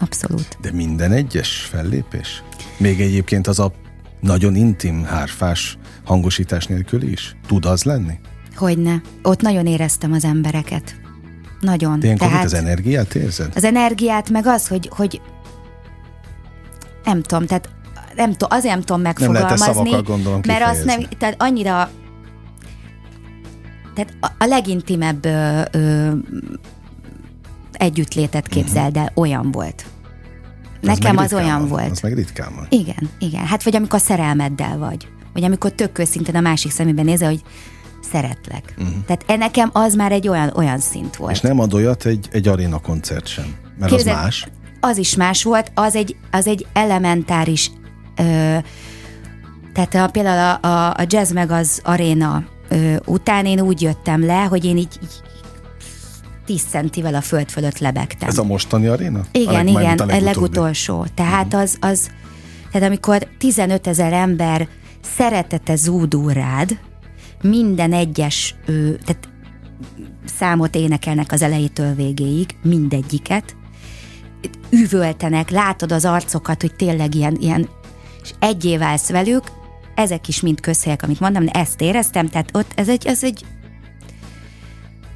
Abszolút. 0.00 0.58
De 0.60 0.72
minden 0.72 1.12
egyes 1.12 1.68
fellépés? 1.70 2.42
Még 2.76 3.00
egyébként 3.00 3.46
az 3.46 3.58
a 3.58 3.72
nagyon 4.20 4.54
intim, 4.54 5.04
hárfás 5.04 5.78
hangosítás 6.04 6.66
nélkül 6.66 7.02
is? 7.02 7.36
Tud 7.46 7.64
az 7.64 7.82
lenni? 7.82 8.18
Hogyne. 8.56 9.02
Ott 9.22 9.40
nagyon 9.40 9.66
éreztem 9.66 10.12
az 10.12 10.24
embereket. 10.24 10.94
Nagyon. 11.60 11.98
De 12.00 12.04
ilyenkor 12.04 12.28
Tehát 12.28 12.44
az 12.44 12.54
energiát 12.54 13.14
érzed? 13.14 13.52
az 13.54 13.64
energiát, 13.64 14.30
meg 14.30 14.46
az, 14.46 14.68
hogy, 14.68 14.90
hogy 14.92 15.20
nem 17.04 17.22
tudom, 17.22 17.46
tehát 17.46 17.68
nem 18.16 18.32
tudom, 18.32 18.58
azért 18.58 18.74
nem 18.74 18.82
tudom 18.82 19.02
Nem 19.02 19.32
lehet 19.32 19.48
megfogalmazni, 19.48 19.74
szavakkal 19.74 20.02
gondolom 20.02 20.40
mert 20.46 20.64
azt 20.64 20.84
nem, 20.84 21.00
tehát 21.18 21.34
annyira 21.38 21.90
tehát 23.94 24.14
a, 24.20 24.26
a 24.38 24.46
legintimebb 24.46 25.24
ö, 25.24 25.60
ö, 25.72 26.12
együttlétet 27.72 28.48
képzeld 28.48 28.96
el, 28.96 29.12
olyan 29.14 29.50
volt. 29.50 29.84
Nekem 30.80 31.16
az 31.16 31.22
ritkán 31.22 31.44
olyan 31.44 31.60
van, 31.60 31.68
volt. 31.68 31.90
Az 31.90 32.00
meg 32.00 32.14
ritkán 32.14 32.54
van. 32.54 32.66
Igen, 32.68 33.10
igen. 33.18 33.46
Hát 33.46 33.62
vagy 33.62 33.76
amikor 33.76 34.00
szerelmeddel 34.00 34.78
vagy. 34.78 35.08
Vagy 35.32 35.44
amikor 35.44 35.72
tök 35.72 35.98
őszintén 35.98 36.36
a 36.36 36.40
másik 36.40 36.70
szemében 36.70 37.04
nézel, 37.04 37.28
hogy 37.28 37.42
szeretlek. 38.10 38.74
Uh-huh. 38.78 39.04
Tehát 39.06 39.24
e 39.26 39.36
nekem 39.36 39.70
az 39.72 39.94
már 39.94 40.12
egy 40.12 40.28
olyan, 40.28 40.52
olyan 40.56 40.78
szint 40.78 41.16
volt. 41.16 41.32
És 41.32 41.40
nem 41.40 41.60
ad 41.60 41.74
olyat 41.74 42.06
egy, 42.06 42.28
egy 42.30 42.48
aréna 42.48 42.78
koncert 42.78 43.26
sem. 43.26 43.54
Mert 43.78 43.90
Képzeld, 43.90 44.16
az 44.16 44.22
más. 44.22 44.48
Az 44.80 44.96
is 44.96 45.16
más 45.16 45.42
volt, 45.42 45.70
az 45.74 45.94
egy, 45.94 46.16
az 46.30 46.46
egy 46.46 46.66
elementáris, 46.72 47.70
tehát 49.72 49.94
a, 49.94 50.08
például 50.08 50.58
a, 50.62 50.68
a, 50.68 50.90
a 50.90 51.04
jazz 51.06 51.32
meg 51.32 51.50
az 51.50 51.80
aréna 51.84 52.44
ö, 52.68 52.96
után 53.06 53.46
én 53.46 53.60
úgy 53.60 53.82
jöttem 53.82 54.24
le, 54.26 54.42
hogy 54.42 54.64
én 54.64 54.76
így, 54.76 54.98
így 55.02 55.22
10 56.44 56.62
centivel 56.62 57.14
a 57.14 57.20
föld 57.20 57.50
fölött 57.50 57.78
lebegtem. 57.78 58.28
Ez 58.28 58.38
a 58.38 58.44
mostani 58.44 58.86
aréna? 58.86 59.18
a 59.18 59.24
Igen, 59.32 59.64
leg- 59.64 59.68
igen, 59.68 59.98
a 59.98 60.20
legutolsó. 60.20 61.06
Tehát 61.14 61.54
az, 61.54 61.76
az, 61.80 62.10
tehát 62.72 62.88
amikor 62.88 63.28
15 63.38 63.86
ezer 63.86 64.12
ember 64.12 64.68
szeretete 65.00 65.76
zúdul 65.76 66.32
rád, 66.32 66.78
minden 67.42 67.92
egyes, 67.92 68.54
ő, 68.66 68.98
tehát 69.04 69.28
számot 70.24 70.74
énekelnek 70.74 71.32
az 71.32 71.42
elejétől 71.42 71.94
végéig, 71.94 72.56
mindegyiket, 72.62 73.56
üvöltenek, 74.70 75.50
látod 75.50 75.92
az 75.92 76.04
arcokat, 76.04 76.60
hogy 76.60 76.74
tényleg 76.74 77.14
ilyen, 77.14 77.36
ilyen 77.40 77.68
és 78.24 78.30
egyé 78.38 78.76
válsz 78.76 79.08
velük, 79.08 79.42
ezek 79.94 80.28
is 80.28 80.40
mind 80.40 80.60
közhelyek, 80.60 81.02
amit 81.02 81.20
mondtam, 81.20 81.44
de 81.44 81.50
ezt 81.50 81.80
éreztem, 81.80 82.28
tehát 82.28 82.48
ott 82.52 82.72
ez 82.74 82.88
egy, 82.88 83.06
ez 83.06 83.24
egy 83.24 83.44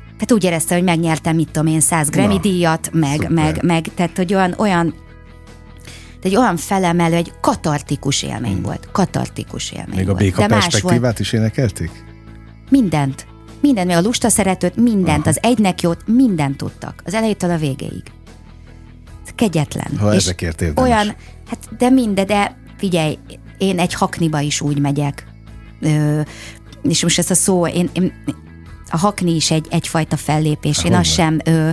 tehát 0.03 0.33
úgy 0.33 0.45
éreztem, 0.45 0.77
hogy 0.77 0.87
megnyertem, 0.87 1.37
mit 1.37 1.51
tudom 1.51 1.67
én, 1.67 1.81
100 1.81 2.09
Grammy 2.09 2.35
Na, 2.35 2.41
díjat, 2.41 2.91
meg, 2.93 3.13
szuper. 3.13 3.31
meg, 3.31 3.63
meg, 3.63 3.87
tehát 3.95 4.17
hogy 4.17 4.35
olyan, 4.35 4.55
olyan 4.57 4.95
egy 6.23 6.37
olyan 6.37 6.57
felemelő, 6.57 7.15
egy 7.17 7.33
katartikus 7.41 8.23
élmény 8.23 8.53
hmm. 8.53 8.63
volt. 8.63 8.89
Katartikus 8.93 9.73
élmény 9.73 9.97
Még 9.97 10.09
a 10.09 10.15
béka 10.15 10.41
De 10.41 10.49
más 10.49 10.61
volt. 10.61 10.71
perspektívát 10.71 11.19
is 11.19 11.33
énekelték? 11.33 11.91
Mindent. 12.71 13.27
Mindent, 13.61 13.87
még 13.87 13.97
a 13.97 14.01
lusta 14.01 14.29
szeretőt, 14.29 14.77
mindent, 14.77 15.27
az 15.27 15.39
egynek 15.43 15.81
jót, 15.83 16.07
mindent 16.07 16.57
tudtak. 16.57 17.03
Az 17.05 17.15
elejétől 17.15 17.51
a 17.51 17.57
végéig. 17.57 18.03
Ez 19.25 19.33
kegyetlen. 19.35 19.99
Ha 19.99 20.15
És 20.15 20.17
ezekért 20.17 20.63
érdemes. 20.63 20.91
Olyan, 20.91 21.17
hát 21.49 21.77
de 21.79 21.91
minden, 21.91 22.27
de 22.27 22.57
figyelj, 22.79 23.19
én 23.59 23.79
egy 23.79 23.95
hakniba 23.95 24.41
is 24.41 24.61
úgy 24.61 24.79
megyek. 24.79 25.27
Ö, 25.81 26.21
és 26.83 27.03
most 27.03 27.19
ez 27.19 27.31
a 27.31 27.35
szó, 27.35 27.67
én, 27.67 27.91
én 27.93 28.13
a 28.91 28.97
hakni 28.97 29.35
is 29.35 29.51
egy, 29.51 29.67
egyfajta 29.71 30.17
fellépés. 30.17 30.77
Én 30.77 30.83
Hogyne. 30.83 30.99
azt 30.99 31.13
sem 31.13 31.39
ö, 31.45 31.71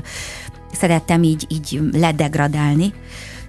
szerettem 0.72 1.24
így, 1.24 1.46
így 1.50 1.80
ledegradálni. 1.92 2.94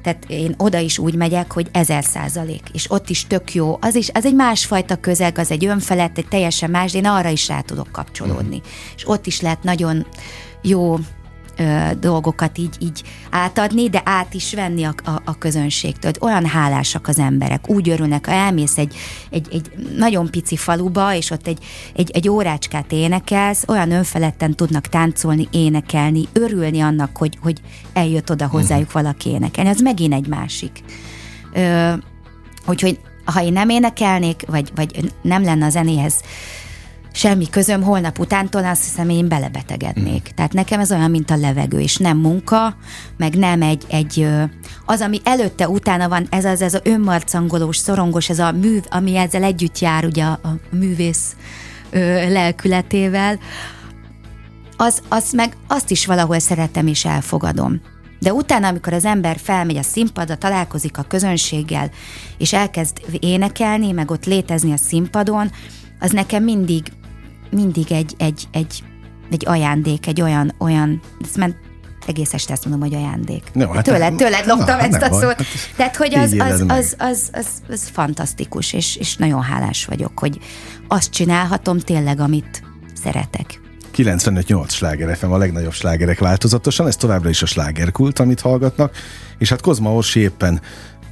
Tehát 0.03 0.25
én 0.29 0.55
oda 0.59 0.79
is 0.79 0.99
úgy 0.99 1.15
megyek, 1.15 1.53
hogy 1.53 1.69
ezer 1.73 2.05
százalék, 2.05 2.63
és 2.73 2.91
ott 2.91 3.09
is 3.09 3.27
tök 3.27 3.55
jó. 3.55 3.79
Az 3.81 3.95
is, 3.95 4.11
az 4.13 4.25
egy 4.25 4.35
másfajta 4.35 4.97
közeg, 4.97 5.39
az 5.39 5.51
egy 5.51 5.67
önfelett, 5.67 6.19
egy 6.19 6.29
teljesen 6.29 6.71
más, 6.71 6.93
de 6.93 6.99
én 6.99 7.07
arra 7.07 7.29
is 7.29 7.49
rá 7.49 7.61
tudok 7.61 7.89
kapcsolódni. 7.93 8.61
És 8.97 9.09
ott 9.09 9.27
is 9.27 9.41
lehet 9.41 9.63
nagyon 9.63 10.07
jó 10.63 10.97
ö, 11.57 11.91
dolgokat 12.01 12.59
így, 12.59 12.77
így 12.79 13.03
átadni, 13.31 13.89
de 13.89 14.03
át 14.05 14.35
is 14.35 14.55
venni 14.55 14.85
a, 14.85 14.95
a, 15.05 15.23
a 15.25 15.39
közönségtől. 15.39 16.13
Olyan 16.21 16.47
hálásak 16.47 17.09
az 17.09 17.19
emberek, 17.19 17.69
úgy 17.69 17.89
örülnek, 17.89 18.27
ha 18.27 18.33
elmész 18.33 18.79
egy, 18.79 18.97
egy, 19.31 19.49
egy 19.51 19.71
nagyon 19.97 20.31
pici 20.31 20.57
faluba, 20.57 21.15
és 21.15 21.31
ott 21.31 21.47
egy, 21.47 21.59
egy, 21.95 22.11
egy 22.11 22.29
órácskát 22.29 22.93
énekelsz, 22.93 23.65
olyan 23.69 23.91
önfeledten 23.91 24.55
tudnak 24.55 24.87
táncolni, 24.87 25.49
énekelni, 25.51 26.23
örülni 26.33 26.81
annak, 26.81 27.17
hogy, 27.17 27.39
hogy 27.43 27.61
eljött 27.93 28.31
oda 28.31 28.47
hozzájuk 28.47 28.93
valaki 28.93 29.29
énekelni. 29.29 29.71
Az 29.71 29.81
megint 29.81 30.15
egy 30.15 30.27
másik. 30.27 30.83
Ö, 31.53 31.93
úgyhogy 32.67 33.01
ha 33.25 33.43
én 33.43 33.53
nem 33.53 33.69
énekelnék, 33.69 34.43
vagy, 34.47 34.73
vagy 34.75 35.13
nem 35.23 35.43
lenne 35.43 35.67
a 35.67 35.71
zenéhez 35.71 36.23
semmi 37.17 37.49
közöm, 37.51 37.83
holnap 37.83 38.19
utántól 38.19 38.65
azt 38.65 38.85
hiszem, 38.85 39.09
én 39.09 39.29
belebetegednék. 39.29 40.29
Mm. 40.33 40.35
Tehát 40.35 40.53
nekem 40.53 40.81
ez 40.81 40.93
olyan, 40.93 41.11
mint 41.11 41.31
a 41.31 41.37
levegő, 41.37 41.81
és 41.81 41.97
nem 41.97 42.19
munka, 42.19 42.77
meg 43.17 43.35
nem 43.35 43.63
egy, 43.63 43.85
egy 43.89 44.27
az, 44.87 45.01
ami 45.01 45.21
előtte, 45.25 45.69
utána 45.69 46.09
van, 46.09 46.27
ez 46.31 46.45
az, 46.45 46.63
ez 46.63 46.75
a 46.75 46.81
önmarcangolós, 46.83 47.77
szorongos, 47.77 48.29
ez 48.29 48.39
a 48.39 48.53
mű, 48.53 48.79
ami 48.91 49.17
ezzel 49.17 49.43
együtt 49.43 49.79
jár, 49.79 50.05
ugye 50.05 50.25
a, 50.25 50.39
a 50.43 50.59
művész 50.71 51.37
ö, 51.91 51.99
lelkületével, 52.33 53.39
az, 54.77 55.03
az 55.09 55.33
meg 55.33 55.57
azt 55.67 55.91
is 55.91 56.07
valahol 56.07 56.39
szeretem 56.39 56.87
és 56.87 57.05
elfogadom. 57.05 57.81
De 58.19 58.33
utána, 58.33 58.69
amikor 58.69 58.93
az 58.93 59.05
ember 59.05 59.37
felmegy 59.43 59.77
a 59.77 59.83
színpadra, 59.83 60.37
találkozik 60.37 60.99
a 60.99 61.03
közönséggel, 61.03 61.91
és 62.39 62.53
elkezd 62.53 63.01
énekelni, 63.21 63.93
meg 63.93 64.11
ott 64.11 64.25
létezni 64.25 64.73
a 64.73 64.77
színpadon, 64.77 65.51
az 66.01 66.11
nekem 66.11 66.43
mindig, 66.43 66.93
mindig 67.51 67.93
egy, 67.93 68.15
egy, 68.19 68.49
egy, 68.53 68.83
egy 69.31 69.45
ajándék, 69.47 70.07
egy 70.07 70.21
olyan, 70.21 70.55
olyan, 70.59 71.01
ez 71.25 71.35
ment 71.37 71.57
egész 72.07 72.35
este 72.35 72.53
ezt 72.53 72.65
mondom, 72.67 72.89
hogy 72.89 72.99
ajándék. 72.99 73.43
No, 73.53 73.69
hát 73.69 73.85
tőled, 73.85 74.15
tőled 74.15 74.47
loptam 74.47 74.77
na, 74.77 74.83
ezt 74.83 75.03
a 75.03 75.21
szót. 75.21 75.35
Hát 75.35 75.47
Tehát, 75.77 75.97
hogy 75.97 76.15
az, 76.15 76.33
az, 76.39 76.65
az, 76.69 76.95
az, 76.99 77.29
az, 77.33 77.47
az 77.69 77.89
fantasztikus, 77.93 78.73
és, 78.73 78.97
és 78.97 79.17
nagyon 79.17 79.43
hálás 79.43 79.85
vagyok, 79.85 80.19
hogy 80.19 80.39
azt 80.89 81.11
csinálhatom 81.11 81.79
tényleg, 81.79 82.21
amit 82.21 82.63
szeretek. 83.03 83.61
95-8 83.97 84.69
sláger 84.69 85.17
FM 85.17 85.31
a 85.31 85.37
legnagyobb 85.37 85.73
slágerek 85.73 86.19
változatosan, 86.19 86.87
ez 86.87 86.97
továbbra 86.97 87.29
is 87.29 87.43
a 87.43 87.47
slágerkult, 87.47 88.19
amit 88.19 88.41
hallgatnak, 88.41 88.97
és 89.39 89.49
hát 89.49 89.61
Kozma 89.61 89.93
Orsi 89.93 90.21
éppen 90.21 90.61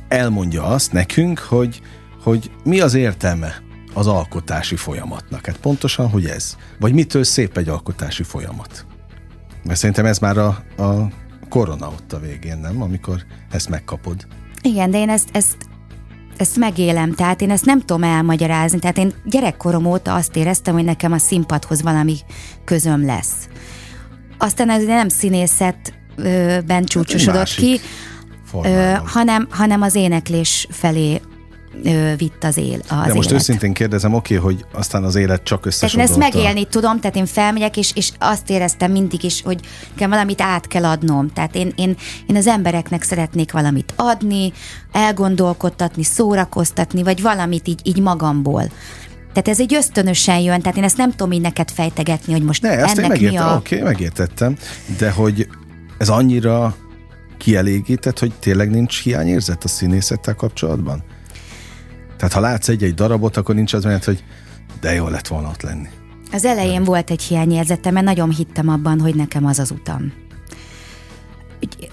elmondja 0.09 0.65
azt 0.65 0.93
nekünk, 0.93 1.39
hogy, 1.39 1.81
hogy 2.23 2.51
mi 2.65 2.81
az 2.81 2.95
értelme 2.95 3.63
az 3.95 4.07
alkotási 4.07 4.77
folyamatnak. 4.77 5.47
Hát 5.47 5.57
pontosan, 5.57 6.09
hogy 6.09 6.27
ez. 6.27 6.57
Vagy 6.81 6.93
mitől 6.93 7.25
szép 7.25 7.57
egy 7.57 7.69
alkotási 7.69 8.23
folyamat. 8.23 8.87
Mert 9.65 9.79
szerintem 9.79 10.07
ez 10.07 10.19
már 10.19 10.39
a, 10.39 10.47
a 10.83 11.09
korona 11.49 11.87
ott 11.87 12.13
a 12.13 12.19
végén, 12.19 12.59
nem? 12.59 12.83
Amikor 12.83 13.25
ezt 13.51 13.69
megkapod. 13.69 14.27
Igen, 14.63 14.91
de 14.91 14.99
én 14.99 15.09
ezt, 15.09 15.29
ezt, 15.33 15.57
ezt 16.37 16.57
megélem, 16.57 17.15
tehát 17.15 17.41
én 17.41 17.51
ezt 17.51 17.65
nem 17.65 17.81
tudom 17.81 18.03
elmagyarázni. 18.03 18.79
Tehát 18.79 18.99
én 18.99 19.13
gyerekkorom 19.25 19.85
óta 19.85 20.15
azt 20.15 20.37
éreztem, 20.37 20.75
hogy 20.75 20.85
nekem 20.85 21.13
a 21.13 21.19
színpadhoz 21.19 21.83
valami 21.83 22.17
közöm 22.65 23.05
lesz. 23.05 23.49
Aztán 24.39 24.71
ez 24.71 24.85
nem 24.85 25.09
színészetben 25.09 26.85
csúcsosodott 26.85 27.39
másik 27.39 27.65
ki, 27.65 27.81
ö, 28.63 28.93
hanem, 29.05 29.47
hanem 29.51 29.83
az 29.83 29.95
éneklés 29.95 30.67
felé 30.71 31.21
vitt 32.17 32.45
az 32.45 32.57
él. 32.57 32.79
Az 32.89 33.07
De 33.07 33.15
most 33.15 33.29
élet. 33.29 33.41
őszintén 33.41 33.73
kérdezem, 33.73 34.15
oké, 34.15 34.35
hogy 34.35 34.65
aztán 34.73 35.05
az 35.05 35.15
élet 35.15 35.43
csak 35.43 35.69
Tehát 35.69 35.95
én 35.95 36.01
ezt 36.01 36.17
megélni 36.17 36.65
tudom, 36.65 37.01
tehát 37.01 37.17
én 37.17 37.27
felmegyek, 37.27 37.77
és, 37.77 37.93
és 37.95 38.11
azt 38.19 38.51
éreztem 38.51 38.91
mindig 38.91 39.25
is, 39.25 39.43
hogy 39.43 39.61
kell 39.97 40.09
valamit 40.09 40.41
át 40.41 40.67
kell 40.67 40.85
adnom. 40.85 41.33
Tehát 41.33 41.55
én, 41.55 41.73
én, 41.77 41.97
én 42.27 42.37
az 42.37 42.47
embereknek 42.47 43.03
szeretnék 43.03 43.53
valamit 43.53 43.93
adni, 43.97 44.53
elgondolkodtatni, 44.93 46.03
szórakoztatni, 46.03 47.03
vagy 47.03 47.23
valamit 47.23 47.69
így, 47.69 47.81
így 47.83 48.01
magamból. 48.01 48.63
Tehát 49.33 49.49
ez 49.49 49.61
egy 49.61 49.75
ösztönösen 49.75 50.39
jön, 50.39 50.61
tehát 50.61 50.77
én 50.77 50.85
ezt 50.85 50.97
nem 50.97 51.11
tudom 51.11 51.33
így 51.33 51.41
neked 51.41 51.71
fejtegetni, 51.71 52.33
hogy 52.33 52.43
most 52.43 52.63
Ne, 52.63 52.71
ezt 52.71 52.99
én 52.99 53.05
ennek 53.05 53.21
mi 53.21 53.37
a... 53.37 53.55
oké, 53.57 53.81
megértettem, 53.81 54.57
de 54.99 55.11
hogy 55.11 55.49
ez 55.99 56.09
annyira 56.09 56.77
kielégített, 57.39 58.19
hogy 58.19 58.33
tényleg 58.41 58.71
nincs 58.71 59.03
hiányérzet 59.03 59.65
a 59.65 59.69
színészettel 59.69 60.35
kapcsolatban? 60.35 61.03
Tehát 62.25 62.39
ha 62.39 62.51
látsz 62.51 62.69
egy-egy 62.69 62.95
darabot, 62.95 63.37
akkor 63.37 63.55
nincs 63.55 63.73
az 63.73 63.85
mert, 63.85 64.05
hogy 64.05 64.25
de 64.81 64.95
jó 64.95 65.09
lett 65.09 65.27
volna 65.27 65.49
ott 65.49 65.63
lenni. 65.63 65.89
Az 66.33 66.45
elején 66.45 66.85
volt 66.85 67.11
egy 67.11 67.23
hiányérzetem, 67.23 67.93
mert 67.93 68.07
nagyon 68.07 68.31
hittem 68.31 68.69
abban, 68.69 69.01
hogy 69.01 69.15
nekem 69.15 69.47
az 69.47 69.59
az 69.59 69.71
utam. 69.71 70.13
Úgy, 71.61 71.91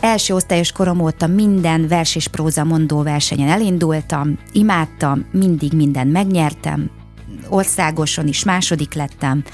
első 0.00 0.34
osztályos 0.34 0.72
korom 0.72 1.00
óta 1.00 1.26
minden 1.26 1.88
vers 1.88 2.16
és 2.16 2.28
próza 2.28 2.64
mondó 2.64 3.02
versenyen 3.02 3.48
elindultam, 3.48 4.38
imádtam, 4.52 5.26
mindig 5.32 5.72
minden 5.72 6.06
megnyertem, 6.06 6.90
országoson 7.48 8.26
is 8.26 8.44
második 8.44 8.94
lettem, 8.94 9.44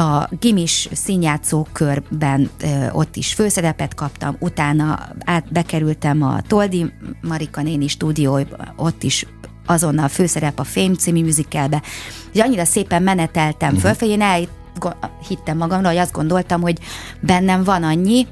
a 0.00 0.28
gimis 0.40 0.88
színjátszó 0.92 1.66
körben 1.72 2.50
ö, 2.62 2.90
ott 2.90 3.16
is 3.16 3.34
főszerepet 3.34 3.94
kaptam, 3.94 4.36
utána 4.38 5.08
át 5.24 5.52
bekerültem 5.52 6.22
a 6.22 6.40
Toldi 6.46 6.92
Marika 7.20 7.62
néni 7.62 7.88
stúdióba, 7.88 8.74
ott 8.76 9.02
is 9.02 9.26
azonnal 9.66 10.08
főszerep 10.08 10.58
a 10.58 10.64
Fame 10.64 10.94
című 10.94 11.24
musicalbe, 11.24 11.82
és 12.32 12.40
annyira 12.40 12.64
szépen 12.64 13.02
meneteltem 13.02 13.68
uh-huh. 13.68 13.84
fölfelé, 13.84 14.10
én 14.10 14.22
elhittem 14.22 15.56
magamra, 15.56 15.88
hogy 15.88 15.96
azt 15.96 16.12
gondoltam, 16.12 16.60
hogy 16.60 16.78
bennem 17.20 17.64
van 17.64 17.82
annyi, 17.82 18.26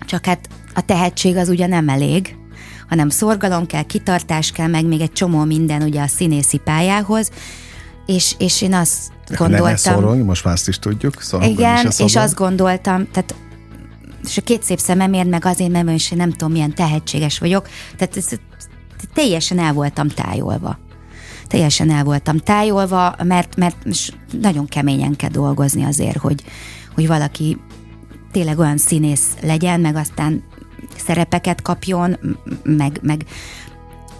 csak 0.00 0.24
hát 0.24 0.48
a 0.74 0.80
tehetség 0.80 1.36
az 1.36 1.48
ugye 1.48 1.66
nem 1.66 1.88
elég, 1.88 2.36
hanem 2.88 3.08
szorgalom 3.08 3.66
kell, 3.66 3.82
kitartás 3.82 4.50
kell, 4.50 4.68
meg 4.68 4.86
még 4.86 5.00
egy 5.00 5.12
csomó 5.12 5.44
minden 5.44 5.82
ugye 5.82 6.02
a 6.02 6.06
színészi 6.06 6.58
pályához, 6.58 7.30
és, 8.06 8.34
és 8.38 8.62
én 8.62 8.74
azt 8.74 9.14
Ne 9.28 9.36
gondoltam... 9.36 9.76
szorongj, 9.76 10.22
most 10.22 10.44
már 10.44 10.54
azt 10.54 10.68
is 10.68 10.78
tudjuk. 10.78 11.22
Szóval 11.22 11.48
Igen, 11.48 11.86
is 11.86 11.98
és 11.98 12.16
azt 12.16 12.34
gondoltam, 12.34 13.10
tehát 13.10 13.34
és 14.24 14.36
a 14.36 14.42
két 14.42 14.62
szép 14.62 14.78
szememért, 14.78 15.28
meg 15.28 15.44
azért, 15.44 15.70
mert 15.70 15.88
én 15.88 16.16
nem 16.16 16.30
tudom, 16.30 16.52
milyen 16.52 16.74
tehetséges 16.74 17.38
vagyok, 17.38 17.68
tehát 17.96 18.16
ez, 18.16 18.28
teljesen 19.14 19.58
el 19.58 19.72
voltam 19.72 20.08
tájolva. 20.08 20.78
Teljesen 21.46 21.90
el 21.90 22.04
voltam 22.04 22.38
tájolva, 22.38 23.14
mert, 23.24 23.56
mert 23.56 23.76
nagyon 24.40 24.66
keményen 24.66 25.16
kell 25.16 25.30
dolgozni 25.30 25.84
azért, 25.84 26.16
hogy, 26.16 26.44
hogy 26.94 27.06
valaki 27.06 27.58
tényleg 28.32 28.58
olyan 28.58 28.78
színész 28.78 29.26
legyen, 29.42 29.80
meg 29.80 29.96
aztán 29.96 30.42
szerepeket 30.96 31.62
kapjon, 31.62 32.18
meg, 32.62 32.98
meg 33.02 33.24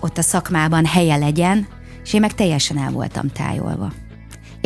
ott 0.01 0.19
a 0.19 0.23
szakmában 0.23 0.85
helye 0.85 1.17
legyen, 1.17 1.67
és 2.05 2.13
én 2.13 2.21
meg 2.21 2.35
teljesen 2.35 2.79
el 2.79 2.91
voltam 2.91 3.29
tájolva. 3.29 3.93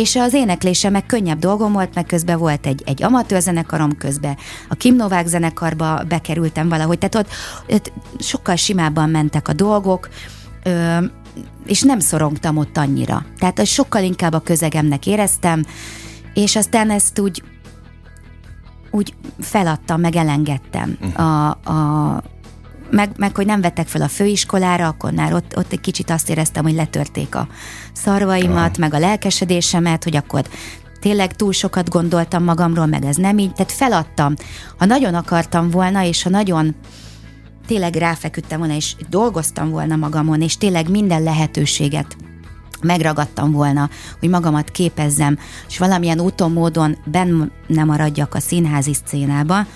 És 0.00 0.16
az 0.16 0.34
éneklésem 0.34 0.92
meg 0.92 1.06
könnyebb 1.06 1.38
dolgom 1.38 1.72
volt, 1.72 1.94
meg 1.94 2.06
közben 2.06 2.38
volt 2.38 2.66
egy, 2.66 2.82
egy 2.86 3.02
amatőr 3.02 3.40
zenekarom 3.40 3.96
közben, 3.96 4.36
a 4.68 4.74
Kim 4.74 4.96
Novák 4.96 5.26
zenekarba 5.26 6.02
bekerültem 6.08 6.68
valahogy, 6.68 6.98
tehát 6.98 7.14
ott, 7.14 7.32
ott 7.74 7.92
sokkal 8.18 8.56
simábban 8.56 9.10
mentek 9.10 9.48
a 9.48 9.52
dolgok, 9.52 10.08
ö, 10.62 10.96
és 11.66 11.82
nem 11.82 11.98
szorongtam 11.98 12.56
ott 12.56 12.76
annyira. 12.76 13.24
Tehát 13.38 13.58
azt 13.58 13.70
sokkal 13.70 14.02
inkább 14.02 14.32
a 14.32 14.40
közegemnek 14.40 15.06
éreztem, 15.06 15.64
és 16.34 16.56
aztán 16.56 16.90
ezt 16.90 17.18
úgy 17.18 17.42
úgy 18.90 19.14
feladtam, 19.38 20.00
meg 20.00 20.16
elengedtem. 20.16 20.98
A, 21.14 21.22
a, 21.70 22.22
meg, 22.90 23.10
meg, 23.16 23.36
hogy 23.36 23.46
nem 23.46 23.60
vettek 23.60 23.88
fel 23.88 24.02
a 24.02 24.08
főiskolára, 24.08 24.86
akkor 24.86 25.12
már 25.12 25.34
ott, 25.34 25.56
ott 25.56 25.72
egy 25.72 25.80
kicsit 25.80 26.10
azt 26.10 26.30
éreztem, 26.30 26.62
hogy 26.62 26.74
letörték 26.74 27.34
a 27.34 27.48
szarvaimat, 27.92 28.78
meg 28.78 28.94
a 28.94 28.98
lelkesedésemet, 28.98 30.04
hogy 30.04 30.16
akkor 30.16 30.44
tényleg 31.00 31.36
túl 31.36 31.52
sokat 31.52 31.88
gondoltam 31.88 32.44
magamról, 32.44 32.86
meg 32.86 33.04
ez 33.04 33.16
nem 33.16 33.38
így, 33.38 33.52
tehát 33.52 33.72
feladtam. 33.72 34.34
Ha 34.78 34.84
nagyon 34.84 35.14
akartam 35.14 35.70
volna, 35.70 36.04
és 36.04 36.22
ha 36.22 36.30
nagyon 36.30 36.74
tényleg 37.66 37.94
ráfeküdtem 37.94 38.58
volna, 38.58 38.74
és 38.74 38.94
dolgoztam 39.08 39.70
volna 39.70 39.96
magamon, 39.96 40.40
és 40.40 40.56
tényleg 40.56 40.90
minden 40.90 41.22
lehetőséget 41.22 42.16
megragadtam 42.82 43.52
volna, 43.52 43.90
hogy 44.20 44.28
magamat 44.28 44.70
képezzem, 44.70 45.38
és 45.68 45.78
valamilyen 45.78 46.20
úton, 46.20 46.52
módon 46.52 46.96
benne 47.04 47.84
maradjak 47.84 48.34
a 48.34 48.40
színházi 48.40 48.94
szcénába, 48.94 49.66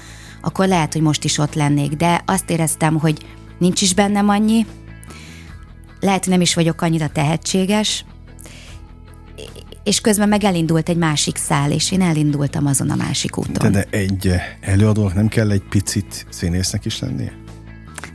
akkor 0.45 0.69
lehet, 0.69 0.93
hogy 0.93 1.03
most 1.03 1.25
is 1.25 1.39
ott 1.39 1.55
lennék, 1.55 1.93
de 1.93 2.23
azt 2.27 2.51
éreztem, 2.51 2.99
hogy 2.99 3.27
nincs 3.59 3.83
is 3.83 3.95
bennem 3.95 4.29
annyi, 4.29 4.67
lehet, 6.01 6.27
nem 6.27 6.41
is 6.41 6.55
vagyok 6.55 6.83
annyira 6.83 7.09
tehetséges, 7.09 8.05
és 9.85 10.01
közben 10.01 10.29
meg 10.29 10.45
elindult 10.45 10.89
egy 10.89 10.97
másik 10.97 11.37
szál, 11.37 11.71
és 11.71 11.93
én 11.93 12.01
elindultam 12.01 12.67
azon 12.67 12.91
a 12.91 12.95
másik 12.95 13.39
úton. 13.39 13.53
De, 13.53 13.71
de 13.71 13.87
egy 13.91 14.35
előadónak 14.61 15.15
nem 15.15 15.29
kell 15.29 15.51
egy 15.51 15.63
picit 15.69 16.27
színésznek 16.29 16.85
is 16.85 16.99
lennie? 16.99 17.44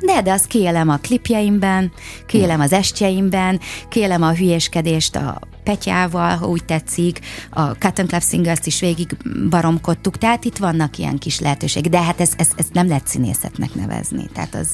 De, 0.02 0.22
de 0.22 0.32
azt 0.32 0.48
kiélem 0.48 0.90
a 0.90 0.98
klipjeimben, 0.98 1.92
kiélem 2.26 2.60
az 2.60 2.74
estjeimben, 2.74 3.60
kiélem 3.90 4.22
a 4.22 4.34
hülyéskedést 4.34 5.16
a 5.16 5.40
Petyával, 5.64 6.38
ha 6.38 6.48
úgy 6.48 6.66
tetszik, 6.66 7.20
a 7.50 7.78
Cotton 7.78 8.08
Club 8.08 8.24
Singers-t 8.24 8.66
is 8.66 8.80
végig 8.80 9.18
baromkodtuk, 9.50 10.18
tehát 10.18 10.46
itt 10.46 10.58
vannak 10.58 10.98
ilyen 10.98 11.18
kis 11.18 11.40
lehetőségek, 11.40 11.92
de 11.92 12.02
hát 12.02 12.22
ezt 12.22 12.34
ez, 12.38 12.50
ez 12.56 12.66
nem 12.74 12.88
lehet 12.88 13.08
színészetnek 13.08 13.74
nevezni, 13.74 14.30
tehát 14.34 14.56
az, 14.56 14.68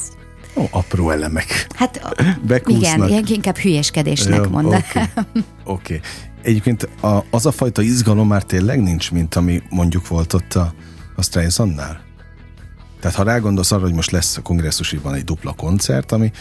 Ó, 0.57 0.63
apró 0.71 1.09
elemek. 1.09 1.67
hát 1.75 2.15
Bekúsznak. 2.47 3.09
igen, 3.09 3.25
inkább 3.27 3.57
hülyéskedésnek 3.57 4.49
mondanám. 4.49 4.83
Oké. 4.83 4.99
Okay. 5.23 5.45
Okay. 5.63 5.99
Egyébként 6.41 6.89
a, 7.01 7.23
az 7.29 7.45
a 7.45 7.51
fajta 7.51 7.81
izgalom 7.81 8.27
már 8.27 8.43
tényleg 8.43 8.81
nincs, 8.81 9.11
mint 9.11 9.35
ami 9.35 9.61
mondjuk 9.69 10.07
volt 10.07 10.33
ott 10.33 10.53
a, 10.53 10.73
a 11.15 11.21
Streisandnál? 11.21 12.04
Tehát 13.05 13.19
ha 13.19 13.25
rágondolsz 13.25 13.71
arra, 13.71 13.81
hogy 13.81 13.93
most 13.93 14.11
lesz 14.11 14.37
a 14.37 14.41
kongresszusiban 14.41 15.13
egy 15.13 15.23
dupla 15.23 15.53
koncert, 15.53 16.11
ami 16.11 16.31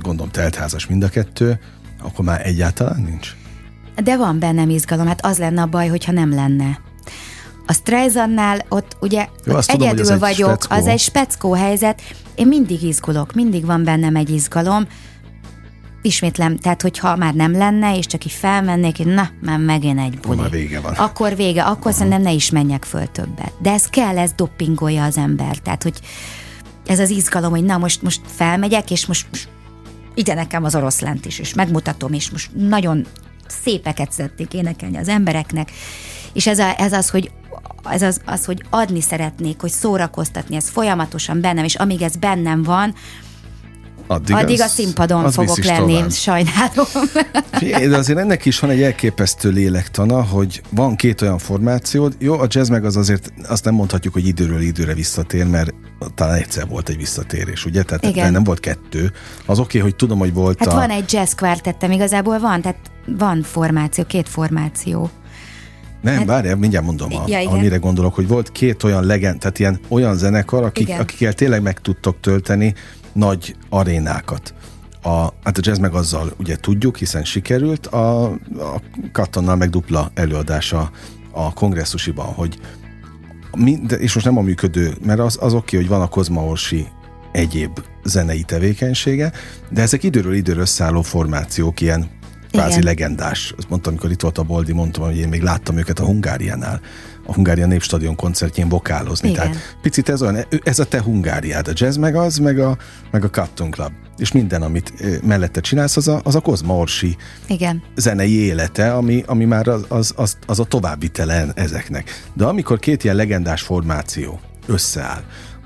gondolom 0.00 0.30
teltházas 0.30 0.86
mind 0.86 1.02
a 1.02 1.08
kettő, 1.08 1.60
akkor 2.02 2.24
már 2.24 2.46
egyáltalán 2.46 3.02
nincs? 3.02 3.36
De 4.02 4.16
van 4.16 4.38
bennem 4.38 4.70
izgalom, 4.70 5.06
hát 5.06 5.24
az 5.24 5.38
lenne 5.38 5.62
a 5.62 5.66
baj, 5.66 5.88
hogyha 5.88 6.12
nem 6.12 6.34
lenne. 6.34 6.80
A 7.66 7.72
Streisandnál 7.72 8.64
ott 8.68 8.96
ugye 9.00 9.28
Jó, 9.44 9.54
ott 9.54 9.64
tudom, 9.64 9.88
egyedül 9.88 10.12
egy 10.12 10.18
vagyok, 10.18 10.62
speckó. 10.62 10.80
az 10.80 10.86
egy 10.86 10.98
speckó 10.98 11.52
helyzet, 11.54 12.02
én 12.34 12.46
mindig 12.46 12.82
izgulok, 12.82 13.34
mindig 13.34 13.64
van 13.64 13.84
bennem 13.84 14.16
egy 14.16 14.30
izgalom, 14.30 14.86
ismétlem, 16.02 16.56
tehát 16.56 16.82
hogyha 16.82 17.16
már 17.16 17.34
nem 17.34 17.52
lenne, 17.52 17.96
és 17.96 18.06
csak 18.06 18.24
így 18.24 18.32
felmennék, 18.32 18.96
hogy 18.96 19.06
na, 19.06 19.30
már 19.40 19.58
megint 19.58 20.00
egy 20.00 20.18
buli. 20.18 20.36
már 20.36 20.50
vége 20.50 20.80
van. 20.80 20.92
Akkor 20.92 21.36
vége, 21.36 21.62
akkor 21.62 21.92
szerintem 21.92 22.22
ne 22.22 22.32
is 22.32 22.50
menjek 22.50 22.84
föl 22.84 23.06
többet. 23.06 23.52
De 23.58 23.70
ez 23.70 23.86
kell, 23.86 24.18
ez 24.18 24.32
doppingolja 24.32 25.04
az 25.04 25.16
ember, 25.16 25.56
tehát 25.56 25.82
hogy 25.82 26.00
ez 26.86 26.98
az 26.98 27.10
izgalom, 27.10 27.50
hogy 27.50 27.64
na 27.64 27.78
most, 27.78 28.02
most 28.02 28.20
felmegyek, 28.26 28.90
és 28.90 29.06
most, 29.06 29.26
most 29.30 29.48
ide 30.14 30.34
nekem 30.34 30.64
az 30.64 30.74
oroszlánt 30.74 31.26
is, 31.26 31.38
és 31.38 31.54
megmutatom, 31.54 32.12
és 32.12 32.30
most 32.30 32.50
nagyon 32.54 33.06
szépeket 33.62 34.12
szeretnék 34.12 34.54
énekelni 34.54 34.96
az 34.96 35.08
embereknek, 35.08 35.70
és 36.32 36.46
ez, 36.46 36.58
a, 36.58 36.80
ez 36.80 36.92
az, 36.92 37.10
hogy 37.10 37.30
ez 37.90 38.02
az, 38.02 38.20
az, 38.24 38.44
hogy 38.44 38.62
adni 38.70 39.00
szeretnék, 39.00 39.60
hogy 39.60 39.70
szórakoztatni, 39.70 40.56
ez 40.56 40.68
folyamatosan 40.68 41.40
bennem, 41.40 41.64
és 41.64 41.74
amíg 41.74 42.02
ez 42.02 42.16
bennem 42.16 42.62
van, 42.62 42.94
Addig, 44.12 44.34
Addig 44.34 44.60
az, 44.60 44.66
a 44.66 44.68
színpadon 44.68 45.24
az 45.24 45.34
fogok 45.34 45.64
lenni, 45.64 45.94
tovább. 45.94 46.10
sajnálom. 46.10 46.86
Figyelj, 47.52 47.86
de 47.86 47.96
azért 47.96 48.18
ennek 48.18 48.44
is 48.44 48.58
van 48.58 48.70
egy 48.70 48.82
elképesztő 48.82 49.50
lélektana, 49.50 50.22
hogy 50.22 50.62
van 50.68 50.96
két 50.96 51.22
olyan 51.22 51.38
formációd. 51.38 52.16
Jó, 52.18 52.38
a 52.38 52.46
jazz 52.48 52.68
meg 52.68 52.84
az 52.84 52.96
azért 52.96 53.32
azt 53.48 53.64
nem 53.64 53.74
mondhatjuk, 53.74 54.12
hogy 54.12 54.26
időről 54.26 54.60
időre 54.60 54.94
visszatér, 54.94 55.46
mert 55.46 55.74
talán 56.14 56.34
egyszer 56.34 56.68
volt 56.68 56.88
egy 56.88 56.96
visszatérés, 56.96 57.64
ugye? 57.64 57.82
Tehát 57.82 58.04
Igen. 58.04 58.32
nem 58.32 58.44
volt 58.44 58.60
kettő. 58.60 59.12
Az 59.46 59.58
oké, 59.58 59.78
okay, 59.78 59.90
hogy 59.90 59.96
tudom, 59.96 60.18
hogy 60.18 60.32
volt 60.32 60.58
hát 60.58 60.68
a... 60.68 60.74
van 60.74 60.90
egy 60.90 61.12
jazz 61.12 61.32
kvartettem, 61.32 61.90
igazából 61.90 62.38
van, 62.38 62.60
tehát 62.60 62.78
van 63.06 63.42
formáció, 63.42 64.04
két 64.04 64.28
formáció. 64.28 65.10
Nem, 66.02 66.16
hát, 66.16 66.26
várjál, 66.26 66.56
mindjárt 66.56 66.84
mondom, 66.84 67.16
a, 67.16 67.24
ja, 67.26 67.50
amire 67.50 67.76
gondolok, 67.76 68.14
hogy 68.14 68.28
volt 68.28 68.52
két 68.52 68.82
olyan 68.82 69.04
legend, 69.04 69.38
tehát 69.38 69.58
ilyen 69.58 69.80
olyan 69.88 70.16
zenekar, 70.16 70.64
akik, 70.64 70.88
akikkel 70.98 71.32
tényleg 71.32 71.62
meg 71.62 71.80
tudtok 71.80 72.20
tölteni 72.20 72.74
nagy 73.12 73.56
arénákat. 73.68 74.54
A, 75.02 75.10
hát 75.44 75.58
a 75.58 75.60
jazz 75.60 75.78
meg 75.78 75.94
azzal 75.94 76.32
ugye 76.38 76.56
tudjuk, 76.56 76.96
hiszen 76.96 77.24
sikerült, 77.24 77.86
a, 77.86 78.24
a 78.24 78.80
Kattonnal 79.12 79.56
meg 79.56 79.70
dupla 79.70 80.10
előadása 80.14 80.90
a 81.30 81.52
kongresszusiban, 81.52 82.26
hogy 82.26 82.60
mind, 83.56 83.96
és 83.98 84.14
most 84.14 84.26
nem 84.26 84.38
a 84.38 84.42
működő, 84.42 84.94
mert 85.04 85.20
az, 85.20 85.38
az 85.40 85.54
oké, 85.54 85.76
hogy 85.76 85.88
van 85.88 86.00
a 86.00 86.08
Kozma 86.08 86.44
Orsi 86.44 86.86
egyéb 87.32 87.80
zenei 88.04 88.42
tevékenysége, 88.42 89.32
de 89.70 89.82
ezek 89.82 90.02
időről 90.02 90.34
időről 90.34 90.66
szálló 90.66 91.02
formációk, 91.02 91.80
ilyen 91.80 92.10
kvázi 92.50 92.82
legendás. 92.82 93.54
Azt 93.56 93.68
mondtam, 93.68 93.92
amikor 93.92 94.10
itt 94.10 94.20
volt 94.20 94.38
a 94.38 94.42
Boldi, 94.42 94.72
mondtam, 94.72 95.04
hogy 95.04 95.16
én 95.16 95.28
még 95.28 95.42
láttam 95.42 95.78
őket 95.78 95.98
a 95.98 96.04
Hungáriánál 96.04 96.80
a 97.26 97.34
Hungária 97.34 97.66
Népstadion 97.66 98.16
koncertjén 98.16 98.68
vokálozni. 98.68 99.28
Igen. 99.28 99.42
Tehát 99.42 99.76
picit 99.82 100.08
ez 100.08 100.22
olyan, 100.22 100.38
ez 100.62 100.78
a 100.78 100.84
te 100.84 101.02
Hungáriád, 101.02 101.68
a 101.68 101.72
jazz 101.74 101.96
meg 101.96 102.16
az, 102.16 102.36
meg 102.36 102.58
a, 102.58 102.76
meg 103.10 103.24
a 103.24 103.30
Cotton 103.30 103.70
Club. 103.70 103.92
És 104.16 104.32
minden, 104.32 104.62
amit 104.62 104.92
mellette 105.26 105.60
csinálsz, 105.60 105.96
az 105.96 106.08
a, 106.08 106.20
az 106.24 106.34
a 106.34 106.40
Kozma 106.40 106.76
Orsi 106.76 107.16
Igen. 107.46 107.82
zenei 107.96 108.32
élete, 108.32 108.94
ami, 108.94 109.22
ami 109.26 109.44
már 109.44 109.68
az, 109.68 109.84
az, 109.88 110.12
az, 110.16 110.36
az 110.46 110.60
a 110.60 110.64
továbbvitele 110.64 111.46
ezeknek. 111.54 112.28
De 112.32 112.44
amikor 112.44 112.78
két 112.78 113.04
ilyen 113.04 113.16
legendás 113.16 113.62
formáció 113.62 114.40
összeáll, 114.66 115.22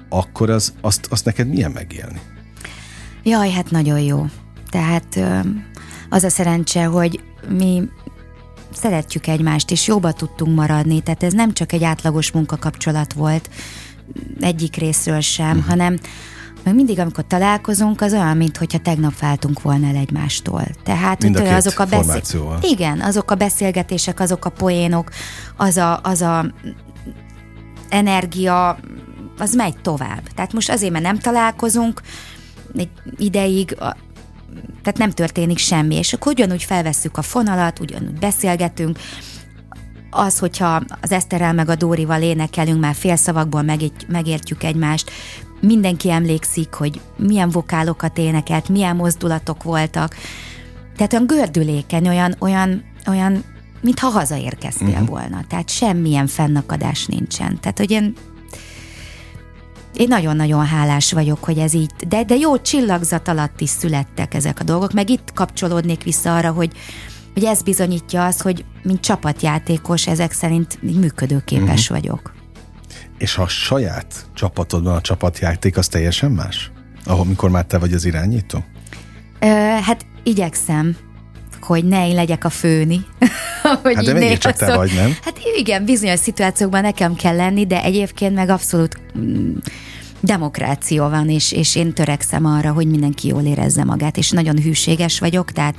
akkor 0.08 0.50
az, 0.50 0.72
azt, 0.80 1.06
azt 1.10 1.24
neked 1.24 1.48
milyen 1.48 1.70
megélni? 1.70 2.20
Jaj, 3.22 3.50
hát 3.50 3.70
nagyon 3.70 4.00
jó. 4.00 4.26
Tehát 4.70 5.20
az 6.08 6.24
a 6.24 6.28
szerencse, 6.28 6.84
hogy 6.84 7.20
mi 7.48 7.88
szeretjük 8.76 9.26
egymást, 9.26 9.70
és 9.70 9.86
jóba 9.86 10.12
tudtunk 10.12 10.56
maradni, 10.56 11.00
tehát 11.00 11.22
ez 11.22 11.32
nem 11.32 11.52
csak 11.52 11.72
egy 11.72 11.84
átlagos 11.84 12.30
munkakapcsolat 12.30 13.12
volt 13.12 13.50
egyik 14.40 14.76
részről 14.76 15.20
sem, 15.20 15.50
uh-huh. 15.50 15.66
hanem 15.66 15.98
meg 16.66 16.74
mindig, 16.74 16.98
amikor 16.98 17.24
találkozunk, 17.26 18.00
az 18.00 18.12
olyan, 18.12 18.36
mintha 18.36 18.78
tegnap 18.82 19.18
váltunk 19.18 19.62
volna 19.62 19.86
el 19.86 19.96
egymástól. 19.96 20.62
Tehát 20.84 21.22
Mind 21.22 21.36
a 21.36 21.54
azok 21.54 21.78
a 21.78 21.84
beszél... 21.84 22.58
Igen, 22.60 23.00
azok 23.00 23.30
a 23.30 23.34
beszélgetések, 23.34 24.20
azok 24.20 24.44
a 24.44 24.50
poénok, 24.50 25.10
az 25.56 25.76
a, 25.76 26.00
az 26.02 26.20
a 26.20 26.52
energia, 27.88 28.78
az 29.38 29.54
megy 29.54 29.76
tovább. 29.80 30.22
Tehát 30.34 30.52
most 30.52 30.70
azért, 30.70 30.92
mert 30.92 31.04
nem 31.04 31.18
találkozunk 31.18 32.00
egy 32.76 32.90
ideig, 33.16 33.76
tehát 34.82 34.98
nem 34.98 35.10
történik 35.10 35.58
semmi, 35.58 35.94
és 35.94 36.12
akkor 36.12 36.32
ugyanúgy 36.32 36.62
felvesszük 36.62 37.16
a 37.18 37.22
fonalat, 37.22 37.80
ugyanúgy 37.80 38.18
beszélgetünk, 38.18 38.98
az, 40.10 40.38
hogyha 40.38 40.82
az 41.00 41.12
Eszterrel 41.12 41.52
meg 41.52 41.68
a 41.68 41.74
Dórival 41.74 42.22
énekelünk, 42.22 42.80
már 42.80 42.94
félszavakból 42.94 43.64
megértjük 44.08 44.62
egymást, 44.62 45.10
mindenki 45.60 46.10
emlékszik, 46.10 46.74
hogy 46.74 47.00
milyen 47.16 47.50
vokálokat 47.50 48.18
énekelt, 48.18 48.68
milyen 48.68 48.96
mozdulatok 48.96 49.62
voltak. 49.62 50.14
Tehát 50.96 51.12
olyan 51.12 51.26
gördülékeny, 51.26 52.08
olyan, 52.08 52.34
olyan, 52.38 52.84
olyan 53.06 53.44
mintha 53.80 54.08
hazaérkeztél 54.08 54.88
uh-huh. 54.88 55.08
volna. 55.08 55.44
Tehát 55.48 55.68
semmilyen 55.68 56.26
fennakadás 56.26 57.06
nincsen. 57.06 57.60
Tehát, 57.60 57.78
hogy 57.78 57.90
én 57.90 58.14
én 59.96 60.08
nagyon-nagyon 60.08 60.66
hálás 60.66 61.12
vagyok, 61.12 61.44
hogy 61.44 61.58
ez 61.58 61.74
így, 61.74 61.90
de, 62.08 62.24
de 62.24 62.34
jó 62.34 62.58
csillagzat 62.58 63.28
alatt 63.28 63.60
is 63.60 63.70
születtek 63.70 64.34
ezek 64.34 64.60
a 64.60 64.64
dolgok, 64.64 64.92
meg 64.92 65.10
itt 65.10 65.32
kapcsolódnék 65.34 66.02
vissza 66.02 66.36
arra, 66.36 66.52
hogy, 66.52 66.72
hogy 67.34 67.44
ez 67.44 67.62
bizonyítja 67.62 68.24
azt, 68.24 68.42
hogy 68.42 68.64
mint 68.82 69.00
csapatjátékos 69.00 70.06
ezek 70.06 70.32
szerint 70.32 70.82
működőképes 70.82 71.80
uh-huh. 71.80 71.98
vagyok. 71.98 72.34
És 73.18 73.34
ha 73.34 73.42
a 73.42 73.48
saját 73.48 74.26
csapatodban 74.34 74.94
a 74.94 75.00
csapatjáték, 75.00 75.76
az 75.76 75.88
teljesen 75.88 76.30
más? 76.30 76.70
Ahol, 77.04 77.24
mikor 77.24 77.50
már 77.50 77.64
te 77.64 77.78
vagy 77.78 77.92
az 77.92 78.04
irányító? 78.04 78.64
Ö, 79.40 79.46
hát 79.82 80.06
igyekszem, 80.22 80.96
hogy 81.66 81.84
ne 81.84 82.08
én 82.08 82.14
legyek 82.14 82.44
a 82.44 82.50
főni. 82.50 83.00
hogy 83.82 83.94
hát 83.94 84.04
de 84.04 84.12
még 84.12 84.38
csak 84.38 84.56
te 84.56 84.76
vagy, 84.76 84.92
nem? 84.94 85.16
Hát 85.22 85.38
igen, 85.56 85.84
bizonyos 85.84 86.20
szituációkban 86.20 86.80
nekem 86.80 87.14
kell 87.14 87.36
lenni, 87.36 87.66
de 87.66 87.82
egyébként 87.82 88.34
meg 88.34 88.48
abszolút 88.48 88.98
mm, 89.18 89.54
demokrácia 90.20 91.08
van, 91.08 91.28
és, 91.28 91.52
és 91.52 91.76
én 91.76 91.92
törekszem 91.92 92.44
arra, 92.44 92.72
hogy 92.72 92.86
mindenki 92.86 93.28
jól 93.28 93.42
érezze 93.42 93.84
magát, 93.84 94.16
és 94.16 94.30
nagyon 94.30 94.62
hűséges 94.62 95.18
vagyok, 95.18 95.52
tehát 95.52 95.74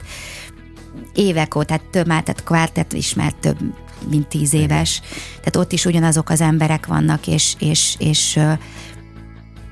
évek 1.13 1.55
óta, 1.55 1.65
tehát 1.65 1.83
több 1.91 2.07
már, 2.07 2.23
tehát 2.23 2.43
kvártet 2.43 2.93
is 2.93 3.13
már 3.13 3.31
több 3.31 3.57
mint 4.09 4.27
tíz 4.27 4.53
éves, 4.53 5.01
tehát 5.37 5.55
ott 5.55 5.71
is 5.71 5.85
ugyanazok 5.85 6.29
az 6.29 6.41
emberek 6.41 6.85
vannak, 6.85 7.27
és, 7.27 7.55
és, 7.59 7.95
és 7.97 8.39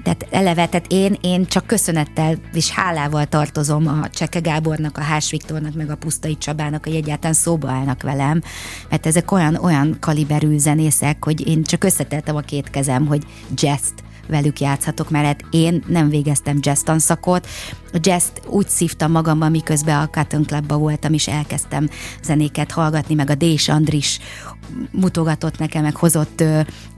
tehát 0.06 0.28
eleve, 0.30 0.68
tehát 0.68 0.88
én, 0.90 1.18
én 1.22 1.46
csak 1.46 1.66
köszönettel 1.66 2.36
és 2.54 2.72
hálával 2.72 3.26
tartozom 3.26 3.88
a 3.88 4.10
Cseke 4.10 4.40
Gábornak, 4.40 4.98
a 4.98 5.02
Hás 5.02 5.32
Viktornak, 5.32 5.74
meg 5.74 5.90
a 5.90 5.96
Pusztai 5.96 6.38
Csabának, 6.38 6.84
hogy 6.84 6.96
egyáltalán 6.96 7.34
szóba 7.34 7.70
állnak 7.70 8.04
velem, 8.04 8.42
mert 8.90 9.06
ezek 9.06 9.32
olyan, 9.32 9.56
olyan 9.56 9.98
kaliberű 10.00 10.58
zenészek, 10.58 11.24
hogy 11.24 11.48
én 11.48 11.64
csak 11.64 11.84
összeteltem 11.84 12.36
a 12.36 12.40
két 12.40 12.70
kezem, 12.70 13.06
hogy 13.06 13.24
jazz 13.56 13.90
velük 14.28 14.60
játszhatok, 14.60 15.10
mert 15.10 15.26
hát 15.26 15.44
én 15.50 15.84
nem 15.88 16.10
végeztem 16.10 16.58
jazz 16.62 16.82
tanszakot, 16.82 17.48
a 17.96 18.00
jazz 18.02 18.26
úgy 18.48 18.68
szívtam 18.68 19.12
magamban, 19.12 19.52
miközben 19.52 20.00
a 20.00 20.08
Cotton 20.08 20.44
Clubba 20.46 20.78
voltam, 20.78 21.14
és 21.14 21.28
elkezdtem 21.28 21.90
zenéket 22.24 22.72
hallgatni, 22.72 23.16
meg 23.16 23.30
a 23.30 23.36
Dés 23.36 23.70
Andris 23.70 24.20
mutogatott 24.92 25.58
nekem, 25.58 25.84
meg 25.84 25.96
hozott 25.96 26.44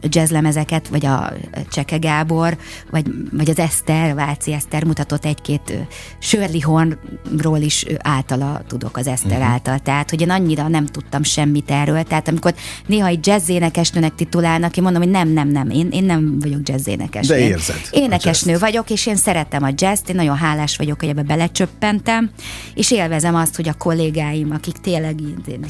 jazzlemezeket, 0.02 0.88
vagy 0.88 1.06
a 1.06 1.34
Cseke 1.70 1.98
Gábor, 1.98 2.58
vagy, 2.89 3.06
vagy 3.32 3.50
az 3.50 3.60
Eszter, 3.60 4.16
Váci 4.16 4.54
Eszter 4.54 4.84
mutatott 4.84 5.26
egy-két 5.26 5.74
Shirley 6.20 6.62
Hornról 6.62 7.60
is 7.60 7.86
általa 7.98 8.62
tudok 8.68 8.98
az 8.98 9.08
Eszter 9.08 9.32
uh-huh. 9.32 9.52
által. 9.52 9.80
Tehát, 9.80 10.10
hogy 10.10 10.22
én 10.22 10.30
annyira 10.30 10.68
nem 10.68 10.86
tudtam 10.86 11.24
semmit 11.24 11.72
erről. 11.72 12.04
Tehát 12.04 12.28
amikor 12.28 12.54
néha 12.86 13.08
egy 13.08 13.28
jazzénekesnőnek 13.28 14.16
titulálnak, 14.16 14.78
én 14.78 14.84
mondom, 14.84 15.02
hogy 15.02 15.12
nem, 15.12 15.30
nem, 15.30 15.48
nem, 15.48 15.70
én, 15.70 15.89
én 15.91 16.04
nem 16.04 16.39
vagyok 16.39 16.70
jazzénekes. 16.70 17.28
De 17.28 17.39
érzed. 17.39 17.82
Énekesnő 17.91 18.58
vagyok, 18.58 18.89
és 18.89 19.06
én 19.06 19.16
szeretem 19.16 19.64
a 19.64 19.70
jazz 19.76 20.00
én 20.08 20.16
nagyon 20.16 20.38
hálás 20.38 20.78
vagyok, 20.78 20.87
hogy 21.00 21.10
ebbe 21.10 21.24
belecsöppentem, 21.24 22.30
és 22.76 22.92
élvezem 22.92 23.36
azt, 23.36 23.56
hogy 23.56 23.68
a 23.70 23.74
kollégáim, 23.74 24.52
akik 24.52 24.78
tényleg 24.78 25.16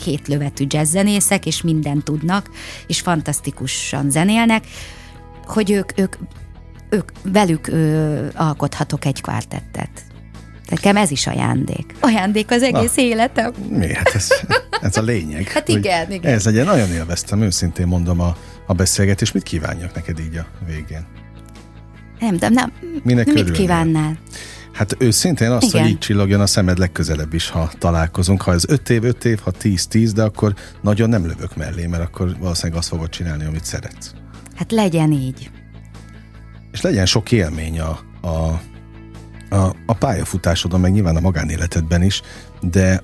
hétlövetű 0.03 0.65
jazzzenészek, 0.67 1.45
és 1.45 1.61
mindent 1.61 2.03
tudnak, 2.03 2.49
és 2.87 2.99
fantasztikusan 2.99 4.09
zenélnek, 4.09 4.63
hogy 5.45 5.71
ők, 5.71 5.99
ők, 5.99 6.15
ők 6.89 7.11
velük 7.23 7.67
ö, 7.67 8.25
alkothatok 8.35 9.05
egy 9.05 9.21
kvártettet. 9.21 9.89
Nekem 10.69 10.97
ez 10.97 11.11
is 11.11 11.27
ajándék. 11.27 11.95
Ajándék 11.99 12.51
az 12.51 12.63
egész 12.63 12.95
Na, 12.95 13.01
életem. 13.01 13.53
Mi? 13.69 13.93
Hát 13.93 14.15
ez, 14.15 14.29
ez 14.81 14.97
a 14.97 15.01
lényeg. 15.01 15.47
hát 15.53 15.67
igen, 15.67 16.11
igen. 16.11 16.33
Ez 16.33 16.47
egy 16.47 16.65
nagyon 16.65 16.91
élveztem, 16.91 17.41
őszintén 17.41 17.87
mondom 17.87 18.19
a, 18.19 18.37
a 18.65 18.73
beszélgetést. 18.73 19.33
Mit 19.33 19.43
kívánjak 19.43 19.95
neked 19.95 20.19
így 20.19 20.37
a 20.37 20.45
végén? 20.65 21.05
Nem, 22.19 22.37
de 22.37 22.49
nem. 22.49 22.73
Minek 23.03 23.33
mit 23.33 23.51
kívánnál? 23.51 24.17
Hát 24.77 24.95
őszintén 24.99 25.51
azt, 25.51 25.63
Igen. 25.63 25.81
hogy 25.81 25.91
így 25.91 25.97
csillogjon 25.97 26.41
a 26.41 26.45
szemed 26.45 26.77
legközelebb 26.77 27.33
is, 27.33 27.49
ha 27.49 27.71
találkozunk. 27.77 28.41
Ha 28.41 28.53
ez 28.53 28.63
öt 28.67 28.89
év, 28.89 29.03
öt 29.03 29.25
év, 29.25 29.39
ha 29.39 29.51
tíz, 29.51 29.87
tíz, 29.87 30.13
de 30.13 30.23
akkor 30.23 30.55
nagyon 30.81 31.09
nem 31.09 31.25
lövök 31.25 31.55
mellé, 31.55 31.85
mert 31.85 32.03
akkor 32.03 32.35
valószínűleg 32.39 32.79
azt 32.79 32.87
fogod 32.87 33.09
csinálni, 33.09 33.45
amit 33.45 33.65
szeretsz. 33.65 34.11
Hát 34.55 34.71
legyen 34.71 35.11
így. 35.11 35.49
És 36.71 36.81
legyen 36.81 37.05
sok 37.05 37.31
élmény 37.31 37.79
a, 37.79 37.99
a, 38.21 38.61
a, 39.55 39.75
a 39.85 39.93
pályafutásodon, 39.93 40.79
meg 40.79 40.91
nyilván 40.91 41.15
a 41.15 41.19
magánéletedben 41.19 42.01
is, 42.01 42.21
de 42.61 43.01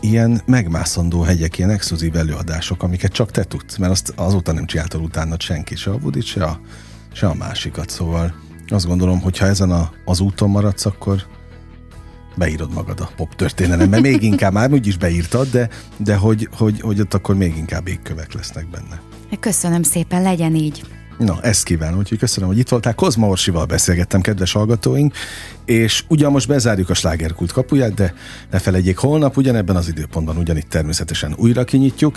ilyen 0.00 0.42
megmászandó 0.46 1.22
hegyek, 1.22 1.58
ilyen 1.58 1.70
exkluzív 1.70 2.16
előadások, 2.16 2.82
amiket 2.82 3.12
csak 3.12 3.30
te 3.30 3.44
tudsz, 3.44 3.76
mert 3.76 3.92
azt 3.92 4.12
azóta 4.16 4.52
nem 4.52 4.66
csináltad 4.66 5.00
utána 5.00 5.34
senki, 5.38 5.76
se 5.76 5.90
a 5.90 5.98
Budit, 5.98 6.24
se 6.24 6.44
a, 6.44 6.60
se 7.12 7.26
a 7.26 7.34
másikat, 7.34 7.90
szóval 7.90 8.34
azt 8.68 8.86
gondolom, 8.86 9.20
hogy 9.20 9.38
ha 9.38 9.46
ezen 9.46 9.70
a, 9.70 9.90
az 10.04 10.20
úton 10.20 10.50
maradsz, 10.50 10.86
akkor, 10.86 11.22
beírod 12.36 12.72
magad 12.72 13.00
a 13.00 13.10
pop 13.16 13.34
történelembe. 13.34 14.00
Még 14.00 14.22
inkább, 14.22 14.52
már 14.52 14.72
úgyis 14.72 14.96
beírtad, 14.96 15.50
de, 15.50 15.68
de 15.96 16.16
hogy, 16.16 16.48
hogy, 16.56 16.80
hogy 16.80 17.00
ott 17.00 17.14
akkor 17.14 17.36
még 17.36 17.56
inkább 17.56 17.88
égkövek 17.88 18.32
lesznek 18.32 18.70
benne. 18.70 19.00
Köszönöm 19.40 19.82
szépen, 19.82 20.22
legyen 20.22 20.54
így. 20.54 20.84
Na, 21.18 21.40
ezt 21.42 21.64
kívánom, 21.64 21.98
úgyhogy 21.98 22.18
köszönöm, 22.18 22.48
hogy 22.48 22.58
itt 22.58 22.68
voltál. 22.68 22.94
Kozma 22.94 23.26
Orsival 23.26 23.64
beszélgettem, 23.64 24.20
kedves 24.20 24.52
hallgatóink, 24.52 25.14
és 25.64 26.04
ugyan 26.08 26.32
most 26.32 26.48
bezárjuk 26.48 26.90
a 26.90 26.94
slágerkult 26.94 27.52
kapuját, 27.52 27.94
de 27.94 28.14
ne 28.50 28.58
felejtjék, 28.58 28.96
holnap 28.96 29.36
ugyanebben 29.36 29.76
az 29.76 29.88
időpontban 29.88 30.36
ugyanitt 30.36 30.68
természetesen 30.68 31.34
újra 31.36 31.64
kinyitjuk, 31.64 32.16